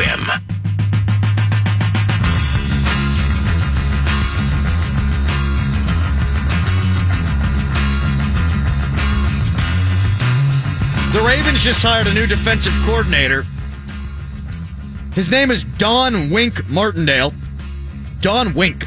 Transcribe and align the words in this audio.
FM. 0.00 0.40
The 11.12 11.20
Ravens 11.26 11.62
just 11.62 11.82
hired 11.82 12.06
a 12.06 12.14
new 12.14 12.26
defensive 12.26 12.72
coordinator. 12.86 13.44
His 15.12 15.30
name 15.30 15.50
is 15.50 15.64
Don 15.64 16.30
Wink 16.30 16.66
Martindale. 16.70 17.34
Don 18.20 18.54
Wink. 18.54 18.86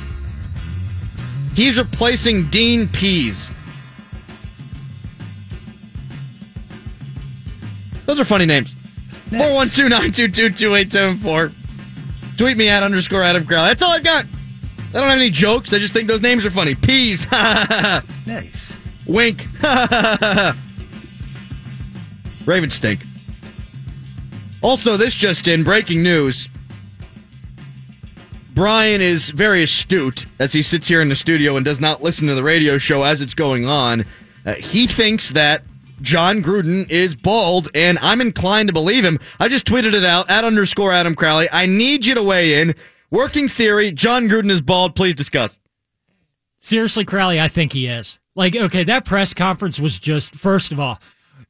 He's 1.54 1.77
replacing 1.77 2.50
Dean 2.50 2.88
Pees. 2.88 3.52
Those 8.07 8.20
are 8.20 8.25
funny 8.25 8.45
names. 8.45 8.73
412 9.29 9.89
922 9.89 10.49
2874. 10.49 11.51
Tweet 12.37 12.57
me 12.57 12.69
at 12.69 12.83
underscore 12.83 13.23
Adam 13.23 13.45
Crowley. 13.45 13.69
That's 13.69 13.81
all 13.81 13.91
I've 13.91 14.04
got. 14.04 14.25
I 14.25 15.00
don't 15.00 15.09
have 15.09 15.18
any 15.18 15.29
jokes. 15.29 15.73
I 15.73 15.79
just 15.79 15.93
think 15.93 16.07
those 16.07 16.21
names 16.21 16.45
are 16.45 16.51
funny. 16.51 16.75
Peas. 16.75 17.25
Nice. 18.25 18.73
Wink. 19.05 19.45
Ravens 22.45 22.75
stink. 22.75 23.01
Also, 24.61 24.95
this 24.95 25.14
just 25.14 25.47
in 25.47 25.64
breaking 25.64 26.03
news. 26.03 26.47
Brian 28.53 29.01
is 29.01 29.29
very 29.31 29.64
astute 29.64 30.25
as 30.39 30.53
he 30.53 30.61
sits 30.61 30.87
here 30.87 31.01
in 31.01 31.09
the 31.09 31.15
studio 31.15 31.57
and 31.57 31.65
does 31.65 31.81
not 31.81 32.02
listen 32.02 32.28
to 32.28 32.36
the 32.36 32.44
radio 32.44 32.78
show 32.78 33.03
as 33.03 33.19
it's 33.19 33.33
going 33.33 33.66
on. 33.66 34.05
Uh, 34.45 34.53
he 34.53 34.88
thinks 34.88 35.31
that 35.31 35.64
Jon 36.03 36.44
Gruden 36.44 36.88
is 36.89 37.16
bald, 37.16 37.70
and 37.73 37.98
I'm 38.00 38.22
inclined 38.22 38.70
to 38.70 38.73
believe 38.73 39.03
him. 39.03 39.20
I 39.39 39.48
just 39.48 39.66
tweeted 39.66 39.94
it 39.94 40.06
out 40.06 40.30
at 40.30 40.44
underscore 40.44 40.92
Adam 40.92 41.16
Crowley. 41.16 41.50
I 41.52 41.66
need 41.66 42.06
you 42.06 42.14
to 42.14 42.22
weigh 42.22 42.62
in. 42.62 42.76
Working 43.09 43.48
theory: 43.48 43.92
Jon 43.92 44.28
Gruden 44.28 44.52
is 44.52 44.62
bald. 44.62 44.95
Please 44.95 45.16
discuss. 45.16 45.58
Seriously, 46.60 47.04
Crowley, 47.04 47.42
I 47.42 47.48
think 47.48 47.73
he 47.73 47.88
is. 47.88 48.20
Like, 48.36 48.56
okay, 48.56 48.84
that 48.86 49.06
press 49.06 49.34
conference 49.34 49.80
was 49.80 50.00
just, 50.00 50.34
first 50.34 50.72
of 50.72 50.80
all, 50.80 51.00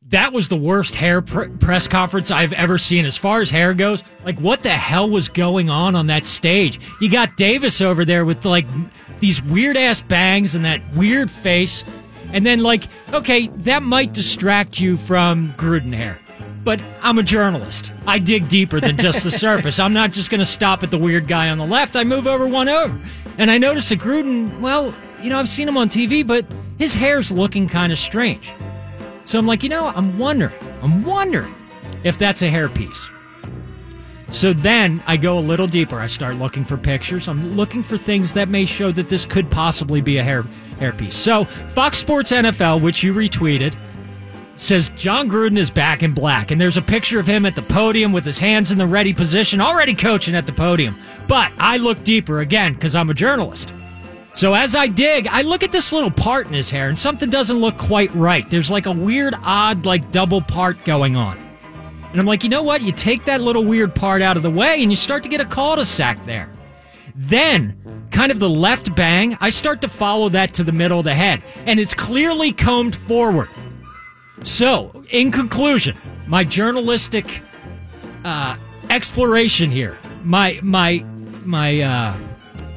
that 0.07 0.33
was 0.33 0.47
the 0.47 0.57
worst 0.57 0.95
hair 0.95 1.21
pr- 1.21 1.49
press 1.59 1.87
conference 1.87 2.29
I've 2.29 2.51
ever 2.53 2.77
seen 2.77 3.05
as 3.05 3.15
far 3.15 3.39
as 3.39 3.49
hair 3.49 3.73
goes. 3.73 4.03
Like, 4.25 4.39
what 4.39 4.63
the 4.63 4.69
hell 4.69 5.09
was 5.09 5.29
going 5.29 5.69
on 5.69 5.95
on 5.95 6.07
that 6.07 6.25
stage? 6.25 6.79
You 6.99 7.09
got 7.09 7.37
Davis 7.37 7.79
over 7.79 8.03
there 8.03 8.25
with 8.25 8.43
like 8.43 8.65
these 9.19 9.41
weird 9.41 9.77
ass 9.77 10.01
bangs 10.01 10.55
and 10.55 10.65
that 10.65 10.81
weird 10.95 11.31
face. 11.31 11.85
And 12.33 12.45
then, 12.45 12.61
like, 12.61 12.83
okay, 13.13 13.47
that 13.47 13.83
might 13.83 14.11
distract 14.11 14.79
you 14.79 14.97
from 14.97 15.53
Gruden 15.53 15.93
hair. 15.93 16.19
But 16.63 16.81
I'm 17.01 17.19
a 17.19 17.23
journalist. 17.23 17.91
I 18.07 18.19
dig 18.19 18.49
deeper 18.49 18.79
than 18.81 18.97
just 18.97 19.23
the 19.23 19.31
surface. 19.45 19.79
I'm 19.79 19.93
not 19.93 20.11
just 20.11 20.29
going 20.29 20.39
to 20.39 20.45
stop 20.45 20.83
at 20.83 20.91
the 20.91 20.97
weird 20.97 21.27
guy 21.27 21.49
on 21.49 21.57
the 21.57 21.65
left. 21.65 21.95
I 21.95 22.03
move 22.03 22.27
over 22.27 22.47
one 22.47 22.67
over. 22.67 22.97
And 23.37 23.51
I 23.51 23.57
notice 23.57 23.89
that 23.89 23.99
Gruden, 23.99 24.59
well, 24.59 24.93
you 25.21 25.29
know, 25.29 25.39
I've 25.39 25.49
seen 25.49 25.67
him 25.67 25.77
on 25.77 25.89
TV, 25.89 26.25
but 26.25 26.45
his 26.77 26.93
hair's 26.93 27.31
looking 27.31 27.69
kind 27.69 27.91
of 27.91 27.99
strange. 27.99 28.51
So 29.25 29.39
I'm 29.39 29.47
like, 29.47 29.63
you 29.63 29.69
know, 29.69 29.87
I'm 29.95 30.17
wondering, 30.17 30.53
I'm 30.81 31.03
wondering 31.03 31.53
if 32.03 32.17
that's 32.17 32.41
a 32.41 32.49
hairpiece. 32.49 33.09
So 34.27 34.51
then 34.51 35.01
I 35.05 35.15
go 35.15 35.37
a 35.37 35.39
little 35.39 35.67
deeper. 35.67 35.99
I 35.99 36.07
start 36.07 36.37
looking 36.37 36.65
for 36.65 36.75
pictures. 36.75 37.27
I'm 37.27 37.55
looking 37.55 37.83
for 37.83 37.97
things 37.97 38.33
that 38.33 38.49
may 38.49 38.65
show 38.65 38.91
that 38.91 39.09
this 39.09 39.25
could 39.25 39.49
possibly 39.51 40.01
be 40.01 40.17
a 40.17 40.23
hair 40.23 40.43
hairpiece. 40.83 41.13
So 41.13 41.45
Fox 41.45 41.97
Sports 41.97 42.31
NFL, 42.31 42.81
which 42.81 43.03
you 43.03 43.13
retweeted, 43.13 43.75
says 44.55 44.89
Jon 44.89 45.29
Gruden 45.29 45.57
is 45.57 45.69
back 45.69 46.03
in 46.03 46.13
black, 46.13 46.51
and 46.51 46.59
there's 46.59 46.77
a 46.77 46.81
picture 46.81 47.19
of 47.19 47.25
him 47.25 47.45
at 47.45 47.55
the 47.55 47.61
podium 47.61 48.11
with 48.11 48.23
his 48.23 48.37
hands 48.37 48.71
in 48.71 48.77
the 48.77 48.85
ready 48.85 49.13
position, 49.13 49.59
already 49.61 49.95
coaching 49.95 50.35
at 50.35 50.45
the 50.45 50.53
podium. 50.53 50.97
But 51.27 51.51
I 51.57 51.77
look 51.77 52.03
deeper 52.03 52.39
again 52.39 52.73
because 52.73 52.95
I'm 52.95 53.09
a 53.09 53.13
journalist. 53.13 53.73
So 54.35 54.53
as 54.53 54.75
I 54.75 54.87
dig, 54.87 55.27
I 55.27 55.41
look 55.41 55.63
at 55.63 55.71
this 55.71 55.91
little 55.91 56.11
part 56.11 56.47
in 56.47 56.53
his 56.53 56.69
hair, 56.69 56.89
and 56.89 56.97
something 56.97 57.29
doesn't 57.29 57.59
look 57.59 57.77
quite 57.77 58.13
right. 58.15 58.47
There's 58.49 58.71
like 58.71 58.85
a 58.85 58.91
weird, 58.91 59.35
odd, 59.43 59.85
like 59.85 60.11
double 60.11 60.41
part 60.41 60.83
going 60.85 61.15
on. 61.15 61.37
And 62.11 62.19
I'm 62.19 62.27
like, 62.27 62.43
you 62.43 62.49
know 62.49 62.63
what? 62.63 62.83
You 62.83 62.91
take 62.91 63.25
that 63.25 63.41
little 63.41 63.63
weird 63.63 63.95
part 63.95 64.21
out 64.21 64.37
of 64.37 64.43
the 64.43 64.49
way, 64.49 64.81
and 64.81 64.91
you 64.91 64.95
start 64.95 65.23
to 65.23 65.29
get 65.29 65.41
a 65.41 65.45
cul-de-sac 65.45 66.23
there. 66.25 66.49
Then, 67.15 68.07
kind 68.11 68.31
of 68.31 68.39
the 68.39 68.49
left 68.49 68.95
bang, 68.95 69.37
I 69.39 69.49
start 69.49 69.81
to 69.81 69.87
follow 69.87 70.29
that 70.29 70.53
to 70.55 70.63
the 70.63 70.71
middle 70.71 70.99
of 70.99 71.05
the 71.05 71.13
head, 71.13 71.43
and 71.65 71.79
it's 71.79 71.93
clearly 71.93 72.51
combed 72.51 72.95
forward. 72.95 73.49
So, 74.43 75.05
in 75.09 75.31
conclusion, 75.31 75.95
my 76.27 76.43
journalistic 76.43 77.41
uh, 78.25 78.57
exploration 78.89 79.69
here, 79.69 79.97
my 80.23 80.59
my 80.63 81.05
my 81.45 81.81
uh, 81.81 82.17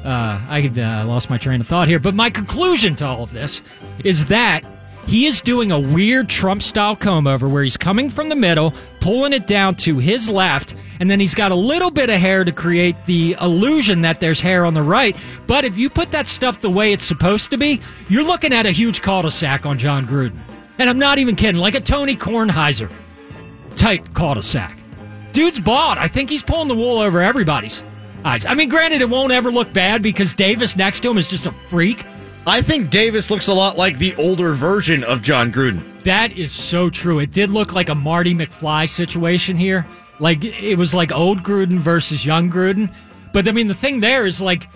uh, 0.05 0.41
I 0.47 0.71
uh, 0.77 1.05
lost 1.05 1.29
my 1.29 1.37
train 1.37 1.59
of 1.59 1.67
thought 1.67 1.87
here, 1.87 1.99
but 1.99 2.13
my 2.13 2.29
conclusion 2.29 2.95
to 2.97 3.05
all 3.05 3.23
of 3.23 3.31
this 3.31 3.61
is 4.03 4.25
that 4.25 4.63
he 5.07 5.25
is 5.25 5.39
doing 5.41 5.71
a 5.71 5.79
weird 5.79 6.29
Trump 6.29 6.61
style 6.61 6.95
comb 6.95 7.27
over 7.27 7.47
where 7.47 7.63
he's 7.63 7.77
coming 7.77 8.09
from 8.09 8.27
the 8.27 8.35
middle, 8.35 8.73
pulling 8.99 9.31
it 9.31 9.47
down 9.47 9.75
to 9.75 9.97
his 9.99 10.29
left, 10.29 10.75
and 10.99 11.09
then 11.09 11.19
he's 11.19 11.33
got 11.33 11.53
a 11.53 11.55
little 11.55 11.89
bit 11.89 12.09
of 12.09 12.17
hair 12.17 12.43
to 12.43 12.51
create 12.51 12.95
the 13.05 13.37
illusion 13.41 14.01
that 14.01 14.19
there's 14.19 14.41
hair 14.41 14.65
on 14.65 14.73
the 14.73 14.83
right. 14.83 15.15
But 15.47 15.63
if 15.63 15.77
you 15.77 15.89
put 15.89 16.11
that 16.11 16.27
stuff 16.27 16.59
the 16.59 16.69
way 16.69 16.91
it's 16.91 17.05
supposed 17.05 17.51
to 17.51 17.57
be, 17.57 17.79
you're 18.09 18.25
looking 18.25 18.51
at 18.51 18.65
a 18.65 18.71
huge 18.71 19.01
cul 19.01 19.21
de 19.21 19.31
sac 19.31 19.65
on 19.65 19.77
Jon 19.77 20.05
Gruden. 20.05 20.37
And 20.77 20.89
I'm 20.89 20.99
not 20.99 21.19
even 21.19 21.35
kidding, 21.35 21.61
like 21.61 21.75
a 21.75 21.79
Tony 21.79 22.15
Kornheiser 22.15 22.91
type 23.77 24.13
cul 24.13 24.35
de 24.35 24.43
sac. 24.43 24.77
Dude's 25.31 25.59
bald. 25.59 25.97
I 25.99 26.09
think 26.09 26.29
he's 26.29 26.43
pulling 26.43 26.67
the 26.67 26.75
wool 26.75 26.99
over 26.99 27.21
everybody's 27.21 27.83
eyes. 28.25 28.43
I 28.43 28.55
mean, 28.55 28.67
granted, 28.69 29.01
it 29.01 29.09
won't 29.09 29.31
ever 29.31 29.51
look 29.51 29.71
bad 29.71 30.01
because 30.01 30.33
Davis 30.33 30.75
next 30.75 30.99
to 31.01 31.11
him 31.11 31.17
is 31.17 31.27
just 31.27 31.45
a 31.45 31.51
freak. 31.51 32.03
I 32.47 32.61
think 32.61 32.89
Davis 32.89 33.29
looks 33.29 33.49
a 33.49 33.53
lot 33.53 33.77
like 33.77 33.97
the 33.97 34.15
older 34.15 34.53
version 34.53 35.03
of 35.03 35.21
Jon 35.21 35.51
Gruden. 35.51 35.81
That 36.03 36.31
is 36.31 36.53
so 36.53 36.89
true. 36.89 37.19
It 37.19 37.31
did 37.31 37.51
look 37.51 37.73
like 37.73 37.89
a 37.89 37.95
Marty 37.95 38.33
McFly 38.33 38.87
situation 38.87 39.57
here. 39.57 39.85
Like 40.19 40.45
it 40.45 40.77
was 40.77 40.93
like 40.93 41.11
old 41.11 41.43
Gruden 41.43 41.77
versus 41.77 42.25
young 42.25 42.49
Gruden. 42.49 42.89
But 43.33 43.49
I 43.49 43.51
mean, 43.51 43.67
the 43.67 43.73
thing 43.73 43.99
there 43.99 44.25
is 44.25 44.39
like 44.39 44.69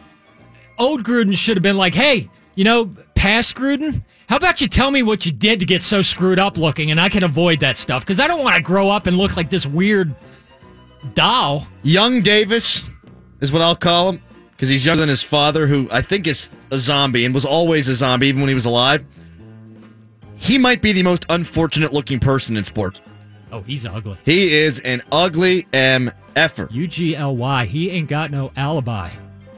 old 0.79 1.05
Gruden 1.05 1.33
should 1.37 1.55
have 1.55 1.63
been 1.63 1.77
like, 1.77 1.95
hey, 1.95 2.29
you 2.55 2.65
know, 2.65 2.91
past 3.15 3.55
Gruden, 3.55 4.03
how 4.27 4.35
about 4.35 4.59
you 4.59 4.67
tell 4.67 4.91
me 4.91 5.01
what 5.01 5.25
you 5.25 5.31
did 5.31 5.61
to 5.61 5.65
get 5.65 5.81
so 5.81 6.01
screwed 6.01 6.39
up 6.39 6.57
looking 6.57 6.91
and 6.91 6.99
I 6.99 7.07
can 7.07 7.23
avoid 7.23 7.61
that 7.61 7.77
stuff? 7.77 8.03
Because 8.03 8.19
I 8.19 8.27
don't 8.27 8.43
want 8.43 8.57
to 8.57 8.61
grow 8.61 8.89
up 8.89 9.07
and 9.07 9.17
look 9.17 9.37
like 9.37 9.49
this 9.49 9.65
weird 9.65 10.13
doll. 11.13 11.65
Young 11.83 12.19
Davis 12.19 12.83
is 13.39 13.53
what 13.53 13.61
I'll 13.61 13.77
call 13.77 14.09
him 14.09 14.21
because 14.61 14.69
he's 14.69 14.85
younger 14.85 14.99
than 14.99 15.09
his 15.09 15.23
father, 15.23 15.65
who 15.65 15.87
I 15.89 16.03
think 16.03 16.27
is 16.27 16.51
a 16.69 16.77
zombie 16.77 17.25
and 17.25 17.33
was 17.33 17.45
always 17.45 17.89
a 17.89 17.95
zombie 17.95 18.27
even 18.27 18.41
when 18.41 18.47
he 18.47 18.53
was 18.53 18.65
alive. 18.65 19.03
He 20.35 20.59
might 20.59 20.83
be 20.83 20.91
the 20.91 21.01
most 21.01 21.25
unfortunate 21.29 21.93
looking 21.93 22.19
person 22.19 22.55
in 22.55 22.63
sports. 22.63 23.01
Oh, 23.51 23.61
he's 23.61 23.87
ugly. 23.87 24.17
He 24.23 24.53
is 24.53 24.77
an 24.81 25.01
ugly 25.11 25.65
M 25.73 26.11
effer. 26.35 26.67
U 26.69 26.85
G 26.85 27.15
L 27.15 27.35
Y. 27.35 27.65
He 27.65 27.89
ain't 27.89 28.07
got 28.07 28.29
no 28.29 28.51
alibi. 28.55 29.09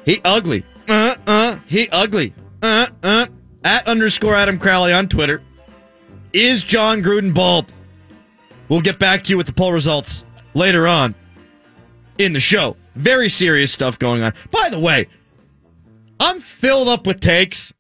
He 0.06 0.22
ugly. 0.24 0.64
Uh 0.88 1.16
uh. 1.28 1.58
He 1.68 1.90
ugly. 1.90 2.34
Uh 2.62 2.88
uh. 3.04 3.26
At 3.66 3.86
underscore 3.86 4.36
Adam 4.36 4.58
Crowley 4.58 4.94
on 4.94 5.10
Twitter. 5.10 5.42
Is 6.32 6.64
Jon 6.64 7.04
Gruden 7.04 7.34
bald? 7.34 7.74
We'll 8.70 8.80
get 8.80 9.00
back 9.00 9.26
to 9.26 9.32
you 9.32 9.38
with 9.38 9.48
the 9.48 9.54
poll 9.54 9.74
results 9.74 10.24
later 10.54 10.88
on 10.88 11.14
in 12.18 12.32
the 12.32 12.40
show. 12.40 12.78
Very 12.96 13.30
serious 13.30 13.72
stuff 13.72 13.98
going 13.98 14.22
on. 14.22 14.34
By 14.52 14.70
the 14.70 14.80
way, 14.80 15.08
I'm 16.20 16.40
filled 16.40 16.88
up 16.88 17.08
with 17.08 17.20
takes 17.20 17.74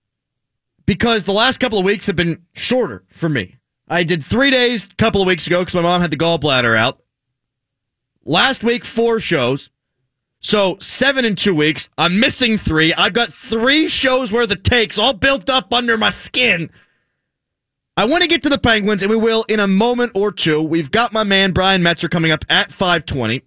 because 0.85 1.23
the 1.23 1.33
last 1.33 1.59
couple 1.59 1.79
of 1.79 1.85
weeks 1.85 2.07
have 2.07 2.15
been 2.15 2.43
shorter 2.53 3.03
for 3.09 3.29
me. 3.29 3.57
I 3.87 4.03
did 4.03 4.25
three 4.25 4.49
days 4.49 4.85
a 4.85 4.95
couple 4.95 5.21
of 5.21 5.27
weeks 5.27 5.45
ago 5.47 5.59
because 5.59 5.75
my 5.75 5.81
mom 5.81 6.01
had 6.01 6.11
the 6.11 6.17
gallbladder 6.17 6.77
out. 6.77 7.01
Last 8.25 8.63
week, 8.63 8.85
four 8.85 9.19
shows. 9.19 9.69
So 10.39 10.77
seven 10.79 11.25
in 11.25 11.35
two 11.35 11.55
weeks. 11.55 11.89
I'm 11.97 12.19
missing 12.19 12.57
three. 12.57 12.93
I've 12.93 13.13
got 13.13 13.33
three 13.33 13.87
shows 13.87 14.31
worth 14.31 14.51
of 14.51 14.63
takes 14.63 14.97
all 14.97 15.13
built 15.13 15.49
up 15.49 15.73
under 15.73 15.97
my 15.97 16.09
skin. 16.09 16.69
I 17.95 18.05
want 18.05 18.23
to 18.23 18.29
get 18.29 18.43
to 18.43 18.49
the 18.49 18.57
Penguins, 18.57 19.03
and 19.03 19.09
we 19.09 19.15
will 19.15 19.45
in 19.47 19.59
a 19.59 19.67
moment 19.67 20.13
or 20.15 20.31
two. 20.31 20.61
We've 20.61 20.89
got 20.89 21.13
my 21.13 21.23
man 21.23 21.51
Brian 21.51 21.81
Metzer 21.81 22.09
coming 22.09 22.31
up 22.31 22.43
at 22.49 22.71
520. 22.71 23.43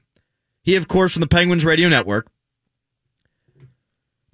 He, 0.66 0.74
of 0.74 0.88
course, 0.88 1.12
from 1.12 1.20
the 1.20 1.28
Penguins 1.28 1.64
Radio 1.64 1.88
Network. 1.88 2.26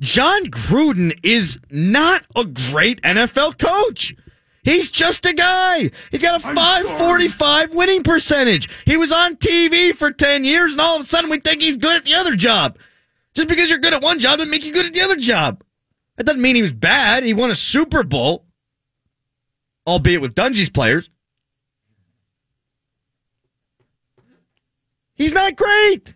Jon 0.01 0.47
Gruden 0.47 1.17
is 1.23 1.59
not 1.71 2.25
a 2.35 2.47
great 2.47 3.03
NFL 3.03 3.59
coach. 3.59 4.17
He's 4.63 4.91
just 4.91 5.27
a 5.27 5.35
guy. 5.35 5.91
He's 6.11 6.23
got 6.23 6.41
a 6.41 6.43
545 6.43 7.75
winning 7.75 8.03
percentage. 8.03 8.69
He 8.87 8.97
was 8.97 9.13
on 9.13 9.37
TV 9.37 9.95
for 9.95 10.11
10 10.11 10.45
years, 10.45 10.73
and 10.73 10.81
all 10.81 10.97
of 10.97 11.03
a 11.03 11.05
sudden 11.05 11.31
we 11.31 11.39
think 11.39 11.61
he's 11.61 11.77
good 11.77 11.99
at 11.99 12.07
the 12.07 12.15
other 12.15 12.35
job. 12.35 12.79
Just 13.35 13.49
because 13.49 13.69
you're 13.69 13.79
good 13.79 13.93
at 13.93 14.03
one 14.03 14.19
job 14.19 14.39
doesn't 14.39 14.51
make 14.51 14.65
you 14.65 14.73
good 14.73 14.87
at 14.87 14.95
the 14.95 15.03
other 15.03 15.17
job. 15.17 15.63
That 16.17 16.25
doesn't 16.25 16.41
mean 16.41 16.57
he 16.57 16.63
was 16.63 16.73
bad. 16.73 17.25
He 17.25 17.35
won 17.35 17.51
a 17.51 17.55
Super 17.55 18.03
Bowl, 18.05 18.47
albeit 19.87 20.23
with 20.23 20.35
Dungy's 20.35 20.71
players. 20.71 21.11
He's 25.15 25.33
not 25.35 25.57
great. 25.57 26.15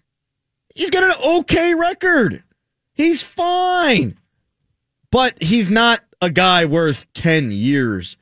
He's 0.76 0.90
got 0.90 1.02
an 1.04 1.14
okay 1.38 1.74
record. 1.74 2.44
He's 2.92 3.22
fine. 3.22 4.18
But 5.10 5.42
he's 5.42 5.70
not 5.70 6.02
a 6.20 6.28
guy 6.28 6.66
worth 6.66 7.10
10 7.14 7.50
years 7.50 8.18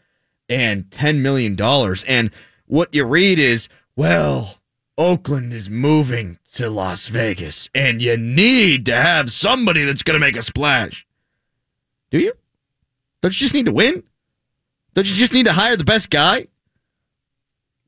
and 0.48 0.84
$10 0.84 1.20
million. 1.20 1.60
And 2.06 2.30
what 2.66 2.94
you 2.94 3.04
read 3.04 3.40
is, 3.40 3.68
well, 3.96 4.58
Oakland 4.96 5.52
is 5.52 5.68
moving 5.68 6.38
to 6.52 6.70
Las 6.70 7.06
Vegas, 7.06 7.68
and 7.74 8.00
you 8.00 8.16
need 8.16 8.86
to 8.86 8.94
have 8.94 9.32
somebody 9.32 9.82
that's 9.82 10.04
going 10.04 10.14
to 10.14 10.24
make 10.24 10.36
a 10.36 10.42
splash. 10.42 11.04
Do 12.10 12.18
you? 12.18 12.32
Don't 13.20 13.34
you 13.34 13.44
just 13.44 13.54
need 13.54 13.66
to 13.66 13.72
win? 13.72 14.04
Don't 14.94 15.08
you 15.08 15.16
just 15.16 15.34
need 15.34 15.46
to 15.46 15.52
hire 15.52 15.76
the 15.76 15.82
best 15.82 16.10
guy? 16.10 16.46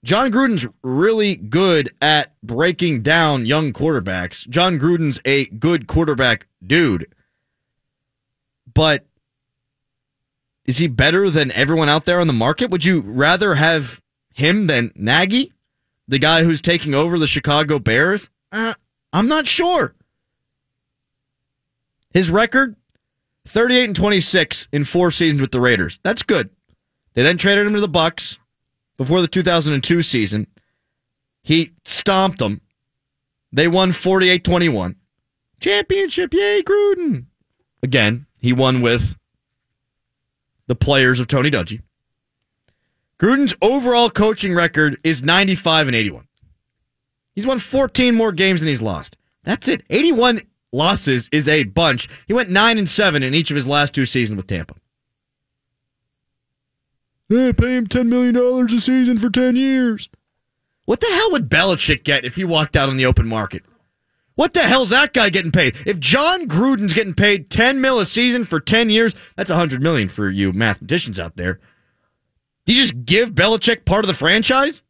Jon 0.07 0.31
Gruden's 0.31 0.65
really 0.85 1.35
good 1.35 1.93
at 2.01 2.41
breaking 2.41 3.03
down 3.03 3.45
young 3.45 3.73
quarterbacks. 3.73 4.49
Jon 4.49 4.79
Gruden's 4.79 5.19
a 5.25 5.47
good 5.47 5.89
quarterback 5.89 6.47
dude. 6.65 7.13
But 8.73 9.05
is 10.65 10.79
he 10.79 10.87
better 10.87 11.29
than 11.29 11.51
everyone 11.51 11.89
out 11.89 12.05
there 12.05 12.21
on 12.21 12.29
the 12.29 12.33
market? 12.33 12.71
Would 12.71 12.85
you 12.85 13.01
rather 13.01 13.57
have 13.57 14.01
him 14.33 14.69
than 14.69 14.93
Nagy, 14.95 15.53
the 16.07 16.21
guy 16.21 16.45
who's 16.45 16.61
taking 16.61 16.95
over 16.95 17.19
the 17.19 17.27
Chicago 17.27 17.81
Bears? 17.81 18.31
Uh, 18.53 18.75
I'm 19.13 19.27
not 19.27 19.49
sure. 19.49 19.93
His 22.13 22.31
record 22.31 22.77
38 23.49 23.85
and 23.87 23.97
26 23.97 24.69
in 24.71 24.85
four 24.85 25.11
seasons 25.11 25.41
with 25.41 25.51
the 25.51 25.61
Raiders. 25.61 25.99
That's 26.05 26.23
good. 26.23 26.51
They 27.15 27.25
then 27.25 27.39
traded 27.39 27.67
him 27.67 27.75
to 27.75 27.81
the 27.81 27.89
Bucks 27.89 28.39
before 28.97 29.21
the 29.21 29.29
2002 29.29 30.03
season. 30.03 30.47
He 31.43 31.73
stomped 31.85 32.39
them. 32.39 32.61
They 33.53 33.69
won 33.69 33.93
48-21. 33.93 34.97
Championship, 35.61 36.35
yay, 36.35 36.63
Gruden. 36.63 37.27
Again, 37.83 38.27
he 38.39 38.53
won 38.53 38.81
with 38.81 39.17
the 40.67 40.75
players 40.75 41.21
of 41.21 41.29
Tony 41.29 41.51
Dungy. 41.51 41.83
Gruden's 43.19 43.55
overall 43.63 44.11
coaching 44.11 44.55
record 44.55 44.99
is 45.03 45.23
95 45.23 45.87
and 45.89 45.97
81. 45.97 46.27
He's 47.35 47.47
won 47.47 47.59
14 47.59 48.15
more 48.15 48.33
games 48.33 48.61
than 48.61 48.69
he's 48.69 48.83
lost. 48.83 49.17
That's 49.45 49.69
it. 49.69 49.85
81 49.89 50.43
losses 50.73 51.29
is 51.33 51.49
a 51.49 51.65
bunch. 51.65 52.09
He 52.27 52.35
went 52.35 52.51
9 52.51 52.79
and 52.79 52.89
7 52.89 53.23
in 53.23 53.35
each 53.35 53.51
of 53.51 53.57
his 53.57 53.69
last 53.69 53.95
two 53.95 54.07
seasons 54.07 54.37
with 54.37 54.47
Tampa. 54.47 54.75
Hey, 57.29 57.53
pay 57.53 57.77
him 57.77 57.87
$10 57.89 58.07
million 58.07 58.37
a 58.37 58.81
season 58.81 59.19
for 59.19 59.31
10 59.31 59.57
years. 59.57 60.09
What 60.85 61.01
the 61.01 61.07
hell 61.07 61.33
would 61.33 61.51
Belichick 61.51 62.05
get 62.05 62.25
if 62.25 62.37
he 62.37 62.45
walked 62.45 62.77
out 62.77 62.89
on 62.89 62.97
the 62.97 63.07
open 63.07 63.27
market? 63.27 63.65
What 64.37 64.53
the 64.53 64.63
hell's 64.63 64.91
that 64.91 65.13
guy 65.13 65.31
getting 65.31 65.51
paid? 65.51 65.77
If 65.87 65.99
Jon 65.99 66.47
Gruden's 66.47 66.93
getting 66.93 67.15
paid 67.15 67.51
10 67.51 67.81
mil 67.81 67.99
a 67.99 68.07
season 68.07 68.45
for 68.45 68.61
10 68.61 68.91
years, 68.91 69.15
that's 69.35 69.51
100 69.51 69.83
million 69.83 70.09
for 70.09 70.31
you 70.31 70.53
mathematicians 70.53 71.19
out 71.19 71.37
there. 71.37 71.59
Do 72.67 72.75
you 72.75 72.83
just 72.83 73.05
give 73.05 73.31
Belichick 73.31 73.85
part 73.85 74.05
of 74.05 74.09
the 74.09 74.15
franchise? 74.15 74.83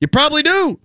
You 0.00 0.08
probably 0.08 0.42
do. 0.42 0.80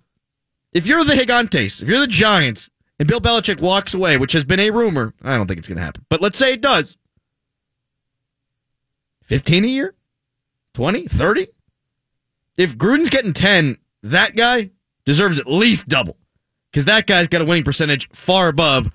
If 0.73 0.85
you're 0.85 1.03
the 1.03 1.13
Gigantes, 1.13 1.81
if 1.81 1.89
you're 1.89 1.99
the 1.99 2.07
Giants, 2.07 2.69
and 2.99 3.07
Bill 3.07 3.21
Belichick 3.21 3.61
walks 3.61 3.93
away, 3.93 4.17
which 4.17 4.33
has 4.33 4.43
been 4.43 4.59
a 4.59 4.69
rumor, 4.69 5.13
I 5.23 5.37
don't 5.37 5.47
think 5.47 5.57
it's 5.57 5.67
going 5.67 5.77
to 5.77 5.83
happen, 5.83 6.05
but 6.09 6.21
let's 6.21 6.37
say 6.37 6.53
it 6.53 6.61
does. 6.61 6.97
15 9.23 9.63
a 9.63 9.67
year? 9.67 9.95
20? 10.73 11.07
30? 11.07 11.47
If 12.57 12.77
Gruden's 12.77 13.09
getting 13.09 13.33
10, 13.33 13.77
that 14.03 14.35
guy 14.35 14.71
deserves 15.05 15.39
at 15.39 15.47
least 15.47 15.87
double 15.87 16.17
because 16.71 16.85
that 16.85 17.07
guy's 17.07 17.27
got 17.27 17.41
a 17.41 17.45
winning 17.45 17.63
percentage 17.63 18.09
far 18.11 18.47
above 18.47 18.87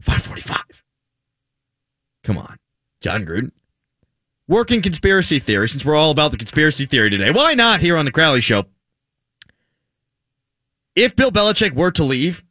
545. 0.00 0.84
Come 2.24 2.38
on, 2.38 2.58
Jon 3.00 3.24
Gruden. 3.24 3.52
Working 4.48 4.82
conspiracy 4.82 5.38
theory, 5.38 5.68
since 5.68 5.84
we're 5.84 5.96
all 5.96 6.12
about 6.12 6.30
the 6.30 6.36
conspiracy 6.36 6.86
theory 6.86 7.10
today. 7.10 7.30
Why 7.30 7.54
not 7.54 7.80
here 7.80 7.96
on 7.96 8.04
the 8.04 8.12
Crowley 8.12 8.40
Show? 8.40 8.64
If 10.94 11.16
Bill 11.16 11.32
Belichick 11.32 11.74
were 11.74 11.90
to 11.92 12.04
leave, 12.04 12.44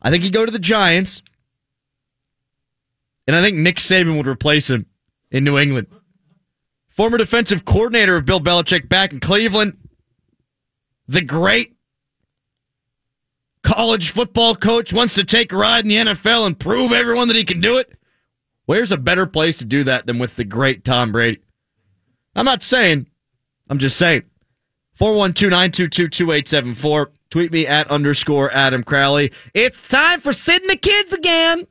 I 0.00 0.10
think 0.10 0.22
he'd 0.22 0.32
go 0.32 0.46
to 0.46 0.52
the 0.52 0.58
Giants, 0.58 1.22
and 3.26 3.36
I 3.36 3.42
think 3.42 3.56
Nick 3.56 3.76
Saban 3.76 4.16
would 4.16 4.26
replace 4.26 4.70
him 4.70 4.86
in 5.30 5.44
New 5.44 5.58
England. 5.58 5.88
Former 7.00 7.16
defensive 7.16 7.64
coordinator 7.64 8.16
of 8.16 8.26
Bill 8.26 8.40
Belichick 8.40 8.86
back 8.86 9.10
in 9.10 9.20
Cleveland, 9.20 9.78
the 11.08 11.22
great 11.22 11.74
college 13.62 14.10
football 14.10 14.54
coach 14.54 14.92
wants 14.92 15.14
to 15.14 15.24
take 15.24 15.50
a 15.50 15.56
ride 15.56 15.86
in 15.86 15.88
the 15.88 16.12
NFL 16.12 16.46
and 16.46 16.58
prove 16.58 16.92
everyone 16.92 17.28
that 17.28 17.38
he 17.38 17.44
can 17.44 17.62
do 17.62 17.78
it. 17.78 17.98
Where's 18.66 18.92
a 18.92 18.98
better 18.98 19.24
place 19.24 19.56
to 19.56 19.64
do 19.64 19.82
that 19.84 20.04
than 20.04 20.18
with 20.18 20.36
the 20.36 20.44
great 20.44 20.84
Tom 20.84 21.10
Brady? 21.10 21.40
I'm 22.36 22.44
not 22.44 22.62
saying, 22.62 23.06
I'm 23.70 23.78
just 23.78 23.96
saying. 23.96 24.24
412 24.92 25.50
922 25.50 26.06
2874. 26.06 27.12
Tweet 27.30 27.50
me 27.50 27.66
at 27.66 27.90
underscore 27.90 28.52
Adam 28.52 28.82
Crowley. 28.82 29.32
It's 29.54 29.88
time 29.88 30.20
for 30.20 30.34
sitting 30.34 30.68
the 30.68 30.76
kids 30.76 31.14
again. 31.14 31.66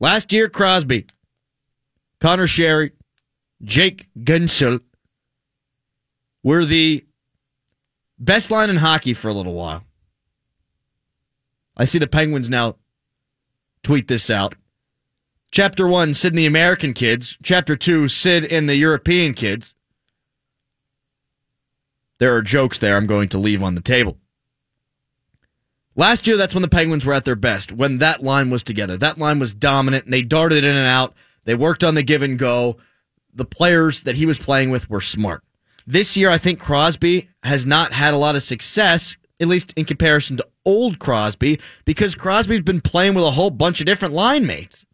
Last 0.00 0.34
year, 0.34 0.50
Crosby, 0.50 1.06
Connor 2.20 2.46
Sheary, 2.46 2.90
Jake 3.64 4.08
Guentzel 4.18 4.80
were 6.42 6.64
the 6.64 7.04
best 8.18 8.50
line 8.50 8.70
in 8.70 8.76
hockey 8.76 9.14
for 9.14 9.28
a 9.28 9.32
little 9.32 9.54
while. 9.54 9.84
I 11.76 11.84
see 11.84 11.98
the 11.98 12.06
Penguins 12.06 12.48
now 12.48 12.76
tweet 13.82 14.08
this 14.08 14.30
out. 14.30 14.54
Chapter 15.50 15.86
one, 15.86 16.14
Sid 16.14 16.32
and 16.32 16.38
the 16.38 16.46
American 16.46 16.92
kids. 16.92 17.38
Chapter 17.42 17.76
two, 17.76 18.08
Sid 18.08 18.44
and 18.46 18.68
the 18.68 18.76
European 18.76 19.34
kids. 19.34 19.74
There 22.18 22.34
are 22.34 22.42
jokes 22.42 22.78
there 22.78 22.96
I'm 22.96 23.06
going 23.06 23.28
to 23.30 23.38
leave 23.38 23.62
on 23.62 23.74
the 23.74 23.80
table. 23.80 24.18
Last 25.96 26.26
year, 26.26 26.36
that's 26.36 26.54
when 26.54 26.62
the 26.62 26.68
Penguins 26.68 27.06
were 27.06 27.12
at 27.12 27.24
their 27.24 27.36
best, 27.36 27.70
when 27.70 27.98
that 27.98 28.22
line 28.22 28.50
was 28.50 28.64
together. 28.64 28.96
That 28.96 29.18
line 29.18 29.38
was 29.38 29.54
dominant, 29.54 30.04
and 30.04 30.12
they 30.12 30.22
darted 30.22 30.64
in 30.64 30.76
and 30.76 30.88
out. 30.88 31.14
They 31.44 31.54
worked 31.54 31.84
on 31.84 31.94
the 31.94 32.02
give 32.02 32.22
and 32.22 32.36
go. 32.38 32.78
The 33.34 33.44
players 33.44 34.02
that 34.02 34.16
he 34.16 34.26
was 34.26 34.38
playing 34.38 34.70
with 34.70 34.88
were 34.88 35.00
smart. 35.00 35.42
This 35.86 36.16
year, 36.16 36.30
I 36.30 36.38
think 36.38 36.60
Crosby 36.60 37.28
has 37.42 37.66
not 37.66 37.92
had 37.92 38.14
a 38.14 38.18
lot 38.18 38.36
of 38.36 38.42
success, 38.42 39.16
at 39.40 39.48
least 39.48 39.74
in 39.76 39.84
comparison 39.84 40.36
to 40.38 40.46
old 40.64 40.98
Crosby 40.98 41.60
because 41.84 42.14
Crosby's 42.14 42.60
been 42.60 42.80
playing 42.80 43.14
with 43.14 43.24
a 43.24 43.32
whole 43.32 43.50
bunch 43.50 43.80
of 43.80 43.86
different 43.86 44.14
line 44.14 44.46
mates. 44.46 44.86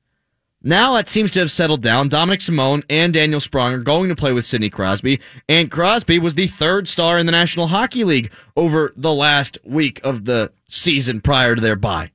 Now 0.63 0.97
it 0.97 1.09
seems 1.09 1.31
to 1.33 1.41
have 1.41 1.51
settled 1.51 1.81
down. 1.81 2.11
Dominik 2.11 2.43
Simon 2.43 2.83
and 2.91 3.15
Daniel 3.15 3.41
Sprong 3.41 3.73
are 3.73 3.79
going 3.79 4.11
to 4.11 4.17
play 4.17 4.33
with 4.33 4.45
Sidney 4.45 4.69
Crosby, 4.69 5.21
and 5.49 5.71
Crosby 5.71 6.19
was 6.19 6.35
the 6.35 6.49
third 6.49 6.87
star 6.87 7.19
in 7.19 7.25
the 7.25 7.33
National 7.33 7.69
Hockey 7.69 8.05
League 8.05 8.31
over 8.57 8.93
the 8.95 9.15
last 9.15 9.57
week 9.65 10.01
of 10.05 10.27
the 10.27 10.53
season 10.69 11.23
prior 11.23 11.55
to 11.55 11.63
their 11.63 11.77
bye. 11.77 12.11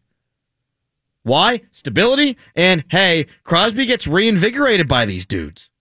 Why? 1.23 1.61
Stability, 1.71 2.37
and 2.55 2.83
hey, 2.89 3.25
Crosby 3.43 3.87
gets 3.87 4.05
reinvigorated 4.05 4.87
by 4.87 5.05
these 5.07 5.25
dudes. 5.25 5.71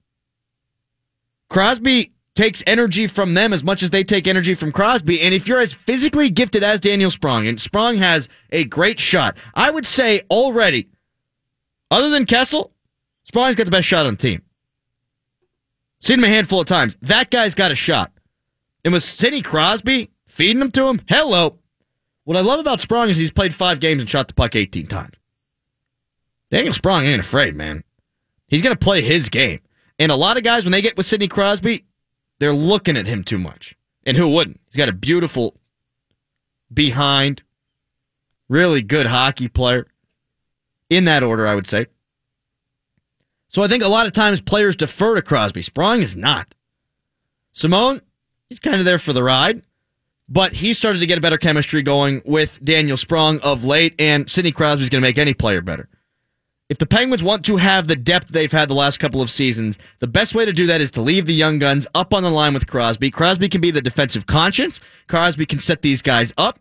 Crosby 1.54 2.12
takes 2.34 2.64
energy 2.66 3.06
from 3.06 3.34
them 3.34 3.52
as 3.52 3.62
much 3.62 3.84
as 3.84 3.90
they 3.90 4.02
take 4.02 4.26
energy 4.26 4.54
from 4.54 4.73
Crosby. 4.73 5.20
And 5.20 5.32
if 5.32 5.46
you're 5.46 5.61
as 5.61 5.73
physically 5.73 6.28
gifted 6.28 6.64
as 6.64 6.80
Daniel 6.80 7.12
Sprong, 7.12 7.46
and 7.46 7.61
Sprong 7.61 7.99
has 7.99 8.28
a 8.50 8.64
great 8.64 8.99
shot, 8.99 9.37
I 9.54 9.70
would 9.70 9.87
say 9.87 10.23
already, 10.28 10.88
other 11.92 12.11
than 12.11 12.26
Kessel, 12.26 12.73
Sprong's 13.23 13.54
got 13.54 13.66
the 13.66 13.70
best 13.70 13.87
shot 13.87 14.04
on 14.04 14.14
the 14.14 14.18
team. 14.18 14.42
Seen 16.00 16.18
him 16.18 16.25
a 16.25 16.28
handful 16.28 16.61
of 16.61 16.66
times. 16.66 16.96
That 17.02 17.30
guy's 17.30 17.54
got 17.54 17.70
a 17.70 17.76
shot. 17.76 18.11
And 18.84 18.92
with 18.92 19.04
Sidney 19.04 19.40
Crosby 19.40 20.11
feeding 20.26 20.61
him 20.61 20.73
to 20.73 20.88
him, 20.88 21.02
hello. 21.08 21.61
What 22.25 22.37
I 22.37 22.40
love 22.40 22.58
about 22.58 22.80
Sprong 22.80 23.11
is 23.11 23.16
he's 23.16 23.30
played 23.30 23.54
five 23.54 23.78
games 23.78 24.00
and 24.00 24.11
shot 24.11 24.26
the 24.26 24.34
puck 24.34 24.56
18 24.56 24.88
times. 24.88 25.14
Daniel 26.50 26.75
Sprong 26.75 27.04
ain't 27.04 27.20
afraid, 27.20 27.54
man. 27.54 27.84
He's 28.49 28.61
going 28.61 28.75
to 28.75 28.84
play 28.84 29.02
his 29.02 29.28
game. 29.28 29.61
And 29.98 30.10
a 30.10 30.16
lot 30.16 30.36
of 30.36 30.42
guys, 30.42 30.64
when 30.64 30.72
they 30.72 30.82
get 30.82 30.96
with 30.96 31.06
Sidney 31.06 31.28
Crosby, 31.28 31.84
they're 32.38 32.52
looking 32.52 32.96
at 32.96 33.06
him 33.06 33.22
too 33.22 33.38
much. 33.38 33.76
And 34.04 34.16
who 34.16 34.28
wouldn't? 34.28 34.60
He's 34.66 34.76
got 34.76 34.88
a 34.88 34.92
beautiful 34.92 35.56
behind, 36.72 37.42
really 38.48 38.82
good 38.82 39.06
hockey 39.06 39.48
player. 39.48 39.86
In 40.90 41.06
that 41.06 41.22
order, 41.22 41.46
I 41.46 41.54
would 41.54 41.66
say. 41.66 41.86
So 43.48 43.62
I 43.62 43.68
think 43.68 43.82
a 43.82 43.88
lot 43.88 44.06
of 44.06 44.12
times 44.12 44.40
players 44.40 44.76
defer 44.76 45.14
to 45.14 45.22
Crosby. 45.22 45.62
Sprong 45.62 46.02
is 46.02 46.14
not. 46.14 46.54
Simon, 47.52 48.02
he's 48.48 48.58
kind 48.58 48.78
of 48.78 48.84
there 48.84 48.98
for 48.98 49.12
the 49.12 49.22
ride, 49.22 49.62
but 50.28 50.52
he 50.52 50.74
started 50.74 50.98
to 50.98 51.06
get 51.06 51.18
a 51.18 51.20
better 51.22 51.38
chemistry 51.38 51.82
going 51.82 52.20
with 52.24 52.62
Daniel 52.62 52.96
Sprong 52.96 53.40
of 53.40 53.64
late, 53.64 53.94
and 53.98 54.28
Sidney 54.28 54.52
Crosby's 54.52 54.88
going 54.88 55.00
to 55.00 55.08
make 55.08 55.18
any 55.18 55.34
player 55.34 55.62
better. 55.62 55.88
If 56.75 56.78
the 56.78 56.87
Penguins 56.87 57.23
want 57.23 57.45
to 57.45 57.57
have 57.57 57.87
the 57.87 57.95
depth 57.95 58.31
they've 58.31 58.50
had 58.50 58.69
the 58.69 58.75
last 58.75 58.99
couple 58.99 59.23
of 59.23 59.31
seasons, 59.31 59.78
the 60.00 60.09
best 60.09 60.35
way 60.35 60.45
to 60.45 60.52
do 60.52 60.66
that 60.66 60.81
is 60.81 60.90
to 60.90 61.02
leave 61.02 61.25
the 61.25 61.33
young 61.33 61.61
guns 61.61 61.87
up 61.95 62.12
on 62.12 62.25
the 62.25 62.33
line 62.33 62.52
with 62.52 62.66
Crosby. 62.66 63.12
Crosby 63.12 63.49
can 63.49 63.61
be 63.61 63.71
the 63.71 63.81
defensive 63.81 64.26
conscience. 64.26 64.81
Crosby 65.07 65.47
can 65.47 65.61
set 65.61 65.83
these 65.83 66.02
guys 66.02 66.35
up. 66.37 66.59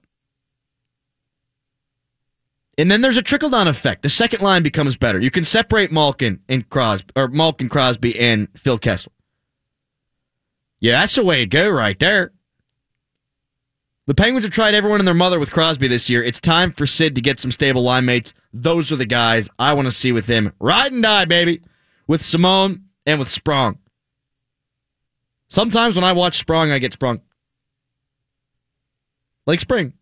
And 2.77 2.91
then 2.91 3.01
there's 3.01 3.17
a 3.17 3.24
trickle 3.24 3.50
down 3.50 3.67
effect. 3.67 4.03
The 4.03 4.10
second 4.12 4.43
line 4.43 4.62
becomes 4.62 4.96
better. 4.96 5.20
You 5.20 5.32
can 5.32 5.46
separate 5.46 5.91
Malkin 5.91 6.41
and 6.48 6.70
Crosby, 6.70 7.10
or 7.15 7.27
Malkin, 7.29 7.67
Crosby, 7.67 8.20
and 8.20 8.50
Phil 8.55 8.77
Kessel. 8.77 9.13
Yeah, 10.79 11.00
that's 11.00 11.15
the 11.15 11.25
way 11.25 11.39
to 11.39 11.48
go 11.48 11.72
right 11.72 11.98
there. 11.98 12.34
The 14.05 14.13
Penguins 14.13 14.46
have 14.46 14.53
tried 14.53 14.75
everyone 14.75 15.00
and 15.00 15.08
their 15.08 15.15
mother 15.15 15.39
with 15.39 15.50
Crosby 15.50 15.88
this 15.88 16.08
year. 16.08 16.24
It's 16.24 16.39
time 16.39 16.72
for 16.72 16.86
Sid 16.86 17.15
to 17.15 17.22
get 17.22 17.39
some 17.39 17.50
stable 17.50 17.82
line 17.82 18.05
mates. 18.05 18.36
Those 18.53 18.91
are 18.91 18.95
the 18.95 19.05
guys 19.05 19.50
I 19.57 19.74
want 19.74 19.88
to 19.88 19.91
see 19.91 20.12
with 20.12 20.27
him. 20.27 20.53
Ride 20.60 20.93
and 20.93 21.01
die, 21.01 21.25
baby. 21.25 21.62
With 22.07 22.24
Simon 22.24 22.86
and 23.05 23.19
with 23.19 23.31
Sprong. 23.31 23.79
Sometimes 25.48 25.95
when 25.95 26.03
I 26.03 26.13
watch 26.13 26.38
Sprong, 26.38 26.72
I 26.72 26.79
get 26.79 26.93
sprung. 26.93 27.22
Like 29.45 29.60
spring. 29.60 29.93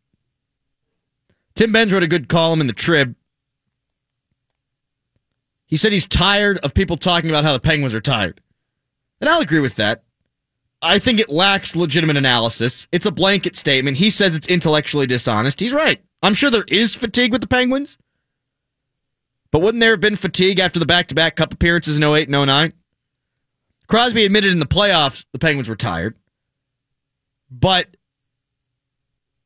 Tim 1.55 1.72
Benz 1.72 1.91
wrote 1.91 2.03
a 2.03 2.08
good 2.08 2.29
column 2.29 2.62
in 2.62 2.67
the 2.67 2.74
Trib. 2.74 3.15
He 5.65 5.77
said 5.77 5.91
he's 5.91 6.08
tired 6.08 6.58
of 6.60 6.74
people 6.74 6.98
talking 6.98 7.29
about 7.29 7.43
how 7.43 7.53
the 7.53 7.60
Penguins 7.60 7.93
are 7.93 8.01
tired. 8.01 8.41
And 9.20 9.29
I'll 9.29 9.41
agree 9.41 9.60
with 9.60 9.75
that. 9.75 10.03
I 10.81 11.00
think 11.00 11.20
it 11.20 11.29
lacks 11.29 11.75
legitimate 11.75 12.17
analysis. 12.17 12.88
It's 12.91 13.05
a 13.05 13.12
blanket 13.12 13.55
statement. 13.55 13.98
He 13.98 14.10
says 14.10 14.36
it's 14.36 14.48
intellectually 14.48 15.05
dishonest. 15.05 15.60
He's 15.60 15.74
right. 15.74 16.01
I'm 16.24 16.34
sure 16.34 16.50
there 16.50 16.65
is 16.67 16.96
fatigue 16.96 17.31
with 17.31 17.41
the 17.41 17.48
Penguins. 17.48 17.98
But 19.51 19.62
wouldn't 19.62 19.81
there 19.81 19.91
have 19.91 20.00
been 20.00 20.15
fatigue 20.15 20.60
after 20.60 20.79
the 20.79 20.86
back 20.86 21.08
to 21.08 21.15
back 21.15 21.36
cup 21.36 21.53
appearances 21.53 21.98
in 21.98 22.03
08 22.03 22.29
and 22.29 22.48
09? 22.48 22.74
Crosby 23.88 24.25
admitted 24.25 24.53
in 24.53 24.60
the 24.60 24.65
playoffs 24.65 25.25
the 25.34 25.39
Penguins 25.39 25.67
were 25.67 25.75
tired. 25.75 26.15
But 27.50 27.98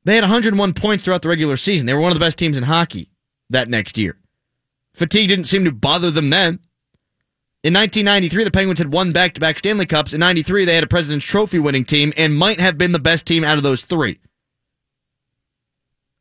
they 0.03 0.13
had 0.13 0.23
101 0.23 0.73
points 0.73 1.03
throughout 1.03 1.23
the 1.23 1.29
regular 1.29 1.57
season. 1.57 1.87
They 1.87 1.93
were 1.93 1.99
one 1.99 2.11
of 2.11 2.15
the 2.15 2.23
best 2.23 2.37
teams 2.37 2.55
in 2.55 2.63
hockey 2.63 3.09
that 3.49 3.67
next 3.67 3.97
year. 3.97 4.17
Fatigue 4.93 5.27
didn't 5.29 5.45
seem 5.45 5.65
to 5.65 5.71
bother 5.71 6.11
them 6.11 6.29
then. 6.29 6.59
In 7.63 7.73
1993, 7.73 8.43
the 8.43 8.51
Penguins 8.51 8.77
had 8.77 8.93
won 8.93 9.11
back 9.11 9.33
to 9.33 9.41
back 9.41 9.57
Stanley 9.57 9.87
Cups. 9.87 10.13
In 10.13 10.19
93, 10.19 10.65
they 10.65 10.75
had 10.75 10.83
a 10.83 10.87
President's 10.87 11.25
Trophy 11.25 11.57
winning 11.57 11.83
team 11.83 12.13
and 12.15 12.37
might 12.37 12.59
have 12.59 12.77
been 12.77 12.91
the 12.91 12.99
best 12.99 13.25
team 13.25 13.43
out 13.43 13.57
of 13.57 13.63
those 13.63 13.83
three. 13.83 14.19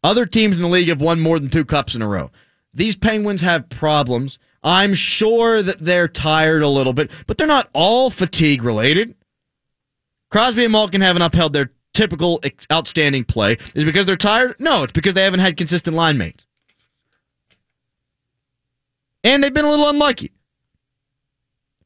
Other 0.03 0.25
teams 0.25 0.57
in 0.57 0.63
the 0.63 0.69
league 0.69 0.89
have 0.89 1.03
won 1.03 1.21
more 1.21 1.39
than 1.39 1.51
two 1.51 1.67
cups 1.67 1.95
in 1.95 2.01
a 2.01 2.09
row. 2.09 2.31
These 2.75 2.97
Penguins 2.97 3.41
have 3.41 3.69
problems. 3.69 4.39
I'm 4.63 4.95
sure 4.95 5.63
that 5.63 5.81
they're 5.81 6.09
tired 6.09 6.63
a 6.63 6.69
little 6.69 6.93
bit, 6.93 7.11
but 7.27 7.39
they're 7.39 7.47
not 7.47 7.69
all 7.73 8.11
fatigue 8.11 8.63
related. 8.63 9.15
Crosby 10.31 10.65
and 10.65 10.73
Malkin 10.73 11.01
haven't 11.01 11.23
upheld 11.23 11.53
their 11.53 11.71
typical 11.93 12.43
outstanding 12.73 13.25
play. 13.25 13.59
Is 13.75 13.85
because 13.85 14.07
they're 14.07 14.17
tired? 14.17 14.57
No, 14.59 14.83
it's 14.83 14.93
because 14.93 15.15
they 15.15 15.23
haven't 15.23 15.41
had 15.41 15.57
consistent 15.57 15.95
line 15.95 16.19
mates. 16.19 16.47
And 19.23 19.43
they've 19.43 19.55
been 19.55 19.65
a 19.65 19.71
little 19.71 19.89
unlucky. 19.89 20.33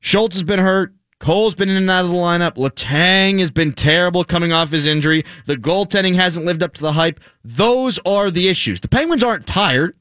Schultz 0.00 0.36
has 0.36 0.42
been 0.44 0.60
hurt. 0.60 0.94
Cole's 1.18 1.56
been 1.56 1.68
in 1.68 1.76
and 1.76 1.90
out 1.90 2.04
of 2.04 2.12
the 2.12 2.16
lineup. 2.16 2.54
Letang 2.56 3.40
has 3.40 3.50
been 3.50 3.72
terrible 3.72 4.24
coming 4.24 4.52
off 4.52 4.70
his 4.70 4.86
injury. 4.86 5.24
The 5.46 5.56
goaltending 5.56 6.14
hasn't 6.14 6.46
lived 6.46 6.62
up 6.62 6.74
to 6.74 6.82
the 6.82 6.92
hype. 6.92 7.20
Those 7.44 7.98
are 8.06 8.30
the 8.30 8.48
issues. 8.48 8.80
The 8.80 8.88
Penguins 8.88 9.24
aren't 9.24 9.46
tired. 9.46 9.96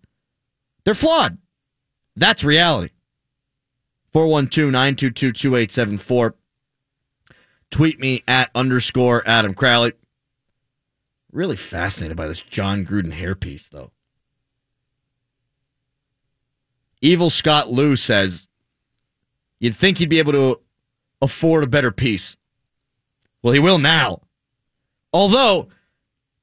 They're 0.87 0.95
flawed. 0.95 1.37
That's 2.15 2.45
reality. 2.45 2.93
412 4.13 4.71
922 4.71 5.33
2874. 5.33 6.33
Tweet 7.69 7.99
me 7.99 8.23
at 8.25 8.49
underscore 8.55 9.21
Adam 9.25 9.53
Crowley. 9.53 9.91
Really 11.29 11.57
fascinated 11.57 12.15
by 12.15 12.29
this 12.29 12.39
Jon 12.41 12.85
Gruden 12.85 13.11
hairpiece, 13.11 13.67
though. 13.67 13.91
Evil 17.01 17.29
Scott 17.29 17.69
Lou 17.69 17.97
says, 17.97 18.47
You'd 19.59 19.75
think 19.75 19.97
he'd 19.97 20.07
be 20.07 20.19
able 20.19 20.31
to 20.31 20.61
afford 21.21 21.65
a 21.65 21.67
better 21.67 21.91
piece. 21.91 22.37
Well, 23.43 23.53
he 23.53 23.59
will 23.59 23.77
now. 23.77 24.21
Although, 25.11 25.67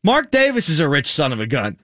Mark 0.03 0.31
Davis 0.31 0.69
is 0.69 0.81
a 0.81 0.89
rich 0.89 1.11
son 1.11 1.33
of 1.33 1.41
a 1.41 1.47
gun. 1.47 1.79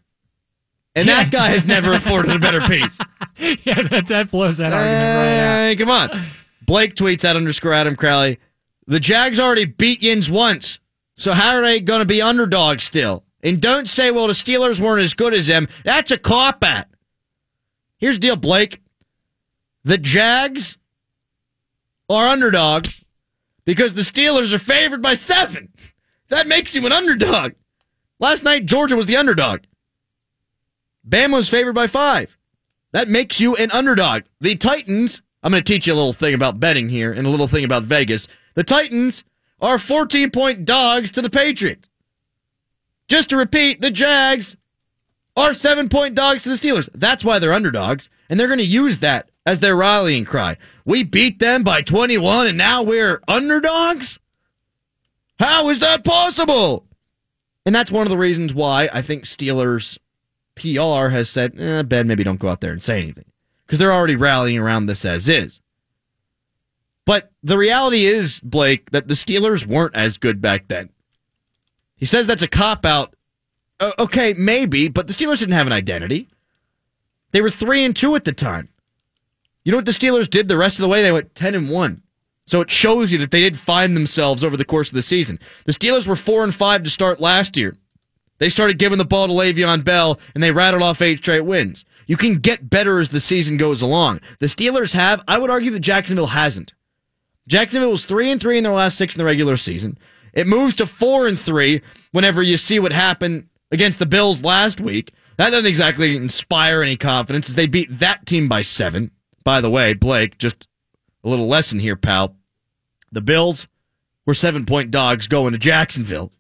And 0.95 1.07
yeah. 1.07 1.23
that 1.23 1.31
guy 1.31 1.51
has 1.51 1.67
never 1.67 1.93
afforded 1.93 2.35
a 2.35 2.39
better 2.39 2.61
piece. 2.61 2.99
yeah, 3.65 3.83
that, 3.83 4.07
that 4.09 4.31
blows 4.31 4.59
that 4.59 4.73
argument 4.73 5.05
right 5.05 5.71
out. 5.71 5.79
Come 5.79 5.91
on. 5.91 6.27
Blake 6.67 6.95
tweets 6.95 7.25
at 7.25 7.37
underscore 7.37 7.73
Adam 7.73 7.97
Crowley. 7.97 8.39
The 8.87 9.01
Jags 9.01 9.39
already 9.39 9.67
beat 9.67 10.03
Yins 10.03 10.31
once, 10.31 10.81
so 11.17 11.33
how 11.33 11.55
are 11.55 11.63
they 11.63 11.81
going 11.81 12.01
to 12.01 12.07
be 12.07 12.21
underdogs 12.21 12.85
still? 12.85 13.25
And 13.43 13.61
don't 13.61 13.89
say, 13.89 14.11
well, 14.11 14.27
the 14.27 14.33
Steelers 14.33 14.81
weren't 14.81 15.03
as 15.03 15.15
good 15.15 15.33
as 15.33 15.47
them. 15.47 15.69
That's 15.85 16.11
a 16.11 16.19
cop 16.19 16.65
out. 16.65 16.87
Here's 17.99 18.17
the 18.17 18.23
deal, 18.23 18.37
Blake. 18.37 18.81
The 19.85 19.97
Jags 19.99 20.77
are 22.09 22.27
underdogs 22.27 23.05
because 23.65 23.95
the 23.95 24.03
Steelers 24.03 24.53
are 24.53 24.59
favored 24.59 25.01
by 25.01 25.15
seven. 25.15 25.71
That 26.29 26.47
makes 26.47 26.75
you 26.75 26.85
an 26.85 26.93
underdog. 26.93 27.53
Last 28.19 28.43
night, 28.43 28.67
Georgia 28.67 28.97
was 28.97 29.07
the 29.07 29.17
underdog. 29.17 29.61
Bama 31.11 31.35
was 31.35 31.49
favored 31.49 31.75
by 31.75 31.87
five. 31.87 32.37
That 32.93 33.09
makes 33.09 33.41
you 33.41 33.57
an 33.57 33.71
underdog. 33.73 34.23
The 34.41 34.55
Titans, 34.55 35.23
I'm 35.43 35.51
going 35.51 35.63
to 35.63 35.73
teach 35.73 35.87
you 35.87 35.93
a 35.93 35.97
little 35.97 36.13
thing 36.13 36.35
about 36.35 36.61
betting 36.61 36.89
here 36.89 37.13
and 37.13 37.27
a 37.27 37.31
little 37.31 37.49
thing 37.49 37.65
about 37.65 37.83
Vegas. 37.83 38.29
The 38.55 38.65
Titans 38.65 39.25
are 39.61 39.79
14 39.79 40.31
point 40.31 40.65
dogs 40.65 41.11
to 41.13 41.23
the 41.23 41.31
Patriots. 41.31 41.89
Just 43.09 43.31
to 43.31 43.37
repeat, 43.37 43.81
the 43.81 43.91
Jags 43.91 44.57
are 45.37 45.53
seven 45.53 45.89
point 45.89 46.15
dogs 46.15 46.45
to 46.45 46.49
the 46.49 46.55
Steelers. 46.55 46.89
That's 46.95 47.25
why 47.25 47.39
they're 47.39 47.53
underdogs. 47.53 48.09
And 48.29 48.39
they're 48.39 48.47
going 48.47 48.59
to 48.59 48.65
use 48.65 48.99
that 48.99 49.31
as 49.45 49.61
their 49.61 49.77
rallying 49.77 50.25
cry. 50.25 50.57
We 50.85 51.03
beat 51.03 51.39
them 51.41 51.65
by 51.65 51.83
21 51.83 52.47
and 52.47 52.59
now 52.59 52.83
we're 52.83 53.21
underdogs? 53.27 54.19
How 55.39 55.69
is 55.71 55.81
that 55.81 56.05
possible? 56.05 56.87
And 57.67 57.75
that's 57.75 57.91
one 57.91 58.07
of 58.07 58.11
the 58.11 58.19
reasons 58.19 58.55
why 58.55 58.89
I 58.93 59.03
think 59.03 59.25
Steelers 59.25 59.99
PR 60.61 61.09
has 61.09 61.31
said, 61.31 61.59
eh, 61.59 61.83
Ben, 61.83 62.07
maybe 62.07 62.23
don't 62.23 62.39
go 62.39 62.49
out 62.49 62.61
there 62.61 62.73
and 62.73 62.83
say 62.83 63.03
anything. 63.03 63.25
Because 63.67 63.79
they're 63.79 63.93
already 63.93 64.17
rallying 64.17 64.59
around 64.59 64.87
this 64.87 65.05
as 65.05 65.29
is. 65.29 65.61
But 67.07 67.33
the 67.43 67.59
reality 67.59 68.05
is, 68.05 68.41
Blake, 68.41 68.91
that 68.91 69.09
the 69.09 69.15
Steelers 69.15 69.67
weren't 69.67 69.97
as 69.97 70.19
good 70.19 70.41
back 70.41 70.69
then. 70.69 70.91
He 71.97 72.07
says 72.07 72.27
that's 72.27 72.43
a 72.43 72.49
cop 72.49 72.85
out. 72.85 73.15
Uh, 73.79 73.93
okay, 73.99 74.35
maybe, 74.35 74.89
but 74.89 75.07
the 75.07 75.13
Steelers 75.13 75.39
didn't 75.39 75.55
have 75.55 75.67
an 75.67 75.73
identity. 75.73 76.29
They 77.33 77.41
were 77.41 77.51
three 77.51 77.85
and 77.85 77.97
two 77.97 78.15
at 78.15 78.25
the 78.25 78.33
time. 78.33 78.69
You 79.65 79.73
know 79.73 79.79
what 79.79 79.87
the 79.87 79.93
Steelers 79.93 80.29
did 80.29 80.49
the 80.49 80.57
rest 80.57 80.79
of 80.79 80.83
the 80.83 80.89
way? 80.89 81.03
They 81.03 81.13
went 81.13 81.35
ten 81.35 81.55
and 81.55 81.71
one. 81.71 82.03
So 82.47 82.61
it 82.61 82.71
shows 82.71 83.13
you 83.13 83.19
that 83.19 83.31
they 83.31 83.41
did 83.41 83.59
find 83.59 83.97
themselves 83.97 84.43
over 84.43 84.57
the 84.57 84.65
course 84.65 84.89
of 84.89 84.95
the 84.95 85.03
season. 85.03 85.39
The 85.67 85.73
Steelers 85.73 86.07
were 86.07 86.17
four 86.17 86.43
and 86.43 86.55
five 86.55 86.83
to 86.83 86.91
start 86.91 87.21
last 87.21 87.57
year. 87.57 87.77
They 88.41 88.49
started 88.49 88.79
giving 88.79 88.99
the 88.99 89.05
ball 89.05 89.29
to 89.29 89.33
Le'Veon 89.33 89.85
Bell, 89.85 90.19
and 90.35 90.43
they 90.43 90.51
rattled 90.51 90.83
off 90.83 91.03
eight 91.03 91.19
straight 91.19 91.43
wins. 91.43 91.85
You 92.07 92.17
can 92.17 92.37
get 92.37 92.69
better 92.69 92.99
as 92.99 93.11
the 93.11 93.21
season 93.21 93.57
goes 93.57 93.83
along. 93.83 94.21
The 94.41 94.47
Steelers 94.47 94.95
have. 94.95 95.23
I 95.29 95.39
would 95.39 95.51
argue 95.51 95.71
that 95.71 95.81
Jacksonville 95.81 96.29
hasn't. 96.29 96.75
Jacksonville 97.47 97.91
was 97.93 98.05
three 98.05 98.31
and 98.31 98.41
three 98.41 98.59
in 98.59 98.65
their 98.65 98.73
last 98.73 98.97
six 98.99 99.15
in 99.15 99.19
the 99.19 99.25
regular 99.25 99.57
season. 99.57 99.99
It 100.33 100.47
moves 100.47 100.75
to 100.77 100.87
four 100.87 101.29
and 101.29 101.39
three 101.39 101.83
whenever 102.13 102.43
you 102.43 102.57
see 102.57 102.81
what 102.81 102.93
happened 102.93 103.49
against 103.71 103.99
the 103.99 104.07
Bills 104.07 104.43
last 104.43 104.81
week. 104.81 105.13
That 105.37 105.51
doesn't 105.51 105.67
exactly 105.67 106.17
inspire 106.17 106.83
any 106.83 106.97
confidence 106.97 107.49
as 107.49 107.55
they 107.55 107.67
beat 107.67 107.99
that 107.99 108.27
team 108.27 108.49
by 108.49 108.63
seven. 108.63 109.11
By 109.45 109.61
the 109.61 109.71
way, 109.71 109.95
Blake, 109.95 110.39
just 110.39 110.67
a 111.25 111.29
little 111.29 111.47
lesson 111.47 111.79
here, 111.79 111.97
pal. 111.97 112.37
The 113.13 113.21
Bills 113.21 113.69
were 114.27 114.35
seven 114.35 114.65
point 114.65 114.91
dogs 114.91 115.27
going 115.27 115.53
to 115.53 115.59
Jacksonville. 115.59 116.33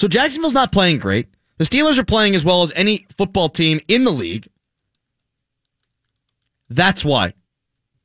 So 0.00 0.08
Jacksonville's 0.08 0.54
not 0.54 0.72
playing 0.72 0.96
great. 0.96 1.28
The 1.58 1.64
Steelers 1.64 1.98
are 1.98 2.04
playing 2.04 2.34
as 2.34 2.42
well 2.42 2.62
as 2.62 2.72
any 2.74 3.04
football 3.18 3.50
team 3.50 3.82
in 3.86 4.04
the 4.04 4.10
league. 4.10 4.48
That's 6.70 7.04
why 7.04 7.34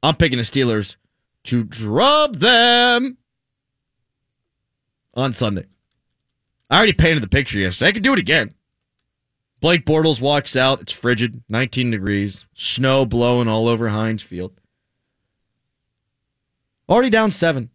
I'm 0.04 0.18
picking 0.18 0.38
the 0.38 0.44
Steelers 0.44 0.98
to 1.46 1.64
drub 1.64 2.36
them 2.36 3.16
on 5.14 5.32
Sunday. 5.32 5.68
I 6.70 6.75
already 6.75 6.92
painted 6.92 7.24
the 7.24 7.30
picture 7.30 7.60
yesterday. 7.60 7.88
I 7.88 7.92
could 7.94 8.04
do 8.04 8.12
it 8.12 8.20
again. 8.20 8.54
Blake 9.62 9.86
Bortles 9.86 10.20
walks 10.20 10.58
out. 10.58 10.82
It's 10.82 10.92
frigid, 10.92 11.46
19 11.48 11.92
degrees, 11.92 12.44
snow 12.56 13.06
blowing 13.06 13.48
all 13.48 13.70
over 13.70 13.88
Heinz 13.88 14.22
Field. 14.22 14.60
Already 16.90 17.10
down 17.10 17.32
seven. 17.32 17.70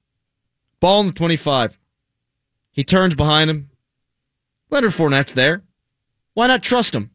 Ball 0.79 1.01
in 1.01 1.07
the 1.07 1.13
25. 1.15 1.79
He 2.71 2.85
turns 2.85 3.15
behind 3.15 3.49
him. 3.49 3.70
Leonard 4.71 4.93
Fournette's 4.93 5.35
there. 5.35 5.63
Why 6.35 6.47
not 6.47 6.63
trust 6.63 6.95
him? 6.95 7.11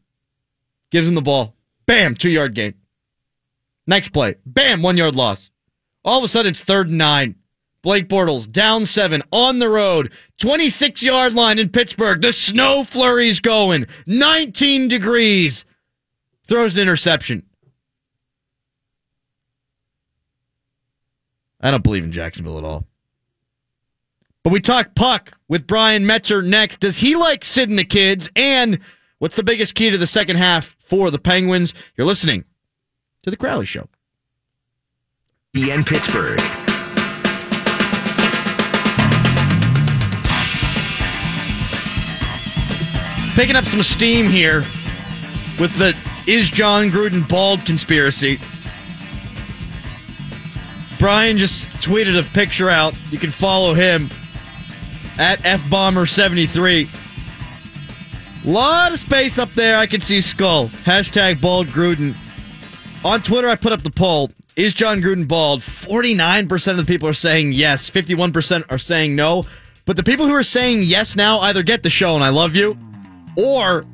Gives 0.90 1.08
him 1.08 1.14
the 1.14 1.22
ball. 1.22 1.54
Bam, 1.86 2.14
two 2.14 2.30
yard 2.30 2.54
gain. 2.54 2.74
Next 3.86 4.08
play. 4.10 4.36
Bam, 4.44 4.82
one 4.82 4.96
yard 4.96 5.14
loss. 5.14 5.50
All 6.04 6.18
of 6.18 6.24
a 6.24 6.28
sudden, 6.28 6.50
it's 6.50 6.60
third 6.60 6.88
and 6.88 6.98
nine. 6.98 7.36
Blake 7.82 8.08
Bortles 8.08 8.50
down 8.50 8.84
seven 8.84 9.22
on 9.30 9.60
the 9.60 9.68
road, 9.68 10.12
26 10.40 11.04
yard 11.04 11.34
line 11.34 11.58
in 11.58 11.68
Pittsburgh. 11.68 12.20
The 12.20 12.32
snow 12.32 12.82
flurry's 12.82 13.38
going, 13.38 13.86
19 14.06 14.88
degrees. 14.88 15.64
Throws 16.48 16.76
an 16.76 16.82
interception. 16.82 17.44
I 21.60 21.70
don't 21.70 21.84
believe 21.84 22.04
in 22.04 22.12
Jacksonville 22.12 22.58
at 22.58 22.64
all. 22.64 22.86
But 24.46 24.52
we 24.52 24.60
talk 24.60 24.94
puck 24.94 25.36
with 25.48 25.66
Brian 25.66 26.04
Metzer 26.04 26.40
next. 26.40 26.78
Does 26.78 26.98
he 26.98 27.16
like 27.16 27.44
sitting 27.44 27.74
the 27.74 27.82
kids? 27.82 28.30
And 28.36 28.78
what's 29.18 29.34
the 29.34 29.42
biggest 29.42 29.74
key 29.74 29.90
to 29.90 29.98
the 29.98 30.06
second 30.06 30.36
half 30.36 30.76
for 30.78 31.10
the 31.10 31.18
Penguins? 31.18 31.74
You're 31.96 32.06
listening 32.06 32.44
to 33.24 33.30
The 33.32 33.36
Crowley 33.36 33.66
Show. 33.66 33.88
EN 35.56 35.82
Pittsburgh. 35.82 36.38
Picking 43.34 43.56
up 43.56 43.64
some 43.64 43.82
steam 43.82 44.26
here 44.26 44.60
with 45.58 45.76
the 45.76 45.92
Is 46.28 46.50
Jon 46.50 46.90
Gruden 46.90 47.28
bald 47.28 47.66
conspiracy. 47.66 48.38
Brian 51.00 51.36
just 51.36 51.68
tweeted 51.80 52.16
a 52.16 52.22
picture 52.32 52.70
out. 52.70 52.94
You 53.10 53.18
can 53.18 53.32
follow 53.32 53.74
him 53.74 54.08
at 55.18 55.38
FBomber73. 55.40 56.88
Lot 58.44 58.92
of 58.92 58.98
space 58.98 59.38
up 59.38 59.50
there. 59.54 59.78
I 59.78 59.86
can 59.86 60.00
see 60.00 60.20
skull. 60.20 60.68
Hashtag 60.84 61.40
bald 61.40 61.68
Gruden. 61.68 62.14
On 63.04 63.20
Twitter, 63.20 63.48
I 63.48 63.56
put 63.56 63.72
up 63.72 63.82
the 63.82 63.90
poll. 63.90 64.30
Is 64.56 64.72
Jon 64.72 65.00
Gruden 65.00 65.26
bald? 65.28 65.60
49% 65.60 66.70
of 66.70 66.76
the 66.76 66.84
people 66.84 67.08
are 67.08 67.12
saying 67.12 67.52
yes. 67.52 67.90
51% 67.90 68.64
are 68.70 68.78
saying 68.78 69.16
no. 69.16 69.44
But 69.84 69.96
the 69.96 70.02
people 70.02 70.26
who 70.26 70.34
are 70.34 70.42
saying 70.42 70.82
yes 70.82 71.16
now 71.16 71.40
either 71.40 71.62
get 71.62 71.82
the 71.82 71.90
show 71.90 72.14
and 72.14 72.24
I 72.24 72.30
love 72.30 72.56
you, 72.56 72.76
or 73.36 73.84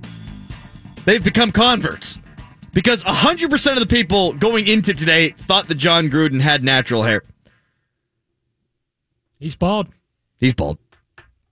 they've 1.05 1.23
become 1.23 1.53
converts. 1.53 2.19
Because 2.73 3.03
100% 3.03 3.73
of 3.73 3.81
the 3.81 3.87
people 3.87 4.33
going 4.33 4.67
into 4.67 4.95
today 4.95 5.31
thought 5.31 5.69
that 5.69 5.75
Jon 5.75 6.09
Gruden 6.09 6.41
had 6.41 6.65
natural 6.65 7.03
hair. 7.03 7.23
He's 9.39 9.55
bald. 9.55 9.89
He's 10.39 10.55
bald. 10.55 10.79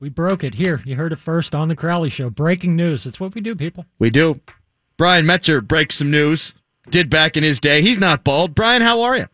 We 0.00 0.08
broke 0.08 0.42
it. 0.42 0.54
Here, 0.54 0.80
you 0.86 0.96
heard 0.96 1.12
it 1.12 1.18
first 1.18 1.54
on 1.54 1.68
the 1.68 1.76
Crowley 1.76 2.08
Show. 2.08 2.30
Breaking 2.30 2.74
news. 2.74 3.04
It's 3.04 3.20
what 3.20 3.34
we 3.34 3.42
do, 3.42 3.54
people. 3.54 3.84
We 3.98 4.08
do. 4.08 4.40
Brian 4.96 5.26
Metzer 5.26 5.66
breaks 5.66 5.96
some 5.96 6.10
news. 6.10 6.54
Did 6.88 7.10
back 7.10 7.36
in 7.36 7.42
his 7.42 7.60
day. 7.60 7.82
He's 7.82 8.00
not 8.00 8.24
bald. 8.24 8.54
Brian, 8.54 8.80
how 8.80 9.02
are 9.02 9.16
you? 9.18 9.26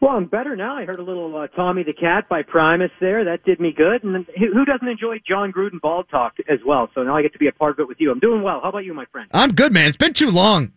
Well, 0.00 0.12
I'm 0.12 0.26
better 0.26 0.54
now. 0.54 0.76
I 0.76 0.84
heard 0.84 1.00
a 1.00 1.02
little 1.02 1.36
uh, 1.36 1.48
Tommy 1.48 1.82
the 1.82 1.92
Cat 1.92 2.28
by 2.28 2.42
Primus 2.42 2.92
there. 3.00 3.24
That 3.24 3.44
did 3.44 3.58
me 3.58 3.72
good. 3.76 4.04
And 4.04 4.26
who 4.36 4.64
doesn't 4.64 4.86
enjoy 4.86 5.18
Jon 5.28 5.52
Gruden 5.52 5.80
bald 5.80 6.08
talk 6.08 6.34
as 6.48 6.60
well? 6.64 6.88
So 6.94 7.02
now 7.02 7.16
I 7.16 7.22
get 7.22 7.32
to 7.32 7.38
be 7.38 7.48
a 7.48 7.52
part 7.52 7.72
of 7.72 7.80
it 7.80 7.88
with 7.88 7.98
you. 8.00 8.12
I'm 8.12 8.20
doing 8.20 8.42
well. 8.42 8.60
How 8.62 8.68
about 8.68 8.84
you, 8.84 8.94
my 8.94 9.06
friend? 9.06 9.28
I'm 9.32 9.52
good, 9.52 9.72
man. 9.72 9.88
It's 9.88 9.96
been 9.96 10.14
too 10.14 10.30
long. 10.30 10.72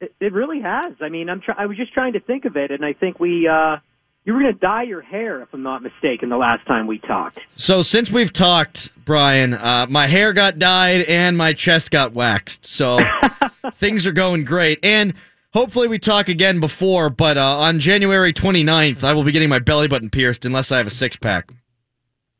It, 0.00 0.14
it 0.20 0.32
really 0.34 0.60
has. 0.60 0.94
I 1.00 1.08
mean, 1.08 1.30
I'm. 1.30 1.40
Try- 1.40 1.56
I 1.56 1.66
was 1.66 1.78
just 1.78 1.92
trying 1.94 2.12
to 2.14 2.20
think 2.20 2.44
of 2.44 2.56
it, 2.56 2.70
and 2.70 2.84
I 2.84 2.92
think 2.92 3.18
we. 3.18 3.48
Uh, 3.48 3.76
you 4.24 4.32
were 4.32 4.40
going 4.40 4.52
to 4.52 4.58
dye 4.58 4.84
your 4.84 5.02
hair, 5.02 5.42
if 5.42 5.48
I'm 5.52 5.62
not 5.62 5.82
mistaken, 5.82 6.28
the 6.28 6.36
last 6.36 6.66
time 6.66 6.86
we 6.86 6.98
talked. 6.98 7.40
So 7.56 7.82
since 7.82 8.10
we've 8.10 8.32
talked, 8.32 8.90
Brian, 9.04 9.54
uh, 9.54 9.86
my 9.90 10.06
hair 10.06 10.32
got 10.32 10.58
dyed 10.58 11.02
and 11.06 11.36
my 11.36 11.52
chest 11.52 11.90
got 11.90 12.12
waxed. 12.12 12.64
So 12.64 13.00
things 13.74 14.06
are 14.06 14.12
going 14.12 14.44
great. 14.44 14.78
And 14.84 15.14
hopefully 15.52 15.88
we 15.88 15.98
talk 15.98 16.28
again 16.28 16.60
before, 16.60 17.10
but 17.10 17.36
uh, 17.36 17.58
on 17.58 17.80
January 17.80 18.32
29th, 18.32 19.02
I 19.02 19.12
will 19.12 19.24
be 19.24 19.32
getting 19.32 19.48
my 19.48 19.58
belly 19.58 19.88
button 19.88 20.08
pierced 20.08 20.44
unless 20.44 20.70
I 20.70 20.78
have 20.78 20.86
a 20.86 20.90
six 20.90 21.16
pack. 21.16 21.50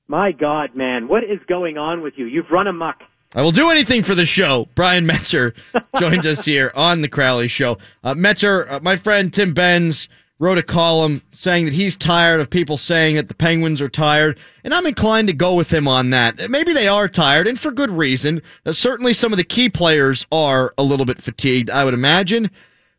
My 0.06 0.30
God, 0.30 0.76
man, 0.76 1.08
what 1.08 1.24
is 1.24 1.40
going 1.48 1.78
on 1.78 2.02
with 2.02 2.14
you? 2.16 2.26
You've 2.26 2.50
run 2.50 2.66
amok. 2.66 3.02
I 3.34 3.42
will 3.42 3.50
do 3.50 3.70
anything 3.70 4.02
for 4.02 4.14
the 4.14 4.26
show. 4.26 4.68
Brian 4.74 5.06
Metzer 5.06 5.54
joins 5.98 6.26
us 6.26 6.44
here 6.44 6.70
on 6.74 7.00
the 7.00 7.08
Crowley 7.08 7.48
Show. 7.48 7.78
Uh, 8.04 8.14
Metzer, 8.14 8.70
uh, 8.70 8.80
my 8.80 8.94
friend 8.96 9.32
Tim 9.32 9.54
Benz 9.54 10.06
wrote 10.42 10.58
a 10.58 10.62
column 10.62 11.22
saying 11.30 11.66
that 11.66 11.72
he's 11.72 11.94
tired 11.94 12.40
of 12.40 12.50
people 12.50 12.76
saying 12.76 13.14
that 13.14 13.28
the 13.28 13.34
Penguins 13.34 13.80
are 13.80 13.88
tired, 13.88 14.36
and 14.64 14.74
I'm 14.74 14.86
inclined 14.86 15.28
to 15.28 15.32
go 15.32 15.54
with 15.54 15.72
him 15.72 15.86
on 15.86 16.10
that. 16.10 16.50
Maybe 16.50 16.72
they 16.72 16.88
are 16.88 17.06
tired, 17.06 17.46
and 17.46 17.56
for 17.56 17.70
good 17.70 17.90
reason. 17.90 18.42
Uh, 18.66 18.72
certainly, 18.72 19.12
some 19.12 19.32
of 19.32 19.36
the 19.36 19.44
key 19.44 19.68
players 19.68 20.26
are 20.32 20.74
a 20.76 20.82
little 20.82 21.06
bit 21.06 21.22
fatigued, 21.22 21.70
I 21.70 21.84
would 21.84 21.94
imagine, 21.94 22.50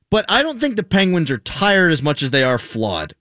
but 0.09 0.25
I 0.29 0.41
don't 0.41 0.61
think 0.61 0.77
the 0.77 0.83
Penguins 0.83 1.29
are 1.29 1.37
tired 1.37 1.91
as 1.91 2.01
much 2.01 2.23
as 2.23 2.31
they 2.31 2.45
are 2.45 2.57
flawed. 2.57 3.13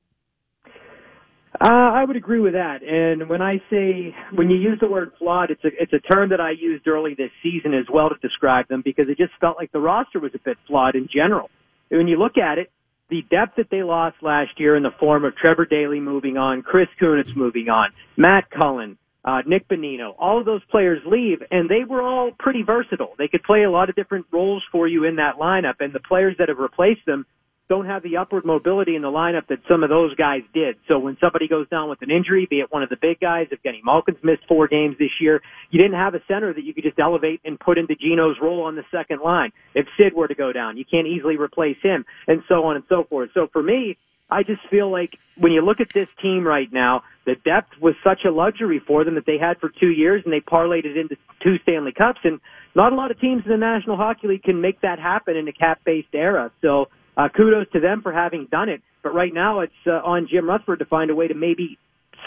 Uh, 1.60 1.66
I 1.68 2.04
would 2.04 2.16
agree 2.16 2.40
with 2.40 2.52
that. 2.52 2.84
And 2.84 3.28
when 3.28 3.42
I 3.42 3.54
say 3.70 4.14
when 4.32 4.50
you 4.50 4.56
use 4.56 4.78
the 4.80 4.88
word 4.88 5.10
flawed, 5.18 5.50
it's 5.50 5.64
a 5.64 5.70
it's 5.80 5.92
a 5.92 5.98
term 5.98 6.28
that 6.28 6.40
I 6.40 6.52
used 6.52 6.86
early 6.86 7.14
this 7.14 7.30
season 7.42 7.74
as 7.74 7.86
well 7.92 8.08
to 8.08 8.16
describe 8.22 8.68
them 8.68 8.82
because 8.84 9.08
it 9.08 9.18
just 9.18 9.32
felt 9.40 9.56
like 9.56 9.72
the 9.72 9.80
roster 9.80 10.20
was 10.20 10.30
a 10.34 10.38
bit 10.44 10.58
flawed 10.68 10.94
in 10.94 11.08
general. 11.12 11.50
When 11.88 12.06
you 12.06 12.18
look 12.18 12.38
at 12.38 12.58
it, 12.58 12.70
the 13.12 13.22
depth 13.30 13.56
that 13.58 13.68
they 13.70 13.82
lost 13.82 14.16
last 14.22 14.58
year 14.58 14.74
in 14.74 14.82
the 14.82 14.90
form 14.98 15.26
of 15.26 15.36
Trevor 15.36 15.66
Daley 15.66 16.00
moving 16.00 16.38
on, 16.38 16.62
Chris 16.62 16.88
Kunitz 16.98 17.36
moving 17.36 17.68
on, 17.68 17.90
Matt 18.16 18.50
Cullen, 18.50 18.96
uh, 19.22 19.42
Nick 19.46 19.68
Bonino, 19.68 20.14
all 20.18 20.40
of 20.40 20.46
those 20.46 20.62
players 20.70 20.98
leave, 21.04 21.42
and 21.50 21.68
they 21.68 21.84
were 21.84 22.00
all 22.00 22.30
pretty 22.38 22.62
versatile. 22.62 23.12
They 23.18 23.28
could 23.28 23.42
play 23.42 23.64
a 23.64 23.70
lot 23.70 23.90
of 23.90 23.96
different 23.96 24.24
roles 24.32 24.62
for 24.72 24.88
you 24.88 25.04
in 25.04 25.16
that 25.16 25.34
lineup, 25.36 25.74
and 25.80 25.92
the 25.92 26.00
players 26.00 26.36
that 26.38 26.48
have 26.48 26.56
replaced 26.56 27.04
them 27.04 27.26
don't 27.72 27.86
have 27.86 28.02
the 28.02 28.18
upward 28.18 28.44
mobility 28.44 28.96
in 28.96 29.00
the 29.00 29.08
lineup 29.08 29.46
that 29.48 29.58
some 29.66 29.82
of 29.82 29.88
those 29.88 30.14
guys 30.14 30.42
did. 30.52 30.76
So 30.88 30.98
when 30.98 31.16
somebody 31.18 31.48
goes 31.48 31.66
down 31.70 31.88
with 31.88 32.02
an 32.02 32.10
injury, 32.10 32.46
be 32.50 32.60
it 32.60 32.70
one 32.70 32.82
of 32.82 32.90
the 32.90 32.98
big 33.00 33.18
guys, 33.18 33.46
if 33.50 33.62
Kenny 33.62 33.80
Malkin's 33.82 34.18
missed 34.22 34.42
four 34.46 34.68
games 34.68 34.96
this 34.98 35.12
year, 35.18 35.40
you 35.70 35.80
didn't 35.80 35.96
have 35.96 36.14
a 36.14 36.20
center 36.28 36.52
that 36.52 36.64
you 36.64 36.74
could 36.74 36.84
just 36.84 36.98
elevate 36.98 37.40
and 37.46 37.58
put 37.58 37.78
into 37.78 37.94
Geno's 37.94 38.36
role 38.42 38.64
on 38.64 38.76
the 38.76 38.84
second 38.92 39.22
line. 39.22 39.52
If 39.74 39.86
Sid 39.96 40.12
were 40.12 40.28
to 40.28 40.34
go 40.34 40.52
down, 40.52 40.76
you 40.76 40.84
can't 40.84 41.06
easily 41.06 41.38
replace 41.38 41.78
him, 41.82 42.04
and 42.28 42.42
so 42.46 42.64
on 42.64 42.76
and 42.76 42.84
so 42.90 43.04
forth. 43.08 43.30
So 43.32 43.48
for 43.50 43.62
me, 43.62 43.96
I 44.30 44.42
just 44.42 44.60
feel 44.68 44.90
like 44.90 45.18
when 45.38 45.52
you 45.52 45.62
look 45.62 45.80
at 45.80 45.88
this 45.94 46.08
team 46.20 46.46
right 46.46 46.70
now, 46.70 47.04
the 47.24 47.36
depth 47.36 47.80
was 47.80 47.94
such 48.04 48.26
a 48.26 48.30
luxury 48.30 48.82
for 48.86 49.02
them 49.02 49.14
that 49.14 49.24
they 49.24 49.38
had 49.38 49.58
for 49.60 49.70
two 49.70 49.92
years, 49.92 50.20
and 50.24 50.32
they 50.32 50.40
parlayed 50.40 50.84
it 50.84 50.98
into 50.98 51.16
two 51.42 51.56
Stanley 51.62 51.92
Cups. 51.92 52.20
And 52.24 52.38
not 52.74 52.92
a 52.92 52.96
lot 52.96 53.10
of 53.10 53.18
teams 53.18 53.44
in 53.46 53.50
the 53.50 53.56
National 53.56 53.96
Hockey 53.96 54.28
League 54.28 54.42
can 54.42 54.60
make 54.60 54.82
that 54.82 54.98
happen 54.98 55.36
in 55.36 55.48
a 55.48 55.52
cap-based 55.54 56.14
era. 56.14 56.52
So 56.60 56.88
uh, 57.16 57.28
kudos 57.28 57.66
to 57.72 57.80
them 57.80 58.02
for 58.02 58.12
having 58.12 58.46
done 58.50 58.68
it. 58.68 58.82
But 59.02 59.14
right 59.14 59.32
now, 59.34 59.60
it's 59.60 59.72
uh, 59.86 59.90
on 59.90 60.28
Jim 60.30 60.48
Rutherford 60.48 60.78
to 60.78 60.84
find 60.84 61.10
a 61.10 61.14
way 61.14 61.28
to 61.28 61.34
maybe 61.34 61.78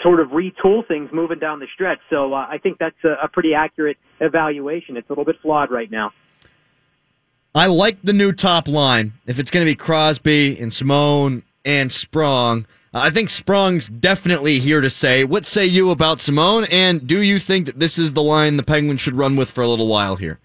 sort 0.02 0.20
of 0.20 0.28
retool 0.28 0.86
things 0.86 1.10
moving 1.12 1.38
down 1.38 1.58
the 1.58 1.66
stretch. 1.74 1.98
So 2.10 2.34
uh, 2.34 2.46
I 2.48 2.58
think 2.58 2.78
that's 2.78 3.02
a, 3.04 3.24
a 3.24 3.28
pretty 3.28 3.54
accurate 3.54 3.96
evaluation. 4.20 4.96
It's 4.96 5.08
a 5.08 5.12
little 5.12 5.24
bit 5.24 5.36
flawed 5.40 5.70
right 5.70 5.90
now. 5.90 6.12
I 7.54 7.66
like 7.66 8.02
the 8.02 8.12
new 8.12 8.32
top 8.32 8.68
line. 8.68 9.14
If 9.26 9.38
it's 9.38 9.50
going 9.50 9.64
to 9.64 9.70
be 9.70 9.74
Crosby 9.74 10.58
and 10.60 10.72
Simon 10.72 11.42
and 11.64 11.90
Sprong, 11.90 12.66
I 12.92 13.08
think 13.08 13.30
Sprong's 13.30 13.88
definitely 13.88 14.58
here 14.58 14.82
to 14.82 14.90
say. 14.90 15.24
What 15.24 15.46
say 15.46 15.64
you 15.64 15.90
about 15.90 16.20
Simon? 16.20 16.66
And 16.70 17.06
do 17.06 17.20
you 17.20 17.38
think 17.38 17.66
that 17.66 17.80
this 17.80 17.98
is 17.98 18.12
the 18.12 18.22
line 18.22 18.58
the 18.58 18.62
Penguins 18.62 19.00
should 19.00 19.14
run 19.14 19.36
with 19.36 19.50
for 19.50 19.62
a 19.62 19.68
little 19.68 19.88
while 19.88 20.16
here? 20.16 20.38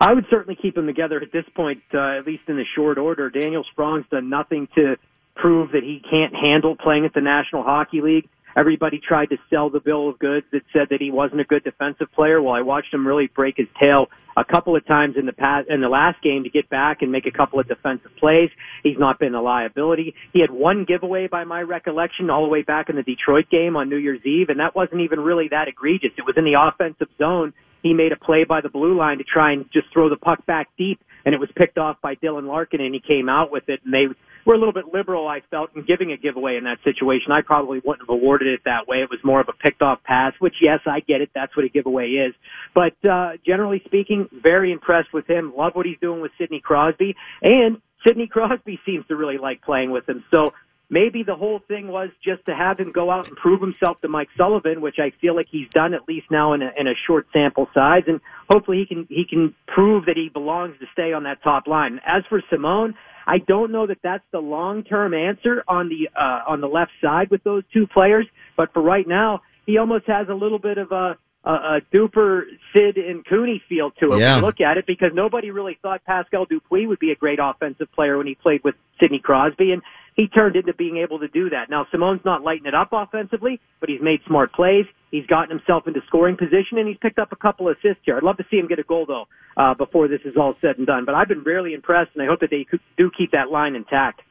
I 0.00 0.12
would 0.12 0.26
certainly 0.30 0.58
keep 0.60 0.74
them 0.74 0.86
together 0.86 1.20
at 1.20 1.32
this 1.32 1.44
point, 1.54 1.82
uh, 1.94 2.18
at 2.18 2.26
least 2.26 2.42
in 2.48 2.56
the 2.56 2.64
short 2.74 2.98
order. 2.98 3.30
Daniel 3.30 3.64
Sprong's 3.72 4.06
done 4.10 4.28
nothing 4.28 4.68
to 4.74 4.96
prove 5.34 5.72
that 5.72 5.82
he 5.82 6.02
can't 6.10 6.34
handle 6.34 6.76
playing 6.76 7.04
at 7.04 7.14
the 7.14 7.20
National 7.20 7.62
Hockey 7.62 8.00
League. 8.00 8.28
Everybody 8.56 8.98
tried 9.06 9.26
to 9.26 9.36
sell 9.50 9.68
the 9.68 9.80
bill 9.80 10.08
of 10.08 10.18
goods 10.18 10.46
that 10.52 10.62
said 10.72 10.88
that 10.88 11.00
he 11.00 11.10
wasn't 11.10 11.42
a 11.42 11.44
good 11.44 11.62
defensive 11.62 12.10
player. 12.14 12.40
Well, 12.40 12.54
I 12.54 12.62
watched 12.62 12.92
him 12.92 13.06
really 13.06 13.26
break 13.26 13.58
his 13.58 13.66
tail 13.78 14.06
a 14.34 14.44
couple 14.44 14.74
of 14.74 14.86
times 14.86 15.16
in 15.18 15.26
the 15.26 15.32
past, 15.32 15.68
in 15.68 15.82
the 15.82 15.88
last 15.88 16.22
game 16.22 16.44
to 16.44 16.48
get 16.48 16.68
back 16.70 17.02
and 17.02 17.12
make 17.12 17.26
a 17.26 17.30
couple 17.30 17.60
of 17.60 17.68
defensive 17.68 18.10
plays. 18.18 18.48
He's 18.82 18.98
not 18.98 19.18
been 19.18 19.34
a 19.34 19.42
liability. 19.42 20.14
He 20.32 20.40
had 20.40 20.50
one 20.50 20.86
giveaway 20.86 21.26
by 21.26 21.44
my 21.44 21.60
recollection 21.60 22.30
all 22.30 22.42
the 22.44 22.48
way 22.48 22.62
back 22.62 22.88
in 22.88 22.96
the 22.96 23.02
Detroit 23.02 23.50
game 23.50 23.76
on 23.76 23.90
New 23.90 23.96
Year's 23.96 24.24
Eve, 24.24 24.48
and 24.48 24.60
that 24.60 24.74
wasn't 24.74 25.02
even 25.02 25.20
really 25.20 25.48
that 25.50 25.68
egregious. 25.68 26.12
It 26.16 26.24
was 26.24 26.36
in 26.38 26.44
the 26.44 26.56
offensive 26.58 27.08
zone 27.18 27.52
he 27.86 27.94
made 27.94 28.12
a 28.12 28.16
play 28.16 28.44
by 28.44 28.60
the 28.60 28.68
blue 28.68 28.96
line 28.96 29.18
to 29.18 29.24
try 29.24 29.52
and 29.52 29.64
just 29.72 29.86
throw 29.92 30.08
the 30.08 30.16
puck 30.16 30.44
back 30.46 30.68
deep, 30.76 31.00
and 31.24 31.34
it 31.34 31.38
was 31.38 31.48
picked 31.56 31.78
off 31.78 31.96
by 32.02 32.14
Dylan 32.16 32.46
Larkin, 32.46 32.80
and 32.80 32.94
he 32.94 33.00
came 33.00 33.28
out 33.28 33.50
with 33.50 33.68
it. 33.68 33.80
And 33.84 33.94
they 33.94 34.06
were 34.44 34.54
a 34.54 34.58
little 34.58 34.72
bit 34.72 34.86
liberal, 34.92 35.28
I 35.28 35.40
felt, 35.50 35.70
in 35.74 35.84
giving 35.84 36.12
a 36.12 36.16
giveaway 36.16 36.56
in 36.56 36.64
that 36.64 36.78
situation. 36.84 37.32
I 37.32 37.42
probably 37.42 37.80
wouldn't 37.84 38.08
have 38.08 38.14
awarded 38.14 38.48
it 38.48 38.60
that 38.64 38.86
way. 38.86 38.98
It 38.98 39.10
was 39.10 39.20
more 39.24 39.40
of 39.40 39.48
a 39.48 39.52
picked 39.52 39.82
off 39.82 40.02
pass, 40.04 40.32
which, 40.38 40.54
yes, 40.60 40.80
I 40.86 41.00
get 41.00 41.20
it. 41.20 41.30
That's 41.34 41.56
what 41.56 41.64
a 41.64 41.68
giveaway 41.68 42.08
is. 42.10 42.34
But 42.74 42.94
uh, 43.08 43.32
generally 43.44 43.82
speaking, 43.84 44.28
very 44.42 44.72
impressed 44.72 45.12
with 45.12 45.28
him. 45.28 45.52
Love 45.56 45.72
what 45.74 45.86
he's 45.86 45.98
doing 46.00 46.20
with 46.20 46.32
Sidney 46.38 46.60
Crosby, 46.60 47.14
and 47.42 47.78
Sidney 48.06 48.26
Crosby 48.32 48.78
seems 48.86 49.06
to 49.08 49.16
really 49.16 49.38
like 49.38 49.62
playing 49.62 49.90
with 49.90 50.08
him. 50.08 50.24
So 50.30 50.52
maybe 50.88 51.22
the 51.22 51.34
whole 51.34 51.60
thing 51.66 51.88
was 51.88 52.10
just 52.24 52.44
to 52.46 52.54
have 52.54 52.78
him 52.78 52.92
go 52.92 53.10
out 53.10 53.28
and 53.28 53.36
prove 53.36 53.60
himself 53.60 54.00
to 54.00 54.08
Mike 54.08 54.28
Sullivan, 54.36 54.80
which 54.80 54.98
I 54.98 55.10
feel 55.20 55.34
like 55.34 55.48
he's 55.50 55.68
done 55.70 55.94
at 55.94 56.08
least 56.08 56.30
now 56.30 56.52
in 56.52 56.62
a, 56.62 56.70
in 56.76 56.86
a 56.86 56.94
short 57.06 57.26
sample 57.32 57.68
size, 57.74 58.04
and 58.06 58.20
hopefully 58.48 58.78
he 58.78 58.86
can 58.86 59.06
he 59.08 59.24
can 59.24 59.54
prove 59.66 60.06
that 60.06 60.16
he 60.16 60.28
belongs 60.28 60.78
to 60.80 60.86
stay 60.92 61.12
on 61.12 61.24
that 61.24 61.42
top 61.42 61.66
line. 61.66 62.00
As 62.06 62.22
for 62.28 62.42
Simon, 62.50 62.94
I 63.26 63.38
don't 63.38 63.72
know 63.72 63.86
that 63.86 63.98
that's 64.02 64.24
the 64.30 64.40
long 64.40 64.84
term 64.84 65.14
answer 65.14 65.64
on 65.66 65.88
the 65.88 66.08
uh, 66.18 66.42
on 66.46 66.60
the 66.60 66.68
left 66.68 66.92
side 67.02 67.30
with 67.30 67.42
those 67.44 67.64
two 67.72 67.86
players, 67.86 68.26
but 68.56 68.72
for 68.72 68.82
right 68.82 69.06
now, 69.06 69.42
he 69.66 69.78
almost 69.78 70.06
has 70.06 70.28
a 70.28 70.34
little 70.34 70.60
bit 70.60 70.78
of 70.78 70.92
a 70.92 71.18
a, 71.44 71.50
a 71.50 71.80
duper 71.94 72.42
Sid 72.74 72.96
and 72.96 73.24
Cooney 73.24 73.62
feel 73.68 73.92
to 73.92 74.12
it 74.14 74.20
Yeah. 74.20 74.36
look 74.36 74.60
at 74.60 74.78
it 74.78 74.86
because 74.86 75.12
nobody 75.14 75.50
really 75.50 75.78
thought 75.80 76.04
Pascal 76.04 76.44
Dupuis 76.44 76.86
would 76.88 76.98
be 76.98 77.12
a 77.12 77.14
great 77.16 77.38
offensive 77.40 77.90
player 77.92 78.18
when 78.18 78.26
he 78.26 78.34
played 78.34 78.62
with 78.64 78.74
Sidney 79.00 79.20
Crosby 79.20 79.72
and 79.72 79.82
he 80.16 80.28
turned 80.28 80.56
into 80.56 80.72
being 80.74 80.96
able 80.96 81.18
to 81.18 81.28
do 81.28 81.50
that. 81.50 81.68
Now 81.68 81.86
Simon's 81.92 82.24
not 82.24 82.42
lighting 82.42 82.66
it 82.66 82.74
up 82.74 82.88
offensively, 82.92 83.60
but 83.80 83.88
he's 83.88 84.00
made 84.00 84.20
smart 84.26 84.52
plays. 84.52 84.86
He's 85.10 85.26
gotten 85.26 85.50
himself 85.50 85.86
into 85.86 86.00
scoring 86.06 86.36
position 86.36 86.78
and 86.78 86.88
he's 86.88 86.96
picked 86.96 87.18
up 87.18 87.32
a 87.32 87.36
couple 87.36 87.68
assists 87.68 88.02
here. 88.04 88.16
I'd 88.16 88.22
love 88.22 88.38
to 88.38 88.46
see 88.50 88.56
him 88.56 88.66
get 88.66 88.78
a 88.78 88.82
goal 88.82 89.04
though 89.06 89.26
uh, 89.56 89.74
before 89.74 90.08
this 90.08 90.20
is 90.24 90.34
all 90.36 90.54
said 90.60 90.78
and 90.78 90.86
done. 90.86 91.04
But 91.04 91.14
I've 91.14 91.28
been 91.28 91.42
really 91.42 91.74
impressed 91.74 92.10
and 92.14 92.22
I 92.22 92.26
hope 92.26 92.40
that 92.40 92.50
they 92.50 92.66
do 92.96 93.10
keep 93.16 93.32
that 93.32 93.50
line 93.50 93.76
intact. 93.76 94.22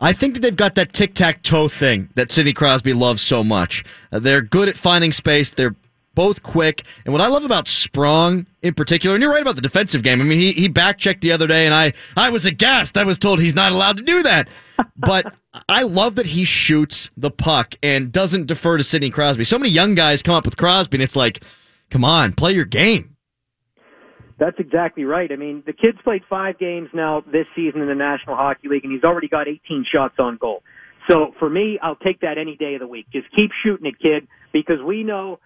I 0.00 0.12
think 0.12 0.34
that 0.34 0.40
they've 0.40 0.54
got 0.54 0.74
that 0.74 0.92
tic 0.92 1.14
tac 1.14 1.42
toe 1.42 1.68
thing 1.68 2.10
that 2.16 2.30
Sidney 2.30 2.52
Crosby 2.52 2.92
loves 2.92 3.22
so 3.22 3.42
much. 3.42 3.82
Uh, 4.12 4.18
they're 4.18 4.42
good 4.42 4.68
at 4.68 4.76
finding 4.76 5.12
space. 5.12 5.50
They're 5.50 5.74
both 6.16 6.42
quick. 6.42 6.82
And 7.04 7.12
what 7.12 7.20
I 7.20 7.28
love 7.28 7.44
about 7.44 7.68
Sprong 7.68 8.46
in 8.62 8.74
particular, 8.74 9.14
and 9.14 9.22
you're 9.22 9.30
right 9.30 9.42
about 9.42 9.54
the 9.54 9.62
defensive 9.62 10.02
game. 10.02 10.20
I 10.20 10.24
mean, 10.24 10.40
he, 10.40 10.52
he 10.52 10.66
back 10.66 10.98
checked 10.98 11.20
the 11.20 11.30
other 11.30 11.46
day, 11.46 11.66
and 11.66 11.74
I, 11.74 11.92
I 12.16 12.30
was 12.30 12.44
aghast. 12.44 12.98
I 12.98 13.04
was 13.04 13.18
told 13.18 13.38
he's 13.38 13.54
not 13.54 13.70
allowed 13.70 13.98
to 13.98 14.02
do 14.02 14.24
that. 14.24 14.48
But 14.96 15.32
I 15.68 15.84
love 15.84 16.16
that 16.16 16.26
he 16.26 16.44
shoots 16.44 17.10
the 17.16 17.30
puck 17.30 17.76
and 17.84 18.10
doesn't 18.10 18.46
defer 18.46 18.76
to 18.78 18.82
Sidney 18.82 19.10
Crosby. 19.10 19.44
So 19.44 19.58
many 19.58 19.70
young 19.70 19.94
guys 19.94 20.22
come 20.22 20.34
up 20.34 20.44
with 20.44 20.56
Crosby, 20.56 20.96
and 20.96 21.02
it's 21.02 21.14
like, 21.14 21.44
come 21.90 22.04
on, 22.04 22.32
play 22.32 22.52
your 22.52 22.64
game. 22.64 23.16
That's 24.38 24.58
exactly 24.58 25.04
right. 25.04 25.30
I 25.30 25.36
mean, 25.36 25.62
the 25.64 25.72
kid's 25.72 25.98
played 26.02 26.22
five 26.28 26.58
games 26.58 26.88
now 26.92 27.22
this 27.30 27.46
season 27.54 27.80
in 27.80 27.88
the 27.88 27.94
National 27.94 28.36
Hockey 28.36 28.68
League, 28.68 28.84
and 28.84 28.92
he's 28.92 29.04
already 29.04 29.28
got 29.28 29.48
18 29.48 29.86
shots 29.90 30.16
on 30.18 30.36
goal. 30.36 30.62
So 31.10 31.32
for 31.38 31.48
me, 31.48 31.78
I'll 31.82 31.96
take 31.96 32.20
that 32.20 32.36
any 32.36 32.56
day 32.56 32.74
of 32.74 32.80
the 32.80 32.86
week. 32.86 33.06
Just 33.12 33.28
keep 33.34 33.50
shooting 33.64 33.86
it, 33.86 33.98
kid, 34.00 34.26
because 34.52 34.82
we 34.84 35.04
know 35.04 35.38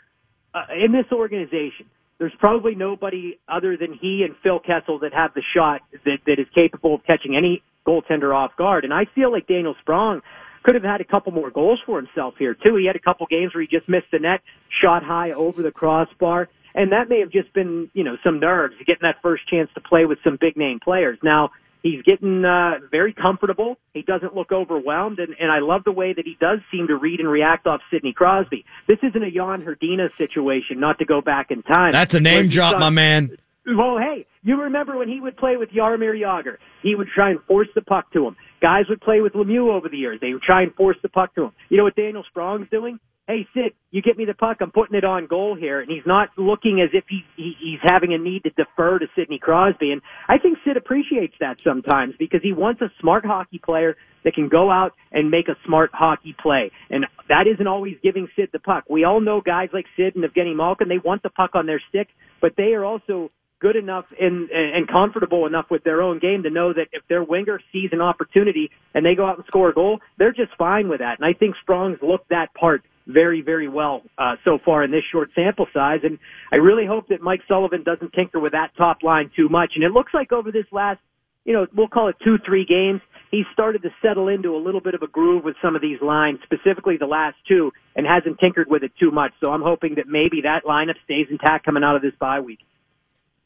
uh, 0.55 0.65
in 0.85 0.93
this 0.93 1.07
organization, 1.13 1.87
there's 2.19 2.35
probably 2.39 2.75
nobody 2.75 3.39
other 3.49 3.77
than 3.77 3.95
he 3.95 4.25
and 4.25 4.35
Phil 4.43 4.61
Kessel 4.61 4.99
that 5.01 5.15
have 5.15 5.33
the 5.35 5.43
shot 5.55 5.81
that, 6.05 6.19
that 6.27 6.39
is 6.39 6.47
capable 6.55 6.97
of 6.97 7.05
catching 7.07 7.37
any 7.37 7.63
goaltender 7.87 8.35
off 8.35 8.55
guard. 8.57 8.85
And 8.85 8.93
I 8.93 9.07
feel 9.15 9.33
like 9.33 9.47
Daniel 9.47 9.75
Sprong 9.81 10.21
could 10.63 10.75
have 10.75 10.85
had 10.85 11.01
a 11.01 11.05
couple 11.05 11.33
more 11.33 11.51
goals 11.51 11.81
for 11.87 11.97
himself 11.97 12.35
here 12.39 12.55
too. 12.55 12.77
He 12.77 12.87
had 12.87 12.97
a 12.97 13.01
couple 13.01 13.27
games 13.27 13.55
where 13.55 13.63
he 13.63 13.67
just 13.67 13.89
missed 13.89 14.11
the 14.13 14.19
net, 14.19 14.43
shot 14.83 15.03
high 15.03 15.33
over 15.33 15.63
the 15.63 15.71
crossbar, 15.71 16.49
and 16.75 16.93
that 16.93 17.09
may 17.09 17.21
have 17.21 17.33
just 17.33 17.53
been, 17.55 17.91
you 17.95 18.05
know, 18.05 18.17
some 18.23 18.39
nerves 18.39 18.75
getting 18.87 19.03
that 19.03 19.17
first 19.23 19.49
chance 19.49 19.71
to 19.75 19.81
play 19.81 20.05
with 20.05 20.19
some 20.23 20.37
big 20.39 20.57
name 20.57 20.79
players. 20.79 21.19
Now, 21.23 21.51
he's 21.83 22.03
getting 22.03 22.45
uh, 22.45 22.87
very 22.91 23.13
comfortable. 23.13 23.77
He 23.95 24.03
doesn't 24.03 24.35
look 24.35 24.53
overwhelmed, 24.53 25.19
and, 25.19 25.35
and 25.39 25.51
I 25.51 25.61
love 25.61 25.83
the 25.85 25.93
way 25.93 26.13
that 26.13 26.25
he 26.25 26.37
does 26.41 26.59
seem 26.71 26.89
to 26.89 26.97
read 26.97 27.21
and 27.21 27.29
react 27.29 27.67
off 27.67 27.81
Sidney 27.93 28.13
Crosby. 28.13 28.65
This 28.89 28.99
isn't 29.03 29.23
a 29.23 29.31
Jan 29.31 29.63
Hrdina 29.63 30.09
situation, 30.19 30.81
not 30.81 30.99
to 30.99 31.05
go 31.05 31.21
back 31.21 31.51
in 31.51 31.63
time. 31.63 31.93
That's 31.93 32.15
a 32.15 32.21
name 32.21 32.49
drop, 32.49 32.75
saw- 32.75 32.79
my 32.79 32.91
man. 32.91 33.37
well, 33.67 33.99
hey, 33.99 34.27
you 34.43 34.63
remember 34.63 34.97
when 34.97 35.09
he 35.09 35.21
would 35.21 35.37
play 35.37 35.57
with 35.57 35.71
Jaromir 35.71 36.15
Jagr? 36.15 36.57
He 36.83 36.95
would 36.95 37.09
try 37.15 37.31
and 37.31 37.41
force 37.47 37.69
the 37.75 37.83
puck 37.83 38.13
to 38.13 38.27
him. 38.27 38.37
Guys 38.61 38.85
would 38.89 39.01
play 39.01 39.21
with 39.21 39.33
Lemieux 39.33 39.73
over 39.73 39.89
the 39.89 39.97
years. 39.97 40.19
They 40.21 40.33
would 40.33 40.43
try 40.43 40.63
and 40.63 40.75
force 40.75 40.97
the 41.03 41.09
puck 41.09 41.35
to 41.35 41.45
him. 41.45 41.53
You 41.69 41.77
know 41.79 41.85
what 41.85 41.97
Daniel 41.97 42.25
Sprong's 42.35 42.69
doing? 42.71 42.99
Hey, 43.31 43.47
Sid, 43.55 43.75
you 43.93 44.03
get 44.03 44.19
me 44.19 44.25
the 44.25 44.35
puck. 44.35 44.57
I'm 44.61 44.73
putting 44.73 44.97
it 44.97 45.05
on 45.05 45.29
goal 45.29 45.55
here. 45.55 45.81
And 45.81 45.89
he's 45.89 46.05
not 46.05 46.31
looking 46.37 46.81
as 46.81 46.91
if 46.93 47.05
he, 47.09 47.23
he 47.37 47.55
he's 47.61 47.79
having 47.81 48.13
a 48.13 48.19
need 48.19 48.43
to 48.43 48.51
defer 48.51 48.99
to 48.99 49.07
Sidney 49.15 49.39
Crosby. 49.39 49.93
And 49.93 50.03
I 50.29 50.39
think 50.39 50.59
Sid 50.65 50.77
appreciates 50.77 51.35
that 51.39 51.61
sometimes 51.61 52.15
because 52.19 52.41
he 52.43 52.53
wants 52.53 52.81
a 52.81 52.91
smart 52.99 53.25
hockey 53.25 53.61
player 53.65 53.97
that 54.25 54.35
can 54.35 54.49
go 54.49 54.69
out 54.69 54.95
and 55.13 55.31
make 55.31 55.47
a 55.47 55.55
smart 55.65 55.91
hockey 55.93 56.35
play. 56.43 56.73
And 56.91 57.07
that 57.29 57.47
isn't 57.47 57.69
always 57.69 57.99
giving 58.03 58.27
Sid 58.35 58.49
the 58.53 58.59
puck. 58.59 58.87
We 58.91 59.05
all 59.05 59.21
know 59.21 59.41
guys 59.41 59.69
like 59.73 59.87
Sid 59.97 60.17
and 60.17 60.25
Evgeny 60.25 60.57
Malkin, 60.57 60.89
they 60.89 60.99
want 60.99 61.23
the 61.23 61.31
puck 61.31 61.51
on 61.55 61.67
their 61.67 61.81
stick, 61.89 62.09
but 62.41 62.55
they 62.57 62.75
are 62.75 62.85
also 62.85 63.31
good 63.61 63.77
enough 63.77 64.07
and, 64.19 64.51
and 64.51 64.89
comfortable 64.89 65.47
enough 65.47 65.67
with 65.71 65.85
their 65.85 66.03
own 66.03 66.19
game 66.19 66.43
to 66.43 66.51
know 66.51 66.73
that 66.73 66.89
if 66.93 67.03
their 67.09 67.23
winger 67.23 67.61
sees 67.73 67.91
an 67.93 68.01
opportunity 68.01 68.71
and 68.95 69.07
they 69.07 69.15
go 69.15 69.25
out 69.25 69.37
and 69.37 69.47
score 69.47 69.69
a 69.69 69.75
goal, 69.75 70.01
they're 70.19 70.33
just 70.33 70.51
fine 70.59 70.89
with 70.89 70.99
that. 70.99 71.19
And 71.21 71.25
I 71.25 71.39
think 71.39 71.55
Sprong's 71.63 71.99
looked 72.03 72.31
that 72.31 72.53
part 72.55 72.83
very, 73.13 73.43
very 73.43 73.69
well 73.69 74.03
uh, 74.19 74.37
so 74.45 74.59
far 74.65 74.85
in 74.85 74.91
this 74.91 75.03
short 75.11 75.31
sample 75.35 75.67
size. 75.73 76.01
And 76.03 76.19
I 76.53 76.57
really 76.57 76.87
hope 76.87 77.09
that 77.09 77.21
Mike 77.21 77.41
Sullivan 77.49 77.83
doesn't 77.83 78.13
tinker 78.13 78.41
with 78.41 78.53
that 78.53 78.71
top 78.77 79.03
line 79.03 79.31
too 79.35 79.49
much. 79.49 79.73
And 79.75 79.85
it 79.85 79.93
looks 79.93 80.13
like 80.15 80.33
over 80.33 80.51
this 80.51 80.67
last, 80.73 81.01
you 81.45 81.53
know, 81.53 81.67
we'll 81.75 81.89
call 81.89 82.09
it 82.09 82.17
two, 82.23 82.37
three 82.45 82.65
games, 82.65 83.01
he's 83.31 83.47
started 83.53 83.83
to 83.83 83.91
settle 84.03 84.29
into 84.29 84.55
a 84.55 84.61
little 84.61 84.81
bit 84.81 84.95
of 84.95 85.03
a 85.03 85.07
groove 85.07 85.45
with 85.45 85.57
some 85.63 85.75
of 85.75 85.83
these 85.83 86.01
lines, 86.03 86.39
specifically 86.45 86.97
the 86.99 87.07
last 87.07 87.37
two, 87.49 87.73
and 87.97 88.07
hasn't 88.07 88.39
tinkered 88.39 88.69
with 88.69 88.83
it 88.83 88.93
too 89.01 89.11
much. 89.11 89.33
So 89.43 89.51
I'm 89.51 89.63
hoping 89.63 89.95
that 89.97 90.07
maybe 90.07 90.43
that 90.43 90.65
lineup 90.65 90.97
stays 91.05 91.27
intact 91.31 91.65
coming 91.65 91.83
out 91.83 91.97
of 91.97 92.03
this 92.03 92.15
bye 92.21 92.41
week. 92.41 92.61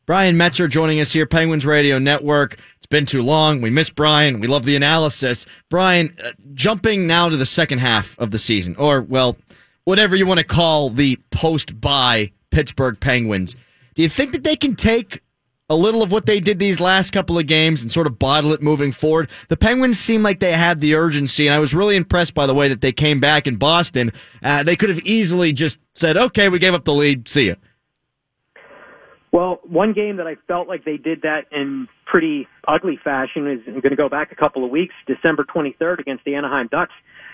Brian 0.07 0.37
Metzer 0.37 0.69
joining 0.69 1.01
us 1.01 1.15
here, 1.15 1.25
Penguins 1.25 1.65
Radio 1.65 1.99
Network. 1.99 2.59
It's 2.77 2.87
been 2.87 3.07
too 3.07 3.23
long. 3.23 3.63
We 3.63 3.71
miss 3.71 3.89
Brian. 3.89 4.39
We 4.39 4.47
love 4.47 4.67
the 4.67 4.77
analysis. 4.77 5.47
Brian, 5.71 6.15
uh, 6.23 6.33
jumping 6.53 7.07
now 7.07 7.31
to 7.31 7.39
the 7.39 7.47
second 7.47 7.79
half 7.79 8.19
of 8.19 8.31
the 8.31 8.39
season, 8.39 8.77
or, 8.77 9.01
well, 9.01 9.39
whatever 9.85 10.15
you 10.15 10.27
want 10.27 10.41
to 10.41 10.45
call 10.45 10.91
the 10.91 11.19
post 11.31 11.81
by 11.81 12.33
Pittsburgh 12.51 13.01
Penguins. 13.01 13.57
Do 13.95 14.03
you 14.03 14.11
think 14.11 14.33
that 14.33 14.45
they 14.45 14.57
can 14.57 14.77
take 14.77 15.23
a 15.71 15.75
little 15.75 16.03
of 16.03 16.13
what 16.13 16.27
they 16.27 16.39
did 16.39 16.59
these 16.59 16.81
last 16.81 17.13
couple 17.13 17.39
of 17.39 17.47
games 17.47 17.83
and 17.83 17.91
sort 17.91 18.07
of 18.07 18.19
bottle 18.19 18.53
it 18.53 18.61
moving 18.61 18.93
forward? 18.93 19.31
The 19.49 19.57
Penguins 19.57 19.99
seem 19.99 20.23
like 20.23 20.39
they 20.39 20.53
had 20.53 20.83
the 20.83 20.97
urgency, 20.97 21.47
and 21.47 21.55
I 21.55 21.61
was 21.61 21.73
really 21.73 21.97
impressed 21.97 22.35
by 22.35 22.47
the 22.47 22.55
way 22.55 22.69
that 22.69 22.83
they 22.83 22.93
came 22.93 23.21
back 23.21 23.47
in 23.47 23.57
Boston. 23.57 24.13
Uh, 24.43 24.63
they 24.63 24.77
could 24.77 24.91
have 24.91 25.01
easily 25.01 25.55
just 25.55 25.79
said, 25.95 26.19
okay, 26.19 26.51
we 26.51 26.59
gave 26.59 26.75
up 26.75 26.85
the 26.85 26.93
lead. 26.93 27.27
See 27.27 27.49
ya. 27.49 27.55
Well, 29.35 29.59
one 29.65 29.95
game 29.95 30.19
that 30.19 30.29
I 30.29 30.37
felt 30.47 30.69
like 30.69 30.85
they 30.85 30.97
did 30.97 31.23
that 31.23 31.47
in 31.51 31.89
pretty 32.07 32.47
ugly 32.69 32.97
fashion 33.03 33.51
is 33.51 33.63
I'm 33.67 33.81
going 33.81 33.91
to 33.91 33.97
go 33.97 34.09
back 34.09 34.31
a 34.31 34.37
couple 34.37 34.65
of 34.65 34.71
weeks, 34.71 34.95
December 35.09 35.43
23rd 35.43 35.99
against 35.99 36.25
the 36.25 36.37
Anaheim 36.37 36.69
Ducks. 36.71 36.93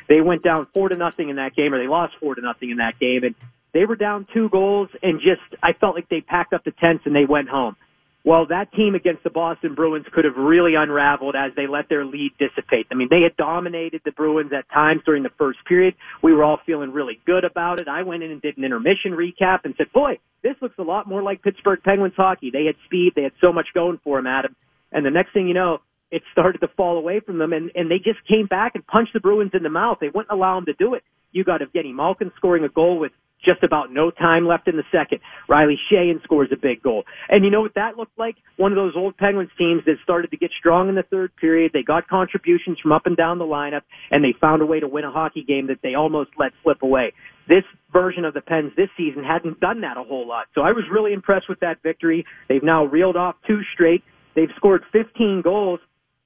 They 0.08 0.22
went 0.22 0.42
down 0.42 0.66
four 0.72 0.88
to 0.88 0.96
nothing 0.96 1.28
in 1.28 1.36
that 1.36 1.54
game, 1.54 1.74
or 1.74 1.78
they 1.78 1.88
lost 1.88 2.14
four 2.18 2.34
to 2.34 2.40
nothing 2.40 2.70
in 2.70 2.78
that 2.78 2.98
game, 2.98 3.22
and 3.22 3.34
they 3.74 3.84
were 3.84 3.96
down 3.96 4.26
two 4.32 4.48
goals, 4.48 4.88
and 5.02 5.20
just 5.20 5.42
I 5.62 5.74
felt 5.74 5.94
like 5.94 6.08
they 6.08 6.22
packed 6.22 6.54
up 6.54 6.64
the 6.64 6.70
tents 6.70 7.02
and 7.04 7.14
they 7.14 7.26
went 7.26 7.50
home. 7.50 7.76
Well, 8.22 8.46
that 8.48 8.70
team 8.72 8.94
against 8.94 9.24
the 9.24 9.30
Boston 9.30 9.74
Bruins 9.74 10.04
could 10.12 10.26
have 10.26 10.36
really 10.36 10.74
unraveled 10.74 11.34
as 11.34 11.52
they 11.56 11.66
let 11.66 11.88
their 11.88 12.04
lead 12.04 12.32
dissipate. 12.38 12.86
I 12.90 12.94
mean, 12.94 13.08
they 13.10 13.22
had 13.22 13.34
dominated 13.36 14.02
the 14.04 14.12
Bruins 14.12 14.52
at 14.52 14.68
times 14.68 15.00
during 15.06 15.22
the 15.22 15.30
first 15.38 15.58
period. 15.66 15.94
We 16.22 16.34
were 16.34 16.44
all 16.44 16.58
feeling 16.66 16.92
really 16.92 17.18
good 17.24 17.44
about 17.44 17.80
it. 17.80 17.88
I 17.88 18.02
went 18.02 18.22
in 18.22 18.30
and 18.30 18.42
did 18.42 18.58
an 18.58 18.64
intermission 18.64 19.12
recap 19.12 19.60
and 19.64 19.74
said, 19.78 19.90
boy, 19.94 20.18
this 20.42 20.54
looks 20.60 20.78
a 20.78 20.82
lot 20.82 21.08
more 21.08 21.22
like 21.22 21.42
Pittsburgh 21.42 21.80
Penguins 21.82 22.14
hockey. 22.14 22.50
They 22.50 22.66
had 22.66 22.76
speed. 22.84 23.12
They 23.16 23.22
had 23.22 23.32
so 23.40 23.54
much 23.54 23.68
going 23.72 24.00
for 24.04 24.18
them, 24.18 24.26
Adam. 24.26 24.54
And 24.92 25.06
the 25.06 25.10
next 25.10 25.32
thing 25.32 25.48
you 25.48 25.54
know, 25.54 25.78
it 26.10 26.22
started 26.32 26.58
to 26.58 26.68
fall 26.76 26.98
away 26.98 27.20
from 27.20 27.38
them, 27.38 27.52
and, 27.52 27.70
and 27.74 27.90
they 27.90 27.98
just 27.98 28.18
came 28.28 28.46
back 28.46 28.72
and 28.74 28.86
punched 28.86 29.12
the 29.12 29.20
Bruins 29.20 29.52
in 29.54 29.62
the 29.62 29.70
mouth. 29.70 29.98
They 30.00 30.08
wouldn't 30.08 30.30
allow 30.30 30.56
them 30.56 30.66
to 30.66 30.72
do 30.74 30.94
it. 30.94 31.04
You 31.32 31.44
got 31.44 31.60
Evgeny 31.60 31.94
Malkin 31.94 32.32
scoring 32.36 32.64
a 32.64 32.68
goal 32.68 32.98
with 32.98 33.12
just 33.44 33.62
about 33.62 33.92
no 33.92 34.10
time 34.10 34.46
left 34.46 34.68
in 34.68 34.76
the 34.76 34.84
second. 34.92 35.20
Riley 35.48 35.78
Sheahan 35.90 36.22
scores 36.22 36.48
a 36.52 36.56
big 36.56 36.82
goal. 36.82 37.04
And 37.28 37.44
you 37.44 37.50
know 37.50 37.60
what 37.60 37.74
that 37.74 37.96
looked 37.96 38.18
like? 38.18 38.36
One 38.56 38.72
of 38.72 38.76
those 38.76 38.92
old 38.96 39.16
Penguins 39.16 39.50
teams 39.56 39.82
that 39.86 39.96
started 40.02 40.30
to 40.30 40.36
get 40.36 40.50
strong 40.58 40.88
in 40.88 40.94
the 40.94 41.02
third 41.02 41.34
period. 41.36 41.72
They 41.72 41.82
got 41.82 42.08
contributions 42.08 42.78
from 42.80 42.92
up 42.92 43.06
and 43.06 43.16
down 43.16 43.38
the 43.38 43.44
lineup, 43.44 43.82
and 44.10 44.22
they 44.22 44.34
found 44.40 44.62
a 44.62 44.66
way 44.66 44.80
to 44.80 44.88
win 44.88 45.04
a 45.04 45.10
hockey 45.10 45.42
game 45.42 45.68
that 45.68 45.78
they 45.82 45.94
almost 45.94 46.30
let 46.38 46.52
slip 46.62 46.82
away. 46.82 47.12
This 47.48 47.64
version 47.92 48.24
of 48.24 48.34
the 48.34 48.40
Pens 48.40 48.72
this 48.76 48.88
season 48.96 49.24
hadn't 49.24 49.60
done 49.60 49.80
that 49.80 49.96
a 49.96 50.02
whole 50.02 50.26
lot. 50.26 50.46
So 50.54 50.60
I 50.60 50.72
was 50.72 50.84
really 50.90 51.12
impressed 51.12 51.48
with 51.48 51.60
that 51.60 51.82
victory. 51.82 52.24
They've 52.48 52.62
now 52.62 52.84
reeled 52.84 53.16
off 53.16 53.36
two 53.46 53.60
straight. 53.74 54.04
They've 54.36 54.50
scored 54.56 54.82
15 54.92 55.42
goals 55.42 55.80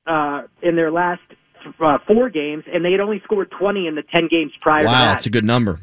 uh, 0.07 0.43
in 0.63 0.77
their 0.77 0.91
last 0.91 1.23
uh, 1.81 1.99
four 2.07 2.29
games, 2.29 2.65
and 2.73 2.85
they 2.85 2.93
had 2.93 3.01
only 3.01 3.21
scored 3.25 3.51
20 3.59 3.87
in 3.87 3.95
the 3.95 4.03
10 4.03 4.29
games 4.31 4.53
prior 4.61 4.83
to 4.83 4.87
Wow, 4.87 5.07
that's 5.07 5.27
a 5.27 5.31
good 5.31 5.45
number. 5.45 5.81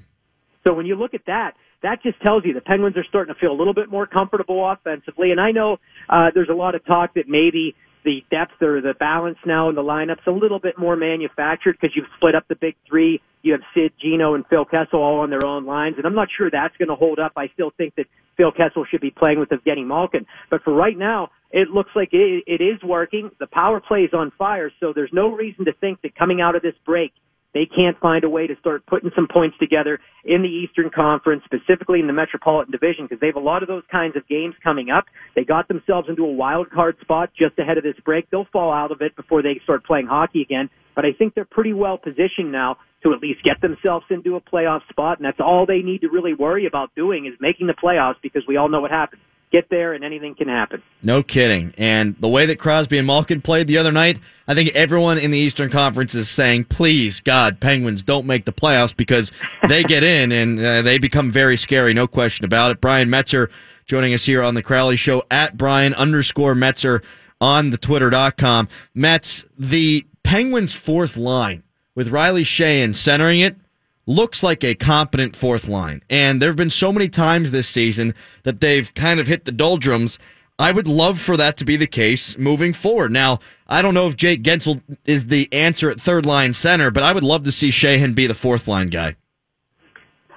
So 0.64 0.74
when 0.74 0.86
you 0.86 0.96
look 0.96 1.14
at 1.14 1.26
that, 1.28 1.54
that 1.84 2.04
just 2.04 2.22
tells 2.22 2.46
you 2.46 2.54
the 2.54 2.62
Penguins 2.62 2.96
are 2.98 3.06
starting 3.08 3.34
to 3.34 3.40
feel 3.40 3.52
a 3.52 3.58
little 3.58 3.74
bit 3.74 3.90
more 3.90 4.06
comfortable 4.06 4.70
offensively. 4.70 5.32
And 5.32 5.40
I 5.40 5.52
know 5.52 5.78
uh, 6.10 6.30
there's 6.34 6.50
a 6.50 6.56
lot 6.56 6.76
of 6.76 6.86
talk 6.86 7.16
that 7.16 7.28
maybe 7.28 7.76
the 8.04 8.24
depth 8.32 8.62
or 8.62 8.82
the 8.82 8.94
balance 9.00 9.38
now 9.46 9.70
in 9.70 9.76
the 9.76 9.82
lineup's 9.82 10.26
a 10.28 10.32
little 10.32 10.60
bit 10.60 10.78
more 10.78 10.96
manufactured 10.96 11.78
because 11.80 11.96
you've 11.96 12.08
split 12.18 12.36
up 12.36 12.48
the 12.48 12.56
big 12.56 12.76
three. 12.88 13.22
You 13.44 13.54
have 13.54 13.62
Sid, 13.74 13.94
Geno, 14.02 14.36
and 14.36 14.46
Phil 14.48 14.66
Kessel 14.66 15.00
all 15.00 15.20
on 15.20 15.30
their 15.30 15.46
own 15.46 15.66
lines, 15.66 15.96
and 15.98 16.06
I'm 16.06 16.16
not 16.16 16.28
sure 16.36 16.50
that's 16.50 16.76
going 16.78 16.90
to 16.90 16.96
hold 16.96 17.20
up. 17.20 17.34
I 17.36 17.48
still 17.54 17.72
think 17.76 17.96
that 17.96 18.06
Phil 18.38 18.52
Kessel 18.52 18.86
should 18.90 19.02
be 19.02 19.12
playing 19.12 19.40
with 19.40 19.50
Evgeny 19.50 19.86
Malkin, 19.86 20.26
but 20.50 20.64
for 20.64 20.74
right 20.74 20.98
now, 20.98 21.30
it 21.52 21.70
looks 21.70 21.90
like 21.96 22.10
it, 22.12 22.44
it 22.48 22.62
is 22.62 22.82
working. 22.84 23.32
The 23.40 23.48
power 23.48 23.82
play 23.82 24.02
is 24.02 24.14
on 24.14 24.32
fire, 24.38 24.72
so 24.80 24.94
there's 24.94 25.12
no 25.12 25.32
reason 25.32 25.66
to 25.66 25.74
think 25.74 26.02
that 26.02 26.16
coming 26.16 26.40
out 26.40 26.56
of 26.56 26.62
this 26.62 26.76
break 26.86 27.14
they 27.54 27.66
can't 27.66 28.00
find 28.00 28.24
a 28.24 28.30
way 28.30 28.48
to 28.48 28.56
start 28.60 28.86
putting 28.86 29.12
some 29.16 29.28
points 29.32 29.58
together 29.60 30.00
in 30.24 30.42
the 30.42 30.48
Eastern 30.48 30.90
Conference, 30.90 31.44
specifically 31.46 32.00
in 32.00 32.08
the 32.08 32.14
Metropolitan 32.14 32.72
Division, 32.72 33.06
because 33.06 33.20
they 33.20 33.28
have 33.28 33.36
a 33.36 33.40
lot 33.40 33.62
of 33.62 33.68
those 33.68 33.84
kinds 33.92 34.16
of 34.16 34.28
games 34.28 34.56
coming 34.64 34.90
up. 34.90 35.06
They 35.36 35.44
got 35.44 35.68
themselves 35.68 36.08
into 36.10 36.24
a 36.24 36.32
wild 36.32 36.70
card 36.72 36.96
spot 37.02 37.32
just 37.38 37.60
ahead 37.60 37.78
of 37.78 37.84
this 37.84 38.00
break. 38.06 38.30
They'll 38.30 38.48
fall 38.54 38.72
out 38.72 38.92
of 38.92 39.02
it 39.02 39.16
before 39.16 39.42
they 39.42 39.60
start 39.64 39.86
playing 39.86 40.08
hockey 40.08 40.42
again. 40.42 40.70
But 40.96 41.06
I 41.06 41.14
think 41.18 41.36
they're 41.36 41.46
pretty 41.46 41.74
well 41.74 41.98
positioned 41.98 42.52
now 42.52 42.78
to 43.04 43.14
at 43.14 43.20
least 43.20 43.44
get 43.44 43.60
themselves 43.62 44.06
into 44.10 44.36
a 44.36 44.42
playoff 44.42 44.82
spot, 44.90 45.18
and 45.18 45.26
that's 45.26 45.40
all 45.40 45.66
they 45.66 45.80
need 45.80 46.02
to 46.02 46.10
really 46.10 46.34
worry 46.34 46.68
about 46.68 46.94
doing 46.96 47.26
is 47.26 47.34
making 47.40 47.68
the 47.68 47.74
playoffs 47.74 48.22
because 48.22 48.44
we 48.48 48.58
all 48.58 48.70
know 48.70 48.82
what 48.82 48.92
happens 48.92 49.22
get 49.52 49.70
there 49.70 49.94
and 49.94 50.04
anything 50.04 50.34
can 50.34 50.48
happen. 50.48 50.82
No 51.04 51.22
kidding. 51.22 51.74
And 51.78 52.16
the 52.20 52.28
way 52.28 52.46
that 52.46 52.58
Crosby 52.58 52.98
and 52.98 53.06
Malkin 53.06 53.42
played 53.42 53.68
the 53.68 53.78
other 53.78 53.92
night, 53.92 54.20
I 54.48 54.56
think 54.56 54.74
everyone 54.76 55.18
in 55.18 55.32
the 55.32 55.38
Eastern 55.38 55.70
Conference 55.70 56.16
is 56.16 56.30
saying, 56.30 56.66
please, 56.66 57.20
God, 57.20 57.60
Penguins 57.60 58.02
don't 58.04 58.26
make 58.26 58.46
the 58.46 58.54
playoffs 58.54 58.96
because 58.96 59.32
they 59.68 59.84
get 59.84 60.04
in 60.04 60.32
and 60.32 60.60
uh, 60.60 60.82
they 60.82 60.98
become 60.98 61.32
very 61.32 61.58
scary. 61.58 61.94
No 61.94 62.08
question 62.08 62.46
about 62.46 62.72
it. 62.72 62.82
Brian 62.82 63.10
Metzer 63.10 63.50
joining 63.86 64.14
us 64.14 64.26
here 64.26 64.42
on 64.42 64.56
the 64.56 64.64
Crowley 64.64 64.96
Show 64.96 65.24
at 65.30 65.58
Brian 65.58 65.94
underscore 65.94 66.56
Metzer 66.56 67.04
on 67.42 67.72
the 67.72 67.78
twitter.com. 67.78 68.70
Mets, 68.96 69.46
the 69.58 70.06
Penguins 70.24 70.74
fourth 70.74 71.18
line 71.18 71.64
with 71.94 72.08
Riley 72.10 72.44
Sheahan 72.44 72.96
centering 72.96 73.42
it 73.42 73.58
looks 74.06 74.44
like 74.44 74.64
a 74.64 74.76
competent 74.76 75.36
fourth 75.36 75.68
line. 75.68 76.02
And 76.10 76.42
there 76.42 76.50
have 76.50 76.56
been 76.56 76.70
so 76.70 76.92
many 76.92 77.10
times 77.10 77.52
this 77.52 77.68
season 77.68 78.14
that 78.44 78.60
they've 78.60 78.94
kind 78.94 79.20
of 79.20 79.28
hit 79.28 79.46
the 79.46 79.52
doldrums. 79.52 80.18
I 80.60 80.72
would 80.72 80.88
love 80.88 81.20
for 81.20 81.38
that 81.38 81.58
to 81.58 81.66
be 81.66 81.78
the 81.78 81.88
case 81.88 82.38
moving 82.38 82.74
forward. 82.74 83.12
Now, 83.12 83.40
I 83.68 83.82
don't 83.82 83.94
know 83.94 84.08
if 84.08 84.16
Jake 84.16 84.44
Guentzel 84.44 84.82
is 85.06 85.26
the 85.26 85.52
answer 85.52 85.90
at 85.90 86.00
third 86.00 86.26
line 86.26 86.54
center, 86.54 86.92
but 86.92 87.04
I 87.04 87.14
would 87.14 87.24
love 87.24 87.44
to 87.44 87.52
see 87.52 87.70
Sheahan 87.70 88.14
be 88.14 88.28
the 88.28 88.36
fourth 88.36 88.68
line 88.68 88.88
guy. 88.88 89.16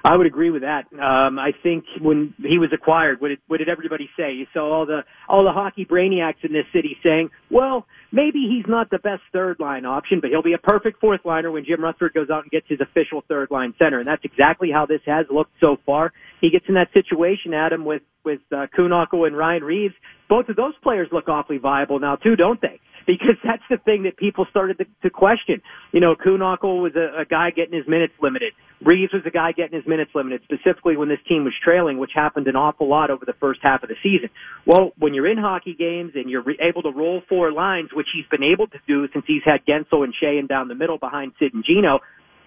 I 0.05 0.15
would 0.15 0.27
agree 0.27 0.51
with 0.51 0.61
that. 0.61 0.85
Um, 0.93 1.39
I 1.39 1.51
think 1.63 1.85
when 1.99 2.35
he 2.37 2.59
was 2.59 2.69
acquired, 2.71 3.21
what 3.21 3.29
did, 3.29 3.39
what 3.47 3.57
did 3.57 3.69
everybody 3.69 4.07
say? 4.15 4.33
You 4.33 4.45
saw 4.53 4.71
all 4.71 4.85
the 4.85 5.03
all 5.27 5.43
the 5.43 5.51
hockey 5.51 5.83
brainiacs 5.83 6.43
in 6.43 6.53
this 6.53 6.65
city 6.71 6.95
saying, 7.01 7.31
"Well, 7.49 7.87
maybe 8.15 8.47
he's 8.49 8.65
not 8.67 8.89
the 8.89 8.97
best 8.99 9.21
third 9.33 9.59
line 9.59 9.85
option, 9.85 10.19
but 10.21 10.29
he'll 10.29 10.41
be 10.41 10.53
a 10.53 10.57
perfect 10.57 10.99
fourth 11.01 11.21
liner 11.25 11.51
when 11.51 11.65
Jim 11.65 11.83
Rutherford 11.83 12.13
goes 12.13 12.29
out 12.29 12.43
and 12.43 12.51
gets 12.51 12.67
his 12.67 12.79
official 12.79 13.23
third 13.27 13.51
line 13.51 13.73
center." 13.77 13.99
And 13.99 14.07
that's 14.07 14.23
exactly 14.23 14.71
how 14.71 14.85
this 14.85 15.01
has 15.05 15.25
looked 15.29 15.53
so 15.59 15.77
far. 15.85 16.13
He 16.41 16.49
gets 16.49 16.65
in 16.67 16.75
that 16.75 16.91
situation, 16.93 17.53
Adam, 17.53 17.83
with 17.85 18.01
with 18.23 18.39
uh, 18.51 18.67
Kühnhackl 18.75 19.27
and 19.27 19.37
Ryan 19.37 19.63
Reaves. 19.63 19.93
Both 20.27 20.49
of 20.49 20.55
those 20.55 20.73
players 20.81 21.09
look 21.11 21.27
awfully 21.29 21.59
viable 21.59 21.99
now 21.99 22.15
too, 22.15 22.35
don't 22.35 22.59
they? 22.59 22.79
Because 23.05 23.37
that's 23.43 23.63
the 23.69 23.77
thing 23.77 24.03
that 24.03 24.17
people 24.17 24.45
started 24.49 24.77
to, 24.79 24.85
to 25.03 25.09
question. 25.09 25.61
You 25.91 25.99
know, 25.99 26.15
Kühnhackl 26.15 26.81
was 26.81 26.93
a, 26.95 27.21
a 27.21 27.25
guy 27.25 27.51
getting 27.51 27.77
his 27.77 27.87
minutes 27.87 28.13
limited. 28.21 28.53
Reaves 28.83 29.13
was 29.13 29.21
a 29.25 29.31
guy 29.31 29.51
getting 29.51 29.77
his 29.77 29.87
minutes 29.87 30.11
limited, 30.13 30.41
specifically 30.43 30.97
when 30.97 31.07
this 31.07 31.19
team 31.27 31.43
was 31.43 31.53
trailing, 31.63 31.97
which 31.97 32.11
happened 32.13 32.47
an 32.47 32.55
awful 32.55 32.89
lot 32.89 33.09
over 33.09 33.23
the 33.25 33.33
first 33.39 33.59
half 33.63 33.83
of 33.83 33.89
the 33.89 33.95
season. 34.03 34.29
Well, 34.65 34.91
when 34.97 35.13
you're 35.13 35.29
in 35.31 35.37
hockey 35.37 35.75
games 35.77 36.11
and 36.15 36.29
you're 36.29 36.43
re- 36.43 36.59
able 36.59 36.81
to 36.83 36.91
roll 36.91 37.21
four 37.29 37.51
lines, 37.51 37.89
which 37.93 38.07
he's 38.13 38.25
been 38.29 38.43
able 38.43 38.67
to 38.67 38.77
do 38.87 39.07
since 39.13 39.25
he's 39.27 39.43
had 39.45 39.65
Guentzel 39.65 40.03
and 40.03 40.13
Sheahan 40.13 40.49
down 40.49 40.67
the 40.67 40.75
middle 40.75 40.97
behind 40.97 41.33
Sid 41.39 41.53
and 41.53 41.63
Geno, 41.63 41.99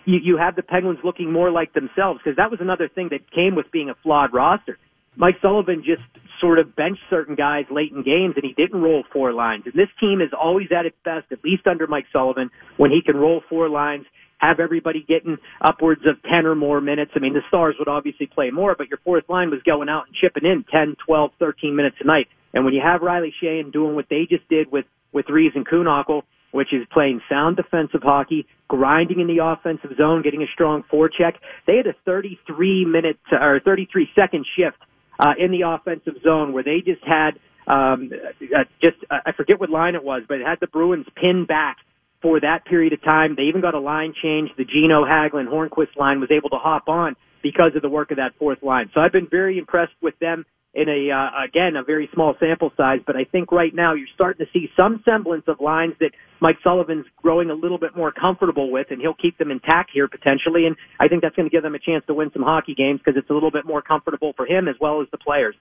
you, 0.04 0.18
you 0.22 0.36
have 0.38 0.56
the 0.56 0.62
Penguins 0.62 0.98
looking 1.04 1.32
more 1.32 1.50
like 1.50 1.72
themselves 1.72 2.20
because 2.22 2.36
that 2.36 2.50
was 2.50 2.60
another 2.60 2.88
thing 2.88 3.08
that 3.10 3.30
came 3.30 3.54
with 3.54 3.70
being 3.70 3.90
a 3.90 3.94
flawed 4.02 4.32
roster. 4.32 4.78
Mike 5.18 5.35
Sullivan 5.42 5.83
just 5.85 6.07
sort 6.40 6.61
of 6.61 6.76
benched 6.76 7.02
certain 7.11 7.35
guys 7.35 7.64
late 7.72 7.90
in 7.90 8.04
games 8.04 8.35
and 8.37 8.44
he 8.44 8.54
didn't 8.57 8.81
roll 8.81 9.02
four 9.12 9.33
lines. 9.33 9.64
And 9.66 9.74
this 9.74 9.88
team 9.98 10.20
is 10.20 10.31
always 10.33 10.68
at 10.70 10.87
its 10.87 10.96
best, 11.04 11.26
at 11.33 11.42
least 11.44 11.66
under 11.66 11.88
Mike 11.88 12.07
Sullivan, 12.12 12.50
when 12.76 12.92
he 12.92 13.02
can 13.04 13.16
roll 13.16 13.42
four 13.48 13.68
lines, 13.68 14.07
have 14.38 14.61
everybody 14.61 15.04
getting 15.07 15.37
upwards 15.61 16.02
of 16.07 16.22
10 16.22 16.46
or 16.46 16.54
more 16.54 16.81
minutes. 16.81 17.11
I 17.16 17.18
mean, 17.18 17.35
the 17.35 17.42
Stars 17.48 17.74
would 17.81 17.88
obviously 17.88 18.26
play 18.26 18.50
more, 18.52 18.76
but 18.78 18.88
your 18.88 19.00
fourth 19.04 19.24
line 19.28 19.50
was 19.50 19.61
going 19.66 19.88
out 19.88 20.04
and 20.07 20.14
chipping 20.14 20.48
in 20.48 20.64
10, 20.70 20.94
12, 21.04 21.31
13 21.40 21.74
minutes 21.74 21.96
a 22.00 22.07
night. 22.07 22.28
And 22.54 22.64
when 22.64 22.72
you 22.72 22.81
have 22.81 23.02
Riley 23.02 23.35
Sheahan 23.42 23.72
doing 23.72 23.96
what 23.96 24.07
they 24.09 24.24
just 24.31 24.48
did 24.48 24.70
with, 24.70 24.85
with 25.12 25.28
Reaves 25.28 25.57
and 25.57 25.66
Kühnhackl, 25.66 26.22
which 26.52 26.72
is 26.72 26.87
playing 26.92 27.20
sound 27.28 27.57
defensive 27.57 28.02
hockey, 28.04 28.46
grinding 28.68 29.18
in 29.18 29.26
the 29.26 29.44
offensive 29.44 29.90
zone, 29.98 30.22
getting 30.22 30.42
a 30.42 30.46
strong 30.54 30.85
forecheck. 30.90 31.35
They 31.66 31.76
had 31.76 31.88
a 31.88 31.96
33 32.04 32.85
minute 32.85 33.18
or 33.33 33.61
33 33.64 34.09
second 34.14 34.46
shift 34.57 34.78
uh, 35.18 35.35
in 35.38 35.50
the 35.50 35.62
offensive 35.62 36.14
zone 36.22 36.52
where 36.52 36.62
they 36.62 36.81
just 36.85 37.04
had 37.04 37.33
um, 37.66 38.11
uh, 38.42 38.64
just 38.83 38.96
uh, 39.11 39.18
I 39.26 39.33
forget 39.33 39.61
what 39.61 39.70
line 39.70 39.94
it 39.94 40.02
was, 40.02 40.22
but 40.28 40.40
it 40.40 40.46
had 40.46 40.59
the 40.61 40.66
Bruins 40.66 41.07
pinned 41.20 41.46
back 41.46 41.76
for 42.22 42.40
that 42.40 42.64
period 42.64 42.92
of 42.92 43.02
time. 43.02 43.35
They 43.37 43.44
even 43.44 43.61
got 43.61 43.74
a 43.74 43.81
line 43.81 44.14
change. 44.22 44.50
The 44.57 44.64
Geno 44.64 45.04
Hagelin 45.04 45.46
Hornqvist 45.46 45.96
line 45.96 46.18
was 46.20 46.31
able 46.31 46.50
to 46.50 46.57
hop 46.57 46.88
on 46.88 47.14
because 47.42 47.72
of 47.76 47.83
the 47.83 47.88
work 47.88 48.11
of 48.11 48.16
that 48.16 48.33
fourth 48.38 48.62
line. 48.62 48.90
So 48.94 49.00
I've 49.00 49.12
been 49.12 49.28
very 49.31 49.59
impressed 49.59 49.92
with 50.02 50.18
them 50.18 50.44
in 50.78 50.88
a 50.88 51.10
uh, 51.10 51.44
again 51.44 51.74
a 51.74 51.82
very 51.82 52.08
small 52.14 52.34
sample 52.38 52.72
size, 52.76 53.00
but 53.04 53.16
I 53.16 53.24
think 53.24 53.50
right 53.50 53.74
now 53.74 53.94
you're 53.94 54.06
starting 54.14 54.46
to 54.46 54.52
see 54.52 54.68
some 54.76 55.02
semblance 55.04 55.44
of 55.48 55.60
lines 55.60 55.94
that 55.98 56.12
Mike 56.40 56.58
Sullivan's 56.62 57.06
growing 57.20 57.50
a 57.50 57.54
little 57.54 57.78
bit 57.78 57.96
more 57.96 58.12
comfortable 58.12 58.70
with, 58.70 58.86
and 58.90 59.00
he'll 59.00 59.14
keep 59.20 59.36
them 59.38 59.50
intact 59.50 59.90
here 59.92 60.06
potentially. 60.06 60.66
And 60.66 60.76
I 61.00 61.08
think 61.08 61.22
that's 61.22 61.34
going 61.34 61.48
to 61.48 61.54
give 61.54 61.64
them 61.64 61.74
a 61.74 61.80
chance 61.80 62.04
to 62.06 62.14
win 62.14 62.30
some 62.32 62.42
hockey 62.42 62.74
games 62.74 63.00
because 63.04 63.18
it's 63.18 63.28
a 63.28 63.34
little 63.34 63.50
bit 63.50 63.66
more 63.66 63.82
comfortable 63.82 64.32
for 64.36 64.46
him 64.46 64.68
as 64.68 64.76
well 64.80 65.02
as 65.02 65.08
the 65.10 65.18
players. 65.18 65.56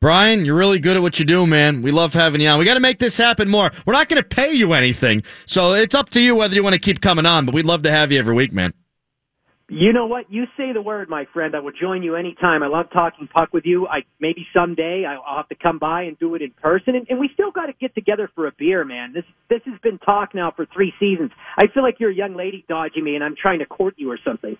Brian, 0.00 0.46
you're 0.46 0.56
really 0.56 0.78
good 0.78 0.96
at 0.96 1.02
what 1.02 1.18
you 1.18 1.26
do, 1.26 1.46
man. 1.46 1.82
We 1.82 1.90
love 1.90 2.14
having 2.14 2.40
you 2.40 2.48
on. 2.48 2.58
We 2.58 2.64
got 2.64 2.74
to 2.74 2.80
make 2.80 2.98
this 2.98 3.18
happen 3.18 3.50
more. 3.50 3.70
We're 3.84 3.92
not 3.92 4.08
going 4.08 4.22
to 4.22 4.26
pay 4.26 4.54
you 4.54 4.72
anything, 4.72 5.22
so 5.44 5.74
it's 5.74 5.94
up 5.94 6.08
to 6.10 6.22
you 6.22 6.34
whether 6.34 6.54
you 6.54 6.62
want 6.62 6.72
to 6.72 6.80
keep 6.80 7.02
coming 7.02 7.26
on. 7.26 7.44
But 7.44 7.54
we'd 7.54 7.66
love 7.66 7.82
to 7.82 7.90
have 7.90 8.10
you 8.10 8.18
every 8.18 8.34
week, 8.34 8.50
man. 8.50 8.72
You 9.72 9.92
know 9.92 10.06
what? 10.06 10.32
You 10.32 10.46
say 10.56 10.72
the 10.72 10.82
word, 10.82 11.08
my 11.08 11.26
friend. 11.32 11.54
I 11.54 11.60
will 11.60 11.70
join 11.70 12.02
you 12.02 12.16
anytime. 12.16 12.64
I 12.64 12.66
love 12.66 12.86
talking 12.92 13.28
puck 13.28 13.52
with 13.52 13.64
you. 13.64 13.86
I 13.86 14.00
maybe 14.18 14.44
someday 14.52 15.04
I'll 15.06 15.36
have 15.36 15.48
to 15.50 15.54
come 15.54 15.78
by 15.78 16.02
and 16.02 16.18
do 16.18 16.34
it 16.34 16.42
in 16.42 16.50
person. 16.50 16.96
And, 16.96 17.06
and 17.08 17.20
we 17.20 17.30
still 17.34 17.52
got 17.52 17.66
to 17.66 17.72
get 17.74 17.94
together 17.94 18.28
for 18.34 18.48
a 18.48 18.52
beer, 18.58 18.84
man. 18.84 19.12
This 19.12 19.22
this 19.48 19.60
has 19.66 19.78
been 19.80 19.98
talk 19.98 20.34
now 20.34 20.50
for 20.50 20.66
three 20.66 20.92
seasons. 20.98 21.30
I 21.56 21.68
feel 21.68 21.84
like 21.84 22.00
you're 22.00 22.10
a 22.10 22.14
young 22.14 22.34
lady 22.34 22.64
dodging 22.68 23.04
me, 23.04 23.14
and 23.14 23.22
I'm 23.22 23.36
trying 23.40 23.60
to 23.60 23.66
court 23.66 23.94
you 23.96 24.10
or 24.10 24.18
something. 24.24 24.56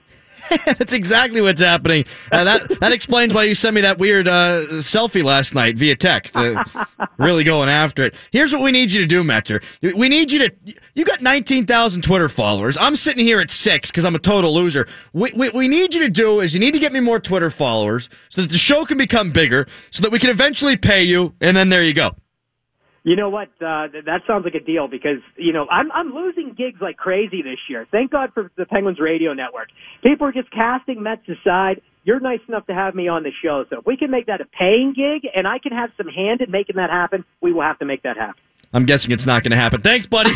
That's 0.65 0.93
exactly 0.93 1.41
what's 1.41 1.61
happening. 1.61 2.05
Uh, 2.31 2.45
that 2.45 2.81
that 2.81 2.93
explains 2.93 3.35
why 3.35 3.45
you 3.45 3.55
sent 3.55 3.75
me 3.75 3.81
that 3.83 3.99
weird 3.99 4.29
uh, 4.29 4.67
selfie 4.79 5.23
last 5.23 5.55
night 5.55 5.77
via 5.77 5.97
text. 5.97 6.37
Uh, 6.37 6.65
really 7.19 7.45
going 7.45 7.69
after 7.69 8.05
it. 8.05 8.15
Here's 8.31 8.53
what 8.53 8.63
we 8.63 8.73
need 8.73 8.93
you 8.93 9.01
to 9.01 9.07
do, 9.07 9.23
Metzer. 9.23 9.63
We 9.95 10.09
need 10.09 10.33
you 10.33 10.49
to. 10.49 10.53
You 10.95 11.05
got 11.05 11.21
19,000 11.21 12.03
Twitter 12.03 12.29
followers. 12.29 12.77
I'm 12.79 12.97
sitting 12.97 13.25
here 13.25 13.41
at 13.41 13.51
six 13.51 13.91
because 13.91 14.05
I'm 14.05 14.15
a 14.15 14.21
total 14.21 14.55
loser. 14.55 14.87
What 15.13 15.35
we, 15.35 15.51
we 15.51 15.69
need 15.69 15.95
you 15.95 16.01
to 16.03 16.11
do 16.11 16.41
is 16.41 16.55
you 16.55 16.61
need 16.61 16.75
to 16.75 16.81
get 16.81 16.93
me 16.93 17.01
more 17.01 17.21
Twitter 17.21 17.51
followers 17.51 18.09
so 18.29 18.43
that 18.43 18.51
the 18.51 18.59
show 18.59 18.85
can 18.85 18.99
become 18.99 19.33
bigger, 19.33 19.67
so 19.91 20.03
that 20.03 20.13
we 20.13 20.19
can 20.19 20.31
eventually 20.31 20.77
pay 20.77 21.03
you, 21.03 21.35
and 21.41 21.57
then 21.57 21.69
there 21.69 21.83
you 21.83 21.95
go. 21.95 22.15
You 23.03 23.17
know 23.17 23.31
what? 23.31 23.49
Uh, 23.61 23.89
that 24.05 24.21
sounds 24.27 24.45
like 24.45 24.55
a 24.55 24.65
deal 24.65 24.87
because 24.87 25.23
you 25.37 25.53
know 25.53 25.67
I'm 25.71 25.91
I'm 25.93 26.13
losing 26.13 26.55
gigs 26.57 26.81
like 26.83 26.97
crazy 26.99 27.43
this 27.43 27.59
year. 27.69 27.87
Thank 27.91 28.11
God 28.11 28.31
for 28.35 28.51
the 28.57 28.67
Penguins 28.67 29.01
radio 29.01 29.33
network. 29.33 29.69
People 30.03 30.27
are 30.27 30.33
just 30.33 30.51
casting 30.51 31.03
Mets 31.03 31.23
aside. 31.29 31.81
You're 32.05 32.21
nice 32.21 32.41
enough 32.49 32.67
to 32.67 32.75
have 32.75 32.95
me 32.95 33.09
on 33.09 33.23
the 33.23 33.33
show, 33.43 33.65
so 33.71 33.79
if 33.81 33.87
we 33.87 33.97
can 33.97 34.11
make 34.11 34.27
that 34.27 34.41
a 34.41 34.45
paying 34.45 34.95
gig 34.95 35.31
and 35.35 35.47
I 35.47 35.59
can 35.59 35.73
have 35.73 35.91
some 35.97 36.09
hand 36.09 36.41
in 36.41 36.51
making 36.51 36.77
that 36.77 36.91
happen, 36.91 37.25
we 37.41 37.53
will 37.53 37.63
have 37.63 37.79
to 37.79 37.85
make 37.85 38.03
that 38.03 38.17
happen. 38.17 38.43
I'm 38.73 38.85
guessing 38.85 39.11
it's 39.11 39.27
not 39.27 39.43
going 39.43 39.51
to 39.51 39.57
happen. 39.57 39.83
Thanks, 39.83 40.07
buddy. 40.07 40.31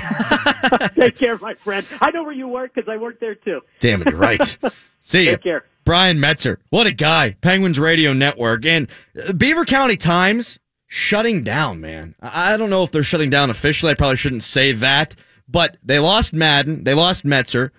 Take 0.95 1.17
care, 1.17 1.39
my 1.39 1.55
friend. 1.55 1.87
I 2.01 2.11
know 2.11 2.25
where 2.25 2.33
you 2.33 2.49
work 2.49 2.75
because 2.75 2.89
I 2.89 2.97
work 2.97 3.21
there 3.21 3.35
too. 3.35 3.61
Damn 3.81 4.03
it, 4.03 4.09
you're 4.09 4.17
right. 4.17 4.59
See 5.01 5.25
you. 5.25 5.33
Take 5.33 5.43
care. 5.43 5.65
Brian 5.85 6.19
Metzer. 6.19 6.57
What 6.71 6.87
a 6.87 6.93
guy. 6.93 7.37
Penguins 7.43 7.79
Radio 7.79 8.13
Network. 8.13 8.65
And 8.65 8.89
uh, 9.23 9.33
Beaver 9.35 9.65
County 9.65 9.97
Times 9.97 10.59
shutting 10.87 11.43
down, 11.43 11.81
man. 11.81 12.15
I 12.21 12.57
don't 12.57 12.71
know 12.71 12.83
if 12.83 12.91
they're 12.91 13.03
shutting 13.03 13.31
down 13.31 13.51
officially. 13.51 13.93
I 13.93 13.95
probably 13.95 14.17
shouldn't 14.17 14.43
say 14.43 14.73
that, 14.73 15.15
but 15.47 15.77
they 15.85 15.99
lost 15.99 16.33
Madden. 16.33 16.85
They 16.85 16.95
lost 16.95 17.25
Metzer. 17.25 17.71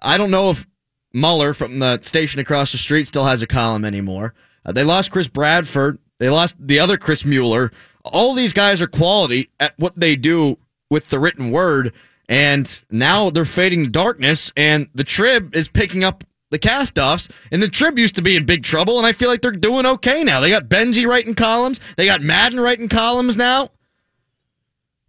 I 0.00 0.16
don't 0.16 0.30
know 0.30 0.50
if 0.50 0.66
Muller 1.12 1.54
from 1.54 1.78
the 1.78 2.00
station 2.02 2.40
across 2.40 2.72
the 2.72 2.78
street 2.78 3.06
still 3.06 3.24
has 3.24 3.42
a 3.42 3.46
column 3.46 3.84
anymore. 3.84 4.34
Uh, 4.64 4.72
they 4.72 4.84
lost 4.84 5.10
Chris 5.10 5.28
Bradford. 5.28 5.98
They 6.18 6.30
lost 6.30 6.54
the 6.58 6.78
other 6.78 6.96
Chris 6.96 7.24
Mueller. 7.24 7.72
All 8.04 8.34
these 8.34 8.52
guys 8.52 8.82
are 8.82 8.86
quality 8.86 9.50
at 9.60 9.78
what 9.78 9.98
they 9.98 10.16
do 10.16 10.58
with 10.90 11.08
the 11.08 11.18
written 11.18 11.50
word. 11.50 11.92
And 12.28 12.78
now 12.90 13.30
they're 13.30 13.44
fading 13.44 13.84
to 13.84 13.90
darkness, 13.90 14.52
and 14.56 14.88
the 14.94 15.04
Trib 15.04 15.54
is 15.54 15.68
picking 15.68 16.02
up 16.02 16.24
the 16.50 16.58
castoffs, 16.58 17.30
and 17.50 17.62
the 17.62 17.68
Trib 17.68 17.98
used 17.98 18.14
to 18.14 18.22
be 18.22 18.36
in 18.36 18.46
big 18.46 18.62
trouble, 18.62 18.98
and 18.98 19.06
I 19.06 19.12
feel 19.12 19.28
like 19.28 19.42
they're 19.42 19.50
doing 19.50 19.86
okay 19.86 20.22
now. 20.22 20.40
They 20.40 20.50
got 20.50 20.68
Benji 20.68 21.06
writing 21.06 21.34
columns, 21.34 21.80
they 21.96 22.06
got 22.06 22.20
Madden 22.20 22.60
writing 22.60 22.88
columns 22.88 23.36
now. 23.36 23.70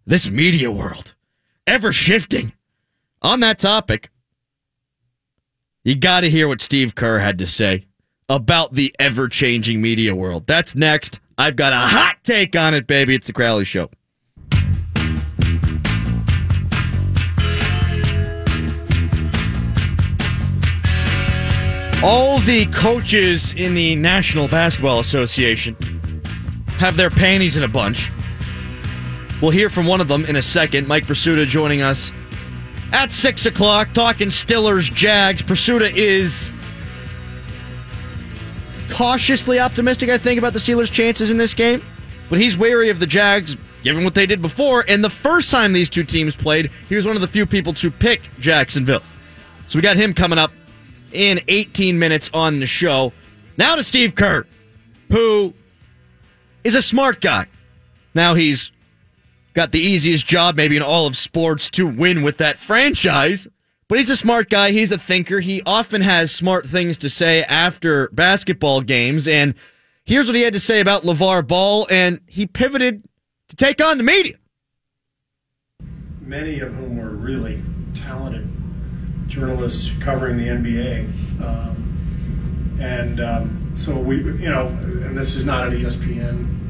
This 0.06 0.28
media 0.28 0.70
world, 0.70 1.14
ever 1.66 1.92
shifting. 1.92 2.52
On 3.22 3.40
that 3.40 3.58
topic, 3.58 4.10
you 5.82 5.94
got 5.94 6.20
to 6.20 6.30
hear 6.30 6.48
what 6.48 6.60
Steve 6.60 6.94
Kerr 6.94 7.20
had 7.20 7.38
to 7.38 7.46
say 7.46 7.86
about 8.28 8.74
the 8.74 8.94
ever 8.98 9.28
changing 9.28 9.80
media 9.80 10.14
world. 10.14 10.46
That's 10.46 10.74
next. 10.74 11.20
I've 11.36 11.56
got 11.56 11.72
a 11.72 11.76
hot 11.76 12.16
take 12.22 12.54
on 12.54 12.74
it, 12.74 12.86
baby. 12.86 13.14
It's 13.14 13.26
the 13.26 13.32
Crowley 13.32 13.64
Show. 13.64 13.90
All 22.02 22.38
the 22.40 22.66
coaches 22.66 23.54
in 23.54 23.74
the 23.74 23.96
National 23.96 24.46
Basketball 24.46 25.00
Association 25.00 25.74
have 26.78 26.96
their 26.96 27.08
panties 27.08 27.56
in 27.56 27.62
a 27.62 27.68
bunch. 27.68 28.10
We'll 29.40 29.52
hear 29.52 29.70
from 29.70 29.86
one 29.86 30.00
of 30.00 30.08
them 30.08 30.24
in 30.26 30.36
a 30.36 30.42
second. 30.42 30.86
Mike 30.86 31.06
Prisuta 31.06 31.46
joining 31.46 31.80
us 31.80 32.12
at 32.92 33.10
6 33.10 33.46
o'clock, 33.46 33.92
talking 33.94 34.28
Stillers 34.28 34.92
Jags. 34.92 35.42
Prisuta 35.42 35.90
is 35.94 36.50
cautiously 38.90 39.58
optimistic, 39.58 40.10
I 40.10 40.18
think, 40.18 40.38
about 40.38 40.52
the 40.52 40.58
Steelers' 40.58 40.90
chances 40.90 41.30
in 41.30 41.36
this 41.36 41.54
game, 41.54 41.82
but 42.30 42.38
he's 42.38 42.56
wary 42.56 42.90
of 42.90 42.98
the 42.98 43.06
Jags 43.06 43.56
given 43.82 44.04
what 44.04 44.14
they 44.14 44.26
did 44.26 44.42
before. 44.42 44.84
And 44.88 45.04
the 45.04 45.10
first 45.10 45.50
time 45.50 45.72
these 45.72 45.90
two 45.90 46.04
teams 46.04 46.34
played, 46.34 46.70
he 46.88 46.96
was 46.96 47.06
one 47.06 47.16
of 47.16 47.22
the 47.22 47.28
few 47.28 47.46
people 47.46 47.72
to 47.74 47.90
pick 47.90 48.22
Jacksonville. 48.40 49.02
So 49.68 49.78
we 49.78 49.82
got 49.82 49.96
him 49.96 50.14
coming 50.14 50.38
up 50.38 50.52
in 51.12 51.40
18 51.48 51.98
minutes 51.98 52.30
on 52.34 52.60
the 52.60 52.66
show. 52.66 53.12
Now 53.56 53.76
to 53.76 53.82
Steve 53.82 54.14
Kerr, 54.14 54.46
who 55.10 55.54
is 56.64 56.74
a 56.74 56.82
smart 56.82 57.20
guy. 57.20 57.46
Now 58.14 58.34
he's 58.34 58.72
got 59.52 59.70
the 59.70 59.80
easiest 59.80 60.26
job 60.26 60.56
maybe 60.56 60.76
in 60.76 60.82
all 60.82 61.06
of 61.06 61.16
sports 61.16 61.70
to 61.70 61.86
win 61.86 62.22
with 62.22 62.38
that 62.38 62.58
franchise. 62.58 63.46
But 63.88 63.98
he's 63.98 64.10
a 64.10 64.16
smart 64.16 64.48
guy. 64.48 64.70
He's 64.70 64.92
a 64.92 64.98
thinker. 64.98 65.40
He 65.40 65.62
often 65.66 66.00
has 66.00 66.32
smart 66.32 66.66
things 66.66 66.98
to 66.98 67.10
say 67.10 67.42
after 67.44 68.08
basketball 68.10 68.80
games. 68.80 69.28
And 69.28 69.54
here's 70.04 70.26
what 70.26 70.36
he 70.36 70.42
had 70.42 70.54
to 70.54 70.60
say 70.60 70.80
about 70.80 71.02
LaVar 71.02 71.46
Ball. 71.46 71.86
And 71.90 72.20
he 72.26 72.46
pivoted 72.46 73.04
to 73.48 73.56
take 73.56 73.82
on 73.82 73.98
the 73.98 74.04
media. 74.04 74.36
Many 76.20 76.60
of 76.60 76.72
whom 76.74 76.96
were 76.96 77.10
really 77.10 77.62
talented 77.94 78.48
journalists 79.26 79.92
covering 80.00 80.38
the 80.38 80.46
NBA. 80.46 81.42
Um, 81.42 82.78
and 82.80 83.20
um, 83.20 83.72
so 83.74 83.98
we, 83.98 84.16
you 84.16 84.48
know, 84.50 84.68
and 84.68 85.16
this 85.16 85.34
is 85.34 85.44
not 85.44 85.68
an 85.68 85.82
ESPN 85.82 86.63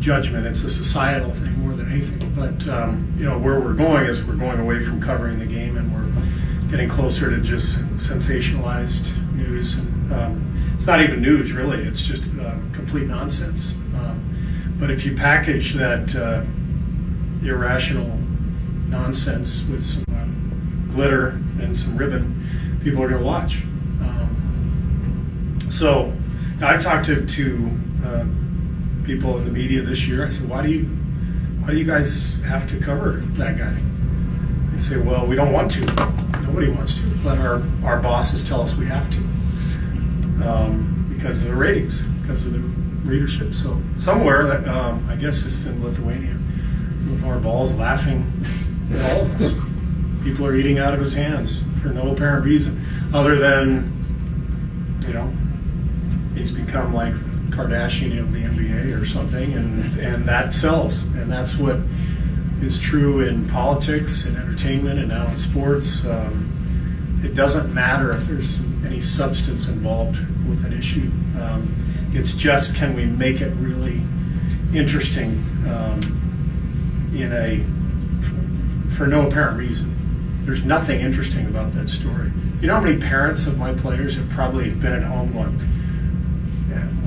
judgment, 0.00 0.46
it's 0.46 0.62
a 0.62 0.70
societal 0.70 1.32
thing 1.32 1.58
more 1.58 1.74
than 1.74 1.90
anything. 1.90 2.32
But, 2.34 2.68
um, 2.68 3.14
you 3.18 3.24
know, 3.24 3.38
where 3.38 3.60
we're 3.60 3.74
going 3.74 4.06
is 4.06 4.24
we're 4.24 4.34
going 4.34 4.60
away 4.60 4.84
from 4.84 5.00
covering 5.00 5.38
the 5.38 5.46
game 5.46 5.76
and 5.76 5.92
we're 5.94 6.70
getting 6.70 6.88
closer 6.88 7.30
to 7.30 7.40
just 7.40 7.78
sensationalized 7.96 9.16
news. 9.34 9.74
And 9.76 10.12
um, 10.12 10.72
it's 10.74 10.86
not 10.86 11.00
even 11.00 11.20
news, 11.20 11.52
really, 11.52 11.82
it's 11.82 12.04
just 12.04 12.24
uh, 12.40 12.56
complete 12.72 13.06
nonsense. 13.06 13.74
Um, 13.94 14.76
but 14.78 14.90
if 14.90 15.04
you 15.04 15.14
package 15.16 15.74
that 15.74 16.14
uh, 16.14 16.42
irrational 17.46 18.18
nonsense 18.88 19.64
with 19.68 19.84
some 19.84 20.04
uh, 20.10 20.92
glitter 20.94 21.28
and 21.60 21.76
some 21.76 21.96
ribbon, 21.96 22.80
people 22.82 23.02
are 23.02 23.08
going 23.08 23.20
to 23.20 23.26
watch. 23.26 23.62
Um, 24.02 25.58
so 25.70 26.12
I've 26.62 26.82
talked 26.82 27.06
to, 27.06 27.26
to 27.26 27.70
uh, 28.04 28.24
people 29.06 29.38
in 29.38 29.44
the 29.44 29.50
media 29.50 29.82
this 29.82 30.06
year. 30.06 30.26
I 30.26 30.30
said, 30.30 30.48
why 30.48 30.62
do 30.62 30.70
you 30.70 30.84
why 31.60 31.70
do 31.72 31.78
you 31.78 31.84
guys 31.84 32.34
have 32.42 32.68
to 32.70 32.78
cover 32.78 33.22
that 33.38 33.56
guy? 33.56 33.74
They 34.72 34.78
say, 34.78 34.98
well, 34.98 35.26
we 35.26 35.34
don't 35.34 35.52
want 35.52 35.70
to. 35.72 35.80
Nobody 36.42 36.68
wants 36.68 36.96
to, 36.96 37.02
but 37.24 37.38
our, 37.38 37.62
our 37.84 37.98
bosses 38.00 38.46
tell 38.46 38.60
us 38.60 38.74
we 38.74 38.86
have 38.86 39.10
to 39.10 39.18
um, 40.46 41.12
because 41.16 41.42
of 41.42 41.48
the 41.48 41.54
ratings, 41.54 42.02
because 42.20 42.44
of 42.46 42.52
the 42.52 42.60
readership. 43.08 43.54
So 43.54 43.80
somewhere, 43.98 44.68
um, 44.68 45.06
I 45.08 45.16
guess 45.16 45.44
it's 45.44 45.64
in 45.64 45.82
Lithuania, 45.82 46.36
LaVar 47.06 47.42
Ball's 47.42 47.72
laughing 47.72 48.30
at 48.92 49.12
all 49.12 49.22
of 49.22 49.40
us. 49.40 49.54
People 50.22 50.46
are 50.46 50.54
eating 50.54 50.78
out 50.78 50.94
of 50.94 51.00
his 51.00 51.14
hands 51.14 51.64
for 51.82 51.88
no 51.88 52.12
apparent 52.12 52.44
reason, 52.44 52.84
other 53.12 53.36
than, 53.36 53.92
you 55.06 55.14
know, 55.14 55.32
he's 56.36 56.50
become 56.50 56.92
like 56.94 57.14
Kardashian 57.50 58.18
of 58.18 58.32
the 58.32 58.42
NBA 58.42 59.00
or 59.00 59.06
something, 59.06 59.52
and 59.54 59.98
and 59.98 60.28
that 60.28 60.52
sells, 60.52 61.04
and 61.14 61.30
that's 61.30 61.56
what 61.56 61.78
is 62.60 62.78
true 62.78 63.20
in 63.20 63.48
politics 63.48 64.24
and 64.24 64.36
entertainment 64.36 64.98
and 64.98 65.08
now 65.08 65.26
in 65.28 65.36
sports. 65.36 66.04
Um, 66.04 66.52
it 67.24 67.34
doesn't 67.34 67.72
matter 67.72 68.12
if 68.12 68.26
there's 68.26 68.62
any 68.84 69.00
substance 69.00 69.68
involved 69.68 70.18
with 70.48 70.64
an 70.64 70.72
issue. 70.72 71.10
Um, 71.40 71.74
it's 72.12 72.32
just 72.32 72.74
can 72.74 72.94
we 72.94 73.04
make 73.04 73.40
it 73.40 73.52
really 73.56 74.00
interesting 74.74 75.42
um, 75.68 76.00
in 77.14 77.32
a 77.32 77.64
for 78.94 79.06
no 79.06 79.26
apparent 79.26 79.58
reason. 79.58 79.92
There's 80.42 80.64
nothing 80.64 81.00
interesting 81.00 81.46
about 81.46 81.74
that 81.74 81.88
story. 81.88 82.30
You 82.60 82.68
know 82.68 82.76
how 82.76 82.80
many 82.80 82.98
parents 82.98 83.46
of 83.46 83.58
my 83.58 83.74
players 83.74 84.14
have 84.14 84.28
probably 84.30 84.70
been 84.70 84.92
at 84.92 85.02
home 85.02 85.32
going, 85.32 85.58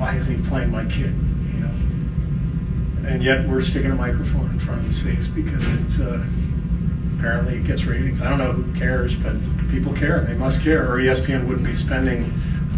why 0.00 0.14
isn't 0.16 0.34
he 0.34 0.48
playing 0.48 0.70
my 0.70 0.84
kid? 0.84 1.14
You 1.52 1.60
know, 1.60 3.08
and 3.08 3.22
yet 3.22 3.46
we're 3.46 3.60
sticking 3.60 3.90
a 3.90 3.94
microphone 3.94 4.50
in 4.50 4.58
front 4.58 4.80
of 4.80 4.86
his 4.86 5.00
face 5.02 5.26
because 5.26 5.62
it's 5.80 6.00
uh, 6.00 6.24
apparently 7.18 7.56
it 7.56 7.66
gets 7.66 7.84
ratings. 7.84 8.22
I 8.22 8.30
don't 8.30 8.38
know 8.38 8.52
who 8.52 8.78
cares, 8.78 9.14
but 9.14 9.36
people 9.68 9.92
care. 9.92 10.22
They 10.22 10.34
must 10.34 10.62
care, 10.62 10.90
or 10.90 10.98
ESPN 10.98 11.46
wouldn't 11.46 11.66
be 11.66 11.74
spending, 11.74 12.32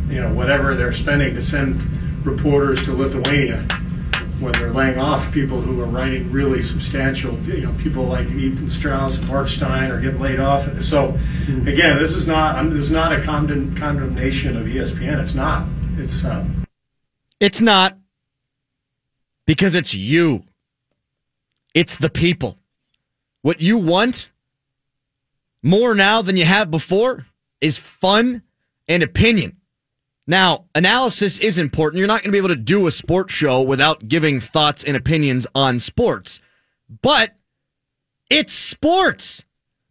you 0.09 0.21
know, 0.21 0.35
whatever 0.35 0.75
they're 0.75 0.93
spending 0.93 1.35
to 1.35 1.43
send 1.43 1.81
reporters 2.27 2.83
to 2.85 2.93
Lithuania 2.93 3.59
when 4.41 4.53
they're 4.55 4.73
laying 4.73 4.99
off 4.99 5.31
people 5.31 5.61
who 5.61 5.81
are 5.81 5.87
writing 5.87 6.31
really 6.33 6.61
substantial, 6.61 7.39
you 7.43 7.61
know, 7.61 7.73
people 7.79 8.03
like 8.05 8.29
Ethan 8.29 8.69
Strauss 8.69 9.19
and 9.19 9.29
Mark 9.29 9.47
Stein 9.47 9.93
are 9.93 10.01
getting 10.01 10.21
laid 10.21 10.41
off. 10.41 10.69
So, 10.83 11.17
again, 11.67 11.99
this 11.99 12.13
is 12.13 12.27
not 12.27 12.69
this 12.71 12.87
is 12.87 12.91
not 12.91 13.13
a 13.13 13.23
condemn, 13.23 13.77
condemnation 13.77 14.57
of 14.57 14.67
ESPN. 14.67 15.21
It's 15.21 15.35
not. 15.35 15.69
It's 15.97 16.25
um, 16.25 16.62
it's 17.43 17.61
not 17.61 17.99
because 19.47 19.75
it's 19.75 19.93
you. 19.93 20.45
It's 21.75 21.97
the 21.97 22.09
people. 22.09 22.57
What 23.43 23.61
you 23.61 23.79
want 23.79 24.31
more 25.61 25.97
now 25.97 26.23
than 26.23 26.37
you 26.37 26.45
have 26.45 26.71
before 26.71 27.27
is 27.61 27.79
fun 27.79 28.43
and 28.87 29.03
opinion. 29.03 29.57
Now, 30.25 30.67
analysis 30.77 31.41
is 31.41 31.59
important. 31.59 31.99
You're 31.99 32.07
not 32.07 32.21
going 32.21 32.29
to 32.29 32.33
be 32.33 32.39
able 32.39 32.49
to 32.49 32.57
do 32.57 32.87
a 32.87 32.93
sports 32.93 33.35
show 33.35 33.61
without 33.61 34.07
giving 34.07 34.39
thoughts 34.39 34.85
and 34.85 34.97
opinions 34.97 35.45
on 35.53 35.81
sports. 35.81 36.41
But 37.03 37.35
it's 38.31 38.53
sports. 38.53 39.43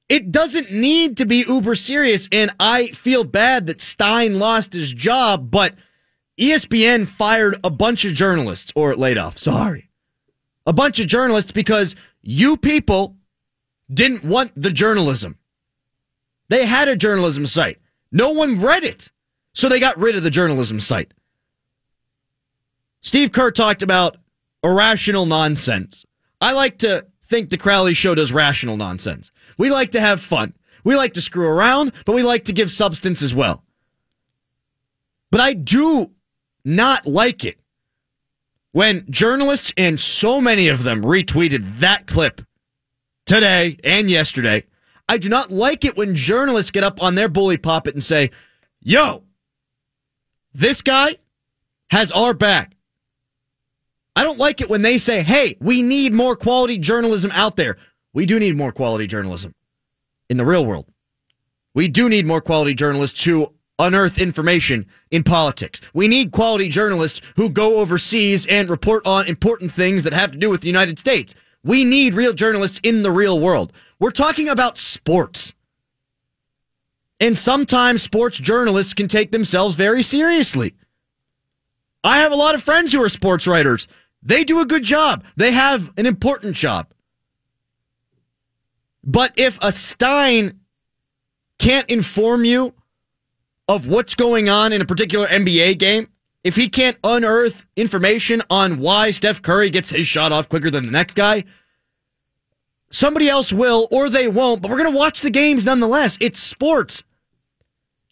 It 0.08 0.32
doesn't 0.32 0.72
need 0.72 1.18
to 1.18 1.26
be 1.26 1.44
uber 1.46 1.76
serious. 1.76 2.30
And 2.32 2.52
I 2.62 2.88
feel 2.88 3.26
bad 3.26 3.68
that 3.68 3.82
Stein 3.82 4.40
lost 4.40 4.72
his 4.72 4.94
job, 4.94 5.52
but 5.52 5.76
ESPN 6.42 7.08
fired 7.08 7.56
a 7.64 7.70
bunch 7.70 8.04
of 8.04 8.14
journalists 8.14 8.74
or 8.76 8.96
laid 8.96 9.18
off. 9.20 9.38
Sorry. 9.38 9.92
A 10.66 10.74
bunch 10.74 11.00
of 11.00 11.06
journalists 11.06 11.52
because 11.52 11.96
you 12.24 12.58
people 12.58 13.16
didn't 13.94 14.26
want 14.26 14.52
the 14.56 14.72
journalism. 14.72 15.38
They 16.50 16.66
had 16.66 16.88
a 16.88 16.96
journalism 16.96 17.46
site. 17.46 17.78
No 18.12 18.32
one 18.32 18.60
read 18.60 18.84
it. 18.84 19.12
So 19.54 19.70
they 19.70 19.80
got 19.80 20.00
rid 20.00 20.16
of 20.16 20.24
the 20.24 20.32
journalism 20.32 20.80
site. 20.80 21.14
Steve 23.02 23.32
Kerr 23.32 23.52
talked 23.52 23.84
about 23.84 24.18
irrational 24.64 25.28
nonsense. 25.28 26.06
I 26.40 26.54
like 26.54 26.80
to 26.80 27.06
think 27.26 27.50
the 27.50 27.58
Crowley 27.58 27.94
show 27.94 28.16
does 28.16 28.32
rational 28.32 28.78
nonsense. 28.78 29.30
We 29.60 29.70
like 29.70 29.92
to 29.92 30.02
have 30.02 30.22
fun. 30.22 30.54
We 30.84 30.96
like 30.96 31.14
to 31.14 31.22
screw 31.22 31.48
around, 31.48 31.92
but 32.06 32.16
we 32.16 32.24
like 32.24 32.46
to 32.46 32.54
give 32.54 32.72
substance 32.72 33.22
as 33.22 33.36
well. 33.36 33.64
But 35.30 35.42
I 35.42 35.54
do 35.54 36.12
not 36.64 37.06
like 37.06 37.44
it 37.44 37.60
when 38.72 39.06
journalists, 39.10 39.74
and 39.78 40.00
so 40.00 40.40
many 40.40 40.68
of 40.68 40.84
them 40.84 41.02
retweeted 41.02 41.80
that 41.80 42.08
clip 42.08 42.42
today 43.26 43.78
and 43.84 44.10
yesterday. 44.10 44.64
I 45.10 45.18
do 45.18 45.28
not 45.28 45.52
like 45.52 45.84
it 45.84 45.98
when 45.98 46.16
journalists 46.16 46.72
get 46.72 46.84
up 46.84 47.02
on 47.02 47.16
their 47.16 47.28
bully 47.28 47.58
poppet 47.58 47.96
and 47.96 48.04
say, 48.04 48.32
yo, 48.82 49.24
this 50.54 50.82
guy 50.82 51.18
has 51.90 52.12
our 52.12 52.34
back. 52.34 52.76
I 54.16 54.24
don't 54.24 54.40
like 54.40 54.62
it 54.62 54.70
when 54.70 54.82
they 54.82 54.98
say, 54.98 55.22
hey, 55.22 55.58
we 55.60 55.82
need 55.82 56.14
more 56.14 56.36
quality 56.36 56.78
journalism 56.78 57.32
out 57.34 57.56
there. 57.56 57.78
We 58.14 58.26
do 58.26 58.40
need 58.40 58.58
more 58.58 58.72
quality 58.72 59.08
journalism 59.08 59.54
in 60.30 60.38
the 60.38 60.46
real 60.46 60.66
world. 60.66 60.86
We 61.74 61.88
do 61.88 62.10
need 62.10 62.26
more 62.26 62.42
quality 62.42 62.74
journalists 62.74 63.24
who 63.24 63.54
unearth 63.82 64.18
information 64.20 64.86
in 65.10 65.24
politics. 65.24 65.82
We 65.94 66.08
need 66.08 66.32
quality 66.32 66.70
journalists 66.70 67.22
who 67.36 67.50
go 67.50 67.80
overseas 67.80 68.46
and 68.46 68.70
report 68.70 69.06
on 69.06 69.28
important 69.28 69.72
things 69.72 70.04
that 70.04 70.14
have 70.14 70.32
to 70.32 70.38
do 70.38 70.50
with 70.50 70.62
the 70.62 70.68
United 70.68 71.00
States. 71.00 71.36
We 71.64 71.84
need 71.84 72.14
real 72.14 72.34
journalists 72.34 72.80
in 72.84 73.04
the 73.04 73.12
real 73.12 73.40
world. 73.40 73.74
We're 74.00 74.12
talking 74.12 74.48
about 74.48 74.78
sports. 74.78 75.54
And 77.20 77.38
sometimes 77.38 78.02
sports 78.02 78.38
journalists 78.40 78.94
can 78.94 79.08
take 79.08 79.32
themselves 79.32 79.76
very 79.76 80.02
seriously. 80.02 80.76
I 82.04 82.20
have 82.20 82.32
a 82.32 82.36
lot 82.36 82.56
of 82.56 82.64
friends 82.64 82.94
who 82.94 83.04
are 83.04 83.10
sports 83.10 83.46
writers. 83.46 83.88
They 84.24 84.44
do 84.44 84.60
a 84.60 84.66
good 84.66 84.84
job. 84.84 85.24
They 85.36 85.52
have 85.52 85.92
an 85.98 86.06
important 86.06 86.56
job. 86.56 86.88
But 89.04 89.34
if 89.38 89.58
a 89.62 89.72
Stein 89.72 90.60
can't 91.60 91.90
inform 91.90 92.44
you 92.44 92.74
of 93.68 93.88
what's 93.88 94.16
going 94.16 94.50
on 94.50 94.74
in 94.74 94.82
a 94.82 94.86
particular 94.86 95.28
NBA 95.28 95.78
game, 95.78 96.08
if 96.44 96.56
he 96.56 96.70
can't 96.70 96.98
unearth 97.04 97.66
information 97.76 98.42
on 98.50 98.80
why 98.80 99.12
Steph 99.12 99.42
Curry 99.42 99.70
gets 99.70 99.92
his 99.92 100.08
shot 100.08 100.32
off 100.32 100.50
quicker 100.50 100.72
than 100.72 100.86
the 100.86 100.92
next 100.92 101.14
guy, 101.14 101.44
somebody 102.90 103.30
else 103.30 103.54
will 103.54 103.88
or 103.92 104.10
they 104.10 104.28
won't, 104.28 104.62
but 104.62 104.72
we're 104.72 104.78
going 104.78 104.92
to 104.92 104.98
watch 104.98 105.22
the 105.22 105.30
games 105.30 105.66
nonetheless. 105.66 106.18
It's 106.20 106.40
sports. 106.40 107.04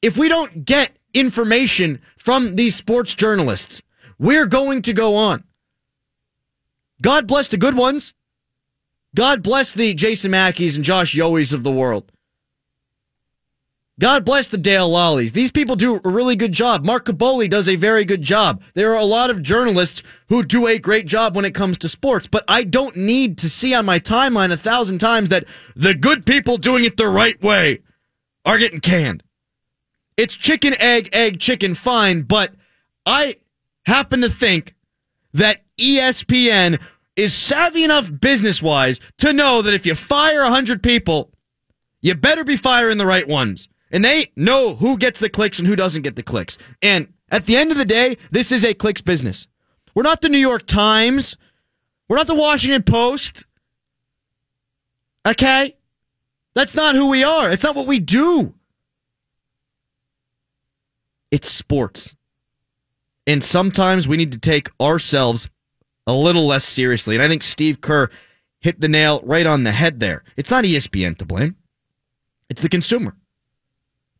If 0.01 0.17
we 0.17 0.29
don't 0.29 0.63
get 0.63 0.91
information 1.13 2.01
from 2.17 2.55
these 2.55 2.75
sports 2.75 3.15
journalists, 3.15 3.81
we're 4.17 4.45
going 4.45 4.81
to 4.83 4.93
go 4.93 5.15
on. 5.15 5.43
God 7.01 7.27
bless 7.27 7.47
the 7.47 7.57
good 7.57 7.75
ones. 7.75 8.13
God 9.15 9.41
bless 9.41 9.71
the 9.71 9.93
Jason 9.93 10.31
Mackeys 10.31 10.75
and 10.75 10.85
Josh 10.85 11.15
Yohe's 11.15 11.53
of 11.53 11.63
the 11.63 11.71
world. 11.71 12.11
God 13.99 14.23
bless 14.23 14.47
the 14.47 14.57
Dale 14.57 14.89
Lolleys. 14.89 15.33
These 15.33 15.51
people 15.51 15.75
do 15.75 15.99
a 16.05 16.09
really 16.09 16.37
good 16.37 16.53
job. 16.53 16.85
Mark 16.85 17.05
Kaboly 17.05 17.49
does 17.49 17.67
a 17.67 17.75
very 17.75 18.05
good 18.05 18.21
job. 18.21 18.61
There 18.73 18.93
are 18.93 18.99
a 18.99 19.03
lot 19.03 19.29
of 19.29 19.43
journalists 19.43 20.01
who 20.29 20.41
do 20.41 20.67
a 20.67 20.79
great 20.79 21.05
job 21.05 21.35
when 21.35 21.43
it 21.43 21.53
comes 21.53 21.77
to 21.79 21.89
sports, 21.89 22.25
but 22.25 22.45
I 22.47 22.63
don't 22.63 22.95
need 22.95 23.37
to 23.39 23.49
see 23.49 23.73
on 23.73 23.85
my 23.85 23.99
timeline 23.99 24.53
a 24.53 24.57
thousand 24.57 24.99
times 24.99 25.27
that 25.29 25.43
the 25.75 25.93
good 25.93 26.25
people 26.25 26.55
doing 26.55 26.85
it 26.85 26.95
the 26.95 27.09
right 27.09 27.41
way 27.43 27.79
are 28.45 28.57
getting 28.57 28.79
canned. 28.79 29.21
It's 30.15 30.35
chicken, 30.35 30.75
egg, 30.79 31.09
egg, 31.11 31.41
chicken, 31.41 31.75
fine, 31.75 32.21
but 32.21 32.53
I 33.05 33.35
happen 33.83 34.21
to 34.21 34.29
think 34.29 34.75
that 35.33 35.63
ESPN 35.77 36.79
is 37.17 37.33
savvy 37.33 37.83
enough 37.83 38.09
business 38.21 38.61
wise 38.61 39.01
to 39.17 39.33
know 39.33 39.61
that 39.61 39.73
if 39.73 39.85
you 39.85 39.93
fire 39.93 40.43
100 40.43 40.81
people, 40.81 41.31
you 41.99 42.15
better 42.15 42.45
be 42.45 42.55
firing 42.55 42.97
the 42.97 43.05
right 43.05 43.27
ones. 43.27 43.67
And 43.91 44.03
they 44.03 44.31
know 44.35 44.75
who 44.75 44.97
gets 44.97 45.19
the 45.19 45.29
clicks 45.29 45.59
and 45.59 45.67
who 45.67 45.75
doesn't 45.75 46.03
get 46.03 46.15
the 46.15 46.23
clicks. 46.23 46.57
And 46.81 47.11
at 47.31 47.45
the 47.45 47.57
end 47.57 47.71
of 47.71 47.77
the 47.77 47.85
day, 47.85 48.17
this 48.31 48.51
is 48.51 48.63
a 48.63 48.73
clicks 48.73 49.01
business. 49.01 49.47
We're 49.95 50.03
not 50.03 50.21
the 50.21 50.29
New 50.29 50.37
York 50.37 50.65
Times. 50.65 51.37
We're 52.07 52.17
not 52.17 52.27
the 52.27 52.35
Washington 52.35 52.83
Post. 52.83 53.45
Okay? 55.27 55.75
That's 56.53 56.75
not 56.75 56.95
who 56.95 57.09
we 57.09 57.23
are. 57.23 57.51
It's 57.51 57.63
not 57.63 57.75
what 57.75 57.87
we 57.87 57.99
do. 57.99 58.53
It's 61.31 61.49
sports. 61.49 62.15
And 63.27 63.43
sometimes 63.43 64.07
we 64.07 64.17
need 64.17 64.31
to 64.31 64.39
take 64.39 64.69
ourselves 64.81 65.49
a 66.07 66.13
little 66.13 66.47
less 66.47 66.65
seriously. 66.65 67.15
And 67.15 67.23
I 67.23 67.27
think 67.27 67.43
Steve 67.43 67.81
Kerr 67.81 68.09
hit 68.59 68.81
the 68.81 68.87
nail 68.87 69.21
right 69.23 69.45
on 69.45 69.63
the 69.63 69.71
head 69.71 69.99
there. 69.99 70.23
It's 70.35 70.49
not 70.49 70.63
ESPN 70.63 71.17
to 71.19 71.25
blame, 71.25 71.55
it's 72.49 72.61
the 72.61 72.69
consumer. 72.69 73.15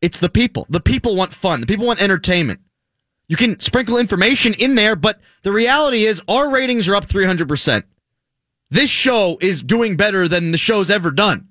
It's 0.02 0.20
the 0.20 0.30
people. 0.30 0.66
The 0.70 0.80
people 0.80 1.16
want 1.16 1.34
fun. 1.34 1.62
The 1.62 1.68
people 1.68 1.86
want 1.86 2.02
entertainment. 2.02 2.62
You 3.28 3.36
can 3.36 3.60
sprinkle 3.60 3.98
information 3.98 4.54
in 4.56 4.76
there, 4.76 4.96
but 4.96 5.20
the 5.44 5.52
reality 5.52 6.06
is 6.06 6.22
our 6.28 6.50
ratings 6.50 6.88
are 6.88 6.96
up 6.96 7.06
300%. 7.06 7.84
This 8.72 8.90
show 8.90 9.38
is 9.42 9.62
doing 9.64 9.98
better 9.98 10.28
than 10.28 10.52
the 10.52 10.58
show's 10.58 10.90
ever 10.90 11.12
done. 11.12 11.48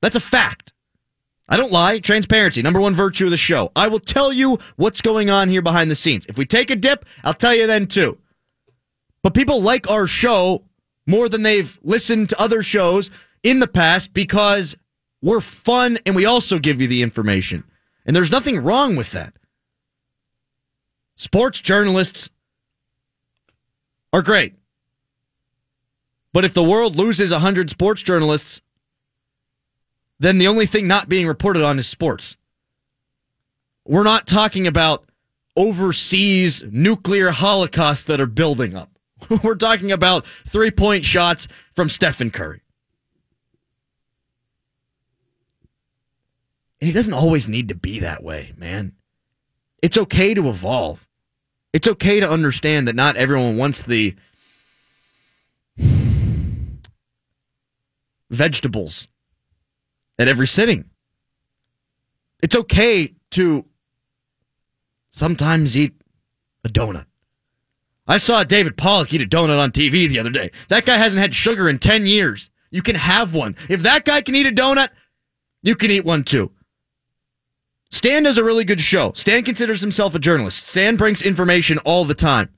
That's 0.00 0.16
a 0.16 0.20
fact. 0.20 0.72
I 1.48 1.56
don't 1.56 1.72
lie. 1.72 1.98
Transparency, 1.98 2.62
number 2.62 2.80
one 2.80 2.94
virtue 2.94 3.24
of 3.24 3.32
the 3.32 3.36
show. 3.36 3.72
I 3.74 3.88
will 3.88 3.98
tell 3.98 4.32
you 4.32 4.58
what's 4.76 5.02
going 5.02 5.30
on 5.30 5.48
here 5.48 5.62
behind 5.62 5.90
the 5.90 5.96
scenes. 5.96 6.26
If 6.26 6.38
we 6.38 6.46
take 6.46 6.70
a 6.70 6.76
dip, 6.76 7.04
I'll 7.24 7.34
tell 7.34 7.54
you 7.54 7.66
then 7.66 7.86
too. 7.86 8.18
But 9.22 9.34
people 9.34 9.60
like 9.60 9.90
our 9.90 10.06
show 10.06 10.64
more 11.06 11.28
than 11.28 11.42
they've 11.42 11.76
listened 11.82 12.28
to 12.28 12.40
other 12.40 12.62
shows 12.62 13.10
in 13.42 13.58
the 13.58 13.66
past 13.66 14.14
because 14.14 14.76
we're 15.22 15.40
fun 15.40 15.98
and 16.06 16.14
we 16.14 16.24
also 16.24 16.58
give 16.58 16.80
you 16.80 16.86
the 16.86 17.02
information. 17.02 17.64
And 18.10 18.16
there's 18.16 18.32
nothing 18.32 18.64
wrong 18.64 18.96
with 18.96 19.12
that. 19.12 19.34
Sports 21.14 21.60
journalists 21.60 22.28
are 24.12 24.20
great. 24.20 24.56
But 26.32 26.44
if 26.44 26.52
the 26.52 26.64
world 26.64 26.96
loses 26.96 27.30
100 27.30 27.70
sports 27.70 28.02
journalists, 28.02 28.62
then 30.18 30.38
the 30.38 30.48
only 30.48 30.66
thing 30.66 30.88
not 30.88 31.08
being 31.08 31.28
reported 31.28 31.62
on 31.62 31.78
is 31.78 31.86
sports. 31.86 32.36
We're 33.86 34.02
not 34.02 34.26
talking 34.26 34.66
about 34.66 35.04
overseas 35.56 36.64
nuclear 36.68 37.30
holocausts 37.30 38.06
that 38.06 38.20
are 38.20 38.26
building 38.26 38.74
up. 38.74 38.90
We're 39.44 39.54
talking 39.54 39.92
about 39.92 40.24
three 40.48 40.72
point 40.72 41.04
shots 41.04 41.46
from 41.76 41.88
Stephen 41.88 42.32
Curry. 42.32 42.62
It 46.80 46.92
doesn't 46.92 47.12
always 47.12 47.46
need 47.46 47.68
to 47.68 47.74
be 47.74 48.00
that 48.00 48.22
way, 48.22 48.52
man. 48.56 48.94
It's 49.82 49.98
okay 49.98 50.34
to 50.34 50.48
evolve. 50.48 51.06
It's 51.72 51.86
okay 51.86 52.20
to 52.20 52.28
understand 52.28 52.88
that 52.88 52.96
not 52.96 53.16
everyone 53.16 53.56
wants 53.56 53.82
the 53.82 54.16
vegetables 58.30 59.08
at 60.18 60.28
every 60.28 60.46
sitting. 60.46 60.86
It's 62.42 62.56
okay 62.56 63.14
to 63.32 63.66
sometimes 65.10 65.76
eat 65.76 66.00
a 66.64 66.68
donut. 66.68 67.06
I 68.06 68.16
saw 68.16 68.42
David 68.42 68.76
Pollack 68.76 69.12
eat 69.12 69.22
a 69.22 69.26
donut 69.26 69.58
on 69.58 69.70
TV 69.70 70.08
the 70.08 70.18
other 70.18 70.30
day. 70.30 70.50
That 70.68 70.84
guy 70.84 70.96
hasn't 70.96 71.20
had 71.20 71.34
sugar 71.34 71.68
in 71.68 71.78
10 71.78 72.06
years. 72.06 72.50
You 72.70 72.82
can 72.82 72.96
have 72.96 73.34
one. 73.34 73.56
If 73.68 73.82
that 73.82 74.04
guy 74.04 74.22
can 74.22 74.34
eat 74.34 74.46
a 74.46 74.52
donut, 74.52 74.88
you 75.62 75.76
can 75.76 75.90
eat 75.90 76.04
one 76.04 76.24
too. 76.24 76.50
Stan 77.90 78.22
does 78.22 78.38
a 78.38 78.44
really 78.44 78.64
good 78.64 78.80
show. 78.80 79.12
Stan 79.14 79.42
considers 79.42 79.80
himself 79.80 80.14
a 80.14 80.18
journalist. 80.18 80.68
Stan 80.68 80.96
brings 80.96 81.22
information 81.22 81.78
all 81.78 82.04
the 82.04 82.14
time. 82.14 82.48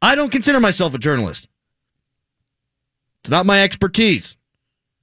I 0.00 0.14
don't 0.14 0.30
consider 0.30 0.60
myself 0.60 0.94
a 0.94 0.98
journalist. 0.98 1.48
It's 3.22 3.30
not 3.30 3.46
my 3.46 3.62
expertise. 3.62 4.36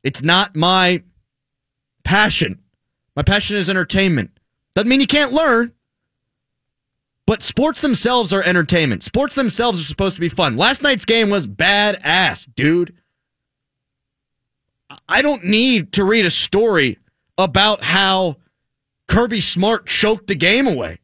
It's 0.03 0.21
not 0.23 0.55
my 0.55 1.03
passion. 2.03 2.59
My 3.15 3.23
passion 3.23 3.57
is 3.57 3.69
entertainment. 3.69 4.31
Doesn't 4.73 4.87
mean 4.87 5.01
you 5.01 5.07
can't 5.07 5.33
learn. 5.33 5.73
But 7.25 7.41
sports 7.41 7.81
themselves 7.81 8.31
are 8.31 8.43
entertainment. 8.43 9.03
Sports 9.03 9.35
themselves 9.35 9.79
are 9.79 9.83
supposed 9.83 10.15
to 10.15 10.21
be 10.21 10.29
fun. 10.29 10.57
Last 10.57 10.83
night's 10.83 11.05
game 11.05 11.29
was 11.29 11.47
badass, 11.47 12.47
dude. 12.55 12.93
I 15.09 15.21
don't 15.21 15.43
need 15.43 15.93
to 15.93 16.05
read 16.05 16.25
a 16.25 16.31
story 16.31 16.99
about 17.37 17.81
how 17.81 18.37
Kirby 19.07 19.41
Smart 19.41 19.87
choked 19.87 20.27
the 20.27 20.35
game 20.35 20.67
away. 20.67 20.99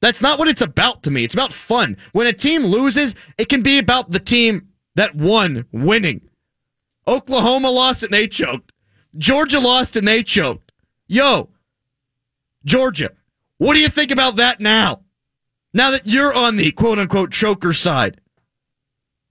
That's 0.00 0.22
not 0.22 0.38
what 0.38 0.48
it's 0.48 0.60
about 0.60 1.02
to 1.04 1.10
me. 1.10 1.24
It's 1.24 1.34
about 1.34 1.52
fun. 1.52 1.96
When 2.12 2.26
a 2.26 2.32
team 2.32 2.64
loses, 2.64 3.14
it 3.36 3.48
can 3.48 3.62
be 3.62 3.78
about 3.78 4.10
the 4.10 4.20
team 4.20 4.68
that 4.94 5.14
won 5.14 5.64
winning. 5.72 6.28
Oklahoma 7.06 7.70
lost 7.70 8.02
and 8.02 8.12
they 8.12 8.28
choked. 8.28 8.72
Georgia 9.16 9.58
lost 9.58 9.96
and 9.96 10.06
they 10.06 10.22
choked. 10.22 10.72
Yo, 11.06 11.48
Georgia, 12.64 13.10
what 13.56 13.74
do 13.74 13.80
you 13.80 13.88
think 13.88 14.10
about 14.10 14.36
that 14.36 14.60
now? 14.60 15.00
Now 15.74 15.90
that 15.90 16.06
you're 16.06 16.34
on 16.34 16.56
the 16.56 16.70
quote 16.72 16.98
unquote 16.98 17.32
choker 17.32 17.72
side, 17.72 18.20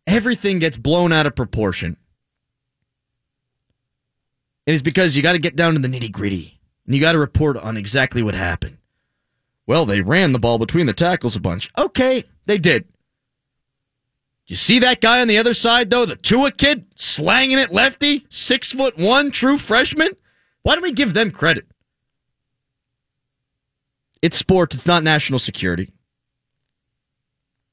everything 0.06 0.60
gets 0.60 0.78
blown 0.78 1.14
out 1.14 1.26
of 1.26 1.36
proportion. 1.36 1.98
It 4.66 4.76
is 4.76 4.82
because 4.82 5.16
you 5.16 5.24
got 5.24 5.34
to 5.34 5.40
get 5.40 5.56
down 5.56 5.74
to 5.74 5.80
the 5.80 5.88
nitty 5.88 6.12
gritty 6.12 6.57
and 6.88 6.96
you 6.96 7.02
got 7.02 7.12
to 7.12 7.20
report 7.20 7.58
on 7.58 7.78
exactly 7.78 8.24
what 8.24 8.34
happened. 8.34 8.78
Well, 9.68 9.86
they 9.86 10.02
ran 10.02 10.32
the 10.32 10.40
ball 10.40 10.58
between 10.58 10.88
the 10.88 10.94
tackles 10.94 11.36
a 11.36 11.42
bunch. 11.42 11.70
Okay, 11.78 12.24
they 12.46 12.58
did. 12.58 12.86
You 14.48 14.56
see 14.56 14.80
that 14.80 15.02
guy 15.02 15.20
on 15.20 15.28
the 15.28 15.38
other 15.38 15.54
side, 15.54 15.90
though? 15.90 16.06
The 16.06 16.16
Tua 16.16 16.52
kid 16.52 16.86
slanging 16.96 17.60
it 17.60 17.74
lefty, 17.74 18.26
six 18.30 18.72
foot 18.72 18.98
one, 18.98 19.30
true 19.30 19.58
freshman? 19.58 20.12
Why 20.64 20.74
don't 20.74 20.84
we 20.84 20.94
give 20.94 21.14
them 21.14 21.32
credit? 21.32 21.68
It's 24.22 24.38
sports, 24.38 24.74
it's 24.74 24.86
not 24.86 25.04
national 25.04 25.40
security. 25.40 25.92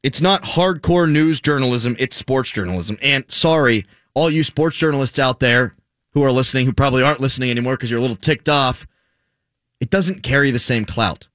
It's 0.03 0.21
not 0.21 0.43
hardcore 0.43 1.11
news 1.11 1.41
journalism, 1.41 1.95
it's 1.99 2.17
sports 2.17 2.51
journalism. 2.51 2.99
And 3.01 3.25
sorry, 3.29 3.87
all 4.13 4.29
you 4.29 4.43
sports 4.43 4.77
journalists 4.77 5.21
out 5.21 5.39
there 5.39 5.73
who 6.11 6.23
are 6.25 6.33
listening, 6.33 6.67
who 6.67 6.73
probably 6.73 7.05
aren't 7.05 7.21
listening 7.21 7.51
anymore 7.51 7.75
because 7.75 7.91
you're 7.91 8.01
a 8.01 8.03
little 8.03 8.17
ticked 8.17 8.49
off, 8.49 8.87
it 9.81 9.91
doesn't 9.91 10.23
carry 10.23 10.51
the 10.51 10.59
same 10.59 10.85
clout. 10.85 11.29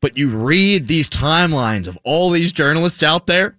But 0.00 0.16
you 0.16 0.30
read 0.30 0.86
these 0.86 1.08
timelines 1.08 1.86
of 1.86 1.98
all 2.04 2.30
these 2.30 2.52
journalists 2.52 3.02
out 3.02 3.26
there, 3.26 3.56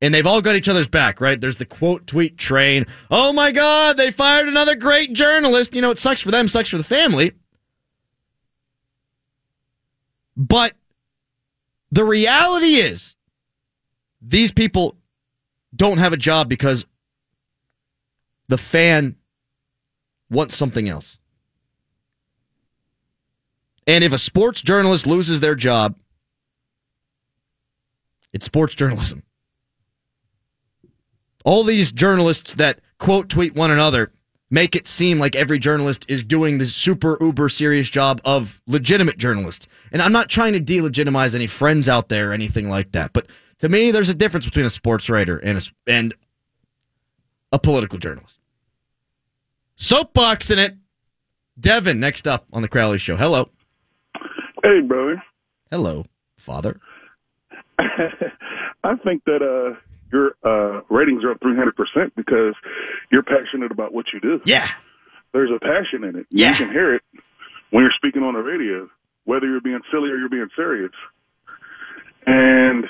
and 0.00 0.12
they've 0.12 0.26
all 0.26 0.40
got 0.40 0.56
each 0.56 0.68
other's 0.68 0.88
back, 0.88 1.20
right? 1.20 1.40
There's 1.40 1.58
the 1.58 1.66
quote 1.66 2.06
tweet 2.06 2.38
train. 2.38 2.86
Oh 3.10 3.32
my 3.32 3.52
God, 3.52 3.96
they 3.96 4.10
fired 4.10 4.48
another 4.48 4.74
great 4.74 5.12
journalist. 5.12 5.74
You 5.74 5.82
know, 5.82 5.90
it 5.90 5.98
sucks 5.98 6.20
for 6.20 6.30
them, 6.30 6.48
sucks 6.48 6.70
for 6.70 6.78
the 6.78 6.84
family. 6.84 7.32
But 10.36 10.72
the 11.90 12.04
reality 12.04 12.76
is, 12.76 13.16
these 14.20 14.52
people 14.52 14.96
don't 15.74 15.98
have 15.98 16.12
a 16.12 16.16
job 16.16 16.48
because 16.48 16.86
the 18.48 18.58
fan 18.58 19.16
wants 20.30 20.56
something 20.56 20.88
else. 20.88 21.18
And 23.86 24.04
if 24.04 24.12
a 24.12 24.18
sports 24.18 24.62
journalist 24.62 25.06
loses 25.06 25.40
their 25.40 25.54
job, 25.54 25.96
it's 28.32 28.46
sports 28.46 28.74
journalism. 28.74 29.22
All 31.44 31.64
these 31.64 31.90
journalists 31.92 32.54
that 32.54 32.80
quote 32.98 33.28
tweet 33.28 33.54
one 33.54 33.70
another 33.70 34.12
make 34.50 34.76
it 34.76 34.86
seem 34.86 35.18
like 35.18 35.34
every 35.34 35.58
journalist 35.58 36.04
is 36.08 36.22
doing 36.22 36.58
the 36.58 36.66
super 36.66 37.16
uber 37.20 37.48
serious 37.48 37.88
job 37.88 38.20
of 38.24 38.60
legitimate 38.66 39.18
journalists. 39.18 39.66
And 39.90 40.00
I'm 40.00 40.12
not 40.12 40.28
trying 40.28 40.52
to 40.52 40.60
delegitimize 40.60 41.34
any 41.34 41.46
friends 41.46 41.88
out 41.88 42.08
there 42.08 42.30
or 42.30 42.32
anything 42.32 42.68
like 42.68 42.92
that. 42.92 43.12
But 43.12 43.26
to 43.58 43.68
me, 43.68 43.90
there's 43.90 44.10
a 44.10 44.14
difference 44.14 44.44
between 44.44 44.66
a 44.66 44.70
sports 44.70 45.08
writer 45.08 45.38
and 45.38 45.58
a, 45.58 45.90
and 45.90 46.14
a 47.50 47.58
political 47.58 47.98
journalist. 47.98 48.38
Soapbox 49.76 50.50
in 50.50 50.58
it. 50.58 50.76
Devin, 51.58 51.98
next 51.98 52.28
up 52.28 52.46
on 52.52 52.62
the 52.62 52.68
Crowley 52.68 52.98
Show. 52.98 53.16
Hello. 53.16 53.50
Hey, 54.62 54.80
brother. 54.80 55.22
Hello, 55.70 56.04
father. 56.38 56.78
I 57.78 58.96
think 59.04 59.24
that 59.24 59.42
uh, 59.42 59.78
your 60.12 60.34
uh, 60.44 60.82
ratings 60.88 61.24
are 61.24 61.32
up 61.32 61.40
300% 61.40 61.72
because 62.16 62.54
you're 63.10 63.22
passionate 63.22 63.72
about 63.72 63.92
what 63.92 64.06
you 64.12 64.20
do. 64.20 64.40
Yeah. 64.44 64.68
There's 65.32 65.50
a 65.50 65.58
passion 65.58 66.04
in 66.04 66.16
it. 66.16 66.26
Yeah. 66.30 66.50
You 66.50 66.56
can 66.56 66.70
hear 66.70 66.94
it 66.94 67.02
when 67.70 67.82
you're 67.82 67.92
speaking 67.96 68.22
on 68.22 68.34
the 68.34 68.40
radio, 68.40 68.88
whether 69.24 69.46
you're 69.46 69.60
being 69.60 69.80
silly 69.90 70.10
or 70.10 70.16
you're 70.16 70.28
being 70.28 70.50
serious. 70.54 70.92
And 72.26 72.84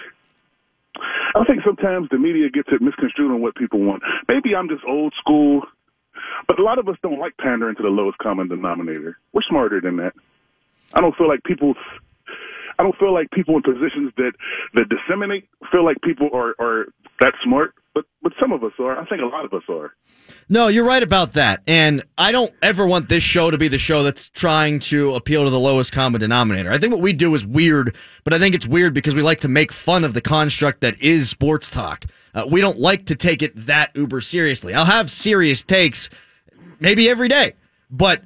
I 1.35 1.45
think 1.45 1.61
sometimes 1.65 2.09
the 2.11 2.19
media 2.19 2.51
gets 2.51 2.69
it 2.71 2.83
misconstrued 2.83 3.31
on 3.31 3.41
what 3.41 3.55
people 3.55 3.81
want. 3.81 4.03
Maybe 4.29 4.55
I'm 4.55 4.69
just 4.69 4.83
old 4.87 5.15
school, 5.19 5.63
but 6.47 6.59
a 6.59 6.63
lot 6.63 6.79
of 6.79 6.89
us 6.89 6.97
don't 7.03 7.19
like 7.19 7.37
pandering 7.39 7.77
to 7.77 7.83
the 7.83 7.89
lowest 7.89 8.19
common 8.19 8.49
denominator. 8.49 9.17
We're 9.33 9.43
smarter 9.49 9.81
than 9.81 9.97
that. 9.97 10.13
I 10.95 11.01
don't 11.01 11.17
feel 11.17 11.29
like 11.29 11.43
people 11.45 11.75
I 12.79 12.83
don't 12.83 12.97
feel 12.99 13.13
like 13.13 13.31
people 13.31 13.57
in 13.57 13.63
positions 13.63 14.13
that 14.17 14.33
that 14.75 14.89
disseminate 14.89 15.49
feel 15.71 15.85
like 15.85 16.01
people 16.03 16.31
are 16.33 16.55
are 16.59 16.87
that 17.21 17.35
smart, 17.45 17.75
but 17.95 18.05
but 18.23 18.33
some 18.41 18.53
of 18.53 18.65
us 18.65 18.73
are. 18.79 18.99
I 18.99 19.05
think 19.07 19.21
a 19.23 19.27
lot 19.27 19.45
of 19.45 19.53
us 19.53 19.63
are. 19.69 19.95
No, 20.49 20.69
you're 20.69 20.85
right 20.85 21.03
about 21.03 21.33
that. 21.33 21.63
And 21.67 22.03
I 22.19 22.33
don't 22.33 22.53
ever 22.63 22.87
want 22.87 23.09
this 23.09 23.23
show 23.23 23.51
to 23.51 23.59
be 23.59 23.69
the 23.69 23.79
show 23.79 24.03
that's 24.03 24.29
trying 24.31 24.81
to 24.81 25.15
appeal 25.15 25.45
to 25.45 25.51
the 25.51 25.61
lowest 25.61 25.93
common 25.93 26.21
denominator. 26.21 26.73
I 26.73 26.79
think 26.79 26.93
what 26.93 27.03
we 27.03 27.13
do 27.13 27.35
is 27.35 27.45
weird, 27.45 27.95
but 28.25 28.33
I 28.33 28.39
think 28.39 28.55
it's 28.55 28.67
weird 28.67 28.95
because 28.95 29.15
we 29.15 29.23
like 29.23 29.39
to 29.41 29.49
make 29.49 29.73
fun 29.73 30.05
of 30.05 30.15
the 30.15 30.21
construct 30.21 30.81
that 30.81 31.01
is 31.01 31.31
sports 31.31 31.71
talk. 31.71 32.07
Uh, 32.35 32.47
we 32.49 32.61
don't 32.61 32.79
like 32.79 33.07
to 33.07 33.15
take 33.15 33.43
it 33.43 33.53
that 33.67 33.95
uber 33.95 34.21
seriously. 34.21 34.75
I'll 34.75 34.87
have 34.87 35.11
serious 35.11 35.63
takes 35.63 36.09
maybe 36.81 37.09
every 37.09 37.29
day, 37.29 37.53
but 37.91 38.23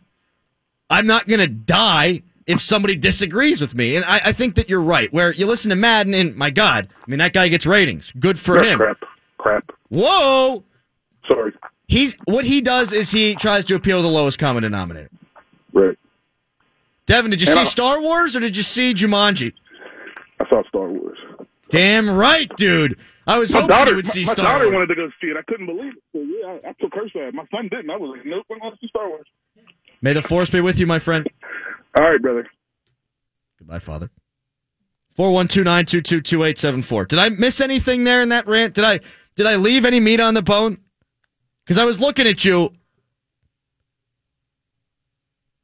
I'm 0.88 1.06
not 1.06 1.26
going 1.26 1.40
to 1.40 1.48
die 1.48 2.22
if 2.46 2.60
somebody 2.60 2.94
disagrees 2.94 3.60
with 3.60 3.74
me. 3.74 3.96
And 3.96 4.04
I, 4.04 4.20
I, 4.26 4.32
think 4.32 4.54
that 4.54 4.68
you're 4.68 4.82
right. 4.82 5.12
Where 5.12 5.32
you 5.32 5.46
listen 5.46 5.70
to 5.70 5.76
Madden, 5.76 6.14
and 6.14 6.36
my 6.36 6.50
God, 6.50 6.88
I 6.92 7.10
mean, 7.10 7.18
that 7.18 7.32
guy 7.32 7.48
gets 7.48 7.66
ratings. 7.66 8.12
Good 8.18 8.38
for 8.38 8.62
him. 8.62 8.78
Crap. 8.78 8.98
Crap. 9.38 9.72
Whoa! 9.88 10.64
Sorry. 11.28 11.52
He's 11.88 12.16
what 12.24 12.44
he 12.44 12.60
does 12.60 12.92
is 12.92 13.10
he 13.10 13.34
tries 13.36 13.64
to 13.66 13.74
appeal 13.74 13.98
to 13.98 14.02
the 14.02 14.08
lowest 14.08 14.38
common 14.38 14.62
denominator. 14.62 15.10
Right. 15.72 15.96
Devin, 17.06 17.30
did 17.30 17.40
you 17.40 17.46
And 17.46 17.54
see 17.54 17.60
I- 17.60 17.64
Star 17.64 18.00
Wars 18.00 18.34
or 18.34 18.40
did 18.40 18.56
you 18.56 18.62
see 18.64 18.92
Jumanji? 18.94 19.52
I 20.40 20.48
saw 20.48 20.62
Star 20.68 20.88
Wars. 20.88 21.18
Damn 21.68 22.10
right, 22.10 22.50
dude. 22.56 22.98
I 23.26 23.38
was 23.38 23.52
My 23.52 23.60
hoping 23.60 23.76
daughter, 23.76 23.90
you 23.90 23.96
would 23.96 24.06
see 24.06 24.24
my 24.24 24.32
Star 24.32 24.52
daughter 24.52 24.70
wanted 24.70 24.88
to 24.88 24.94
go 24.94 25.10
see 25.20 25.28
it. 25.28 25.36
I 25.36 25.42
couldn't 25.42 25.66
believe 25.66 25.92
it. 25.96 26.02
So 26.12 26.20
yeah, 26.20 26.58
I, 26.64 26.70
I 26.70 26.72
took 26.80 26.94
her 26.94 27.08
side. 27.10 27.34
My 27.34 27.44
son 27.50 27.68
didn't. 27.68 27.90
I 27.90 27.96
was 27.96 28.16
like, 28.16 28.26
nope, 28.26 28.46
I'm 28.50 28.58
going 28.58 28.72
to 28.72 28.78
see 28.80 28.88
Star 28.88 29.08
Wars. 29.08 29.26
May 30.02 30.12
the 30.12 30.22
force 30.22 30.50
be 30.50 30.60
with 30.60 30.78
you, 30.78 30.86
my 30.86 30.98
friend. 30.98 31.28
All 31.96 32.04
right, 32.04 32.20
brother. 32.20 32.46
Goodbye, 33.58 33.78
father. 33.78 34.10
Four 35.14 35.32
one 35.32 35.48
two 35.48 35.64
nine 35.64 35.86
two 35.86 36.02
two 36.02 36.20
two 36.20 36.44
eight 36.44 36.58
seven 36.58 36.82
four. 36.82 37.06
Did 37.06 37.18
I 37.18 37.30
miss 37.30 37.60
anything 37.60 38.04
there 38.04 38.20
in 38.22 38.28
that 38.28 38.46
rant? 38.46 38.74
Did 38.74 38.84
I 38.84 39.00
did 39.34 39.46
I 39.46 39.56
leave 39.56 39.86
any 39.86 39.98
meat 39.98 40.20
on 40.20 40.34
the 40.34 40.42
bone? 40.42 40.76
Because 41.64 41.78
I 41.78 41.84
was 41.84 41.98
looking 41.98 42.26
at 42.26 42.44
you, 42.44 42.70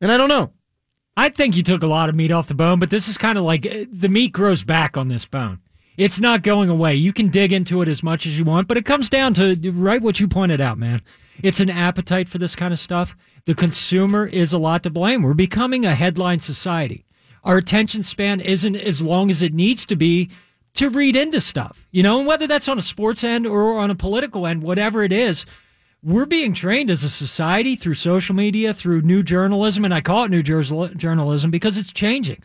and 0.00 0.10
I 0.10 0.16
don't 0.16 0.30
know. 0.30 0.52
I 1.16 1.28
think 1.28 1.54
you 1.54 1.62
took 1.62 1.82
a 1.82 1.86
lot 1.86 2.08
of 2.08 2.14
meat 2.14 2.30
off 2.32 2.46
the 2.46 2.54
bone, 2.54 2.80
but 2.80 2.88
this 2.88 3.08
is 3.08 3.18
kind 3.18 3.36
of 3.36 3.44
like 3.44 3.66
uh, 3.66 3.84
the 3.92 4.08
meat 4.08 4.32
grows 4.32 4.64
back 4.64 4.96
on 4.96 5.08
this 5.08 5.26
bone. 5.26 5.60
It's 5.98 6.18
not 6.18 6.42
going 6.42 6.70
away. 6.70 6.94
You 6.94 7.12
can 7.12 7.28
dig 7.28 7.52
into 7.52 7.82
it 7.82 7.88
as 7.88 8.02
much 8.02 8.24
as 8.24 8.38
you 8.38 8.44
want, 8.44 8.66
but 8.66 8.78
it 8.78 8.86
comes 8.86 9.10
down 9.10 9.34
to 9.34 9.54
right 9.72 10.00
what 10.00 10.18
you 10.18 10.26
pointed 10.26 10.62
out, 10.62 10.78
man. 10.78 11.02
It's 11.42 11.60
an 11.60 11.68
appetite 11.68 12.30
for 12.30 12.38
this 12.38 12.56
kind 12.56 12.72
of 12.72 12.80
stuff. 12.80 13.14
The 13.44 13.54
consumer 13.54 14.26
is 14.26 14.52
a 14.52 14.58
lot 14.58 14.82
to 14.84 14.90
blame. 14.90 15.22
We're 15.22 15.34
becoming 15.34 15.84
a 15.84 15.94
headline 15.94 16.38
society. 16.38 17.04
Our 17.44 17.56
attention 17.56 18.04
span 18.04 18.40
isn't 18.40 18.76
as 18.76 19.02
long 19.02 19.30
as 19.30 19.42
it 19.42 19.52
needs 19.52 19.84
to 19.86 19.96
be 19.96 20.30
to 20.74 20.88
read 20.88 21.16
into 21.16 21.40
stuff, 21.40 21.86
you 21.90 22.02
know, 22.02 22.18
and 22.18 22.26
whether 22.26 22.46
that's 22.46 22.68
on 22.68 22.78
a 22.78 22.82
sports 22.82 23.24
end 23.24 23.46
or 23.46 23.78
on 23.78 23.90
a 23.90 23.94
political 23.94 24.46
end, 24.46 24.62
whatever 24.62 25.02
it 25.02 25.12
is, 25.12 25.44
we're 26.02 26.26
being 26.26 26.54
trained 26.54 26.90
as 26.90 27.04
a 27.04 27.10
society 27.10 27.76
through 27.76 27.94
social 27.94 28.34
media, 28.34 28.72
through 28.72 29.02
new 29.02 29.22
journalism, 29.22 29.84
and 29.84 29.92
I 29.92 30.00
call 30.00 30.24
it 30.24 30.30
new 30.30 30.42
journalism 30.42 31.50
because 31.50 31.76
it's 31.76 31.92
changing. 31.92 32.42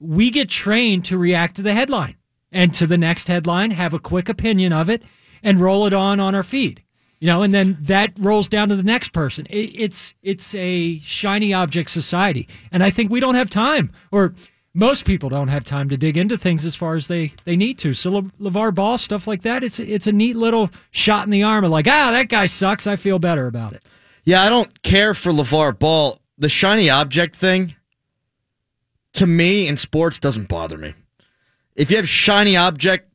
We 0.00 0.30
get 0.30 0.48
trained 0.48 1.04
to 1.06 1.18
react 1.18 1.56
to 1.56 1.62
the 1.62 1.74
headline 1.74 2.16
and 2.50 2.74
to 2.74 2.86
the 2.86 2.98
next 2.98 3.28
headline, 3.28 3.70
have 3.70 3.94
a 3.94 3.98
quick 3.98 4.28
opinion 4.28 4.72
of 4.72 4.90
it, 4.90 5.04
and 5.42 5.60
roll 5.60 5.86
it 5.86 5.92
on 5.92 6.18
on 6.18 6.34
our 6.34 6.42
feed. 6.42 6.82
You 7.20 7.26
know, 7.26 7.42
and 7.42 7.52
then 7.52 7.76
that 7.82 8.12
rolls 8.18 8.48
down 8.48 8.70
to 8.70 8.76
the 8.76 8.82
next 8.82 9.12
person. 9.12 9.46
It, 9.50 9.70
it's 9.74 10.14
it's 10.22 10.54
a 10.54 10.98
shiny 11.00 11.52
object 11.52 11.90
society, 11.90 12.48
and 12.72 12.82
I 12.82 12.90
think 12.90 13.10
we 13.10 13.20
don't 13.20 13.34
have 13.34 13.50
time, 13.50 13.92
or 14.10 14.34
most 14.72 15.04
people 15.04 15.28
don't 15.28 15.48
have 15.48 15.64
time 15.64 15.88
to 15.88 15.96
dig 15.96 16.16
into 16.16 16.38
things 16.38 16.64
as 16.64 16.76
far 16.76 16.94
as 16.94 17.08
they, 17.08 17.32
they 17.44 17.56
need 17.56 17.78
to. 17.78 17.92
So 17.92 18.10
Le- 18.10 18.50
LaVar 18.50 18.74
Ball 18.74 18.98
stuff 18.98 19.26
like 19.26 19.42
that, 19.42 19.64
it's 19.64 19.80
it's 19.80 20.06
a 20.06 20.12
neat 20.12 20.36
little 20.36 20.70
shot 20.92 21.24
in 21.24 21.30
the 21.30 21.42
arm 21.42 21.64
of 21.64 21.70
like, 21.70 21.86
ah, 21.88 22.10
that 22.12 22.28
guy 22.28 22.46
sucks. 22.46 22.86
I 22.86 22.96
feel 22.96 23.18
better 23.18 23.46
about 23.46 23.72
it. 23.72 23.82
Yeah, 24.24 24.42
I 24.42 24.48
don't 24.48 24.82
care 24.82 25.14
for 25.14 25.32
LaVar 25.32 25.78
Ball. 25.78 26.20
The 26.38 26.48
shiny 26.48 26.88
object 26.88 27.36
thing, 27.36 27.74
to 29.14 29.26
me 29.26 29.68
in 29.68 29.76
sports, 29.76 30.18
doesn't 30.18 30.48
bother 30.48 30.78
me. 30.78 30.94
If 31.74 31.90
you 31.90 31.96
have 31.96 32.08
shiny 32.08 32.56
object 32.56 33.12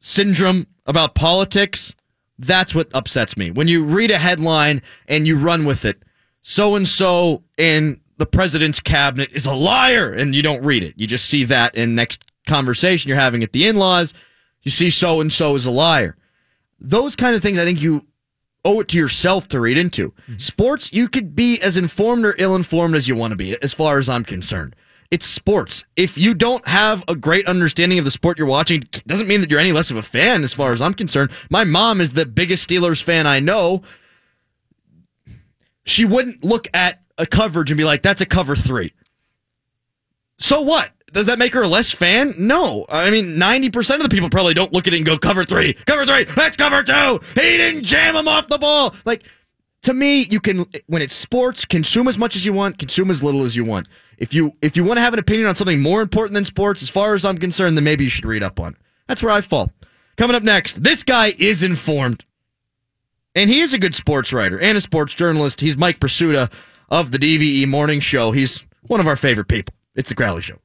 syndrome 0.00 0.66
about 0.86 1.14
politics, 1.14 1.94
that's 2.38 2.74
what 2.74 2.88
upsets 2.94 3.36
me. 3.36 3.50
When 3.50 3.68
you 3.68 3.84
read 3.84 4.10
a 4.10 4.18
headline 4.18 4.82
and 5.08 5.26
you 5.26 5.38
run 5.38 5.64
with 5.64 5.84
it, 5.84 6.02
so 6.42 6.74
and 6.74 6.86
so 6.86 7.42
in 7.56 8.00
the 8.16 8.26
president's 8.26 8.80
cabinet 8.80 9.30
is 9.32 9.46
a 9.46 9.54
liar, 9.54 10.12
and 10.12 10.34
you 10.34 10.42
don't 10.42 10.64
read 10.64 10.84
it. 10.84 10.94
You 10.96 11.06
just 11.06 11.26
see 11.26 11.44
that 11.44 11.74
in 11.74 11.94
next 11.94 12.24
conversation 12.46 13.08
you're 13.08 13.18
having 13.18 13.42
at 13.42 13.52
the 13.52 13.66
in 13.66 13.76
laws. 13.76 14.14
You 14.62 14.70
see 14.70 14.90
so 14.90 15.20
and 15.20 15.32
so 15.32 15.54
is 15.54 15.66
a 15.66 15.70
liar. 15.70 16.16
Those 16.80 17.16
kind 17.16 17.34
of 17.34 17.42
things, 17.42 17.58
I 17.58 17.64
think 17.64 17.80
you 17.80 18.06
owe 18.64 18.80
it 18.80 18.88
to 18.88 18.98
yourself 18.98 19.48
to 19.48 19.60
read 19.60 19.76
into. 19.76 20.10
Mm-hmm. 20.10 20.38
Sports, 20.38 20.92
you 20.92 21.08
could 21.08 21.36
be 21.36 21.60
as 21.60 21.76
informed 21.76 22.24
or 22.24 22.34
ill 22.38 22.56
informed 22.56 22.94
as 22.94 23.08
you 23.08 23.14
want 23.14 23.32
to 23.32 23.36
be, 23.36 23.60
as 23.62 23.74
far 23.74 23.98
as 23.98 24.08
I'm 24.08 24.24
concerned. 24.24 24.74
It's 25.14 25.26
sports. 25.26 25.84
If 25.94 26.18
you 26.18 26.34
don't 26.34 26.66
have 26.66 27.04
a 27.06 27.14
great 27.14 27.46
understanding 27.46 28.00
of 28.00 28.04
the 28.04 28.10
sport 28.10 28.36
you're 28.36 28.48
watching, 28.48 28.82
doesn't 29.06 29.28
mean 29.28 29.42
that 29.42 29.48
you're 29.48 29.60
any 29.60 29.70
less 29.70 29.92
of 29.92 29.96
a 29.96 30.02
fan, 30.02 30.42
as 30.42 30.52
far 30.52 30.72
as 30.72 30.82
I'm 30.82 30.92
concerned. 30.92 31.30
My 31.50 31.62
mom 31.62 32.00
is 32.00 32.14
the 32.14 32.26
biggest 32.26 32.68
Steelers 32.68 33.00
fan 33.00 33.24
I 33.24 33.38
know. 33.38 33.82
She 35.84 36.04
wouldn't 36.04 36.42
look 36.42 36.66
at 36.74 37.00
a 37.16 37.26
coverage 37.26 37.70
and 37.70 37.78
be 37.78 37.84
like, 37.84 38.02
that's 38.02 38.22
a 38.22 38.26
cover 38.26 38.56
three. 38.56 38.92
So 40.40 40.62
what? 40.62 40.90
Does 41.12 41.26
that 41.26 41.38
make 41.38 41.54
her 41.54 41.62
a 41.62 41.68
less 41.68 41.92
fan? 41.92 42.34
No. 42.36 42.84
I 42.88 43.08
mean, 43.12 43.36
90% 43.36 43.94
of 43.94 44.02
the 44.02 44.08
people 44.08 44.30
probably 44.30 44.54
don't 44.54 44.72
look 44.72 44.88
at 44.88 44.94
it 44.94 44.96
and 44.96 45.06
go, 45.06 45.16
cover 45.16 45.44
three, 45.44 45.74
cover 45.86 46.04
three, 46.04 46.24
that's 46.24 46.56
cover 46.56 46.82
two. 46.82 47.20
He 47.40 47.56
didn't 47.56 47.84
jam 47.84 48.16
him 48.16 48.26
off 48.26 48.48
the 48.48 48.58
ball. 48.58 48.96
Like, 49.04 49.22
to 49.84 49.94
me, 49.94 50.26
you 50.30 50.40
can, 50.40 50.66
when 50.86 51.02
it's 51.02 51.14
sports, 51.14 51.64
consume 51.64 52.08
as 52.08 52.18
much 52.18 52.36
as 52.36 52.44
you 52.44 52.52
want, 52.52 52.78
consume 52.78 53.10
as 53.10 53.22
little 53.22 53.44
as 53.44 53.54
you 53.56 53.64
want. 53.64 53.88
If 54.18 54.34
you, 54.34 54.52
if 54.62 54.76
you 54.76 54.84
want 54.84 54.98
to 54.98 55.02
have 55.02 55.12
an 55.12 55.18
opinion 55.18 55.46
on 55.46 55.54
something 55.54 55.80
more 55.80 56.02
important 56.02 56.34
than 56.34 56.44
sports, 56.44 56.82
as 56.82 56.90
far 56.90 57.14
as 57.14 57.24
I'm 57.24 57.38
concerned, 57.38 57.76
then 57.76 57.84
maybe 57.84 58.04
you 58.04 58.10
should 58.10 58.24
read 58.24 58.42
up 58.42 58.58
on 58.58 58.72
it. 58.72 58.78
That's 59.08 59.22
where 59.22 59.32
I 59.32 59.40
fall. 59.40 59.70
Coming 60.16 60.36
up 60.36 60.42
next, 60.42 60.82
this 60.82 61.02
guy 61.02 61.34
is 61.38 61.62
informed. 61.62 62.24
And 63.34 63.50
he 63.50 63.60
is 63.60 63.74
a 63.74 63.78
good 63.78 63.94
sports 63.94 64.32
writer 64.32 64.58
and 64.60 64.78
a 64.78 64.80
sports 64.80 65.14
journalist. 65.14 65.60
He's 65.60 65.76
Mike 65.76 65.98
Prisuta 65.98 66.50
of 66.88 67.10
the 67.10 67.18
DVE 67.18 67.66
Morning 67.66 68.00
Show. 68.00 68.30
He's 68.30 68.64
one 68.82 69.00
of 69.00 69.08
our 69.08 69.16
favorite 69.16 69.48
people. 69.48 69.74
It's 69.96 70.08
the 70.08 70.14
Crowley 70.14 70.42
Show. 70.42 70.58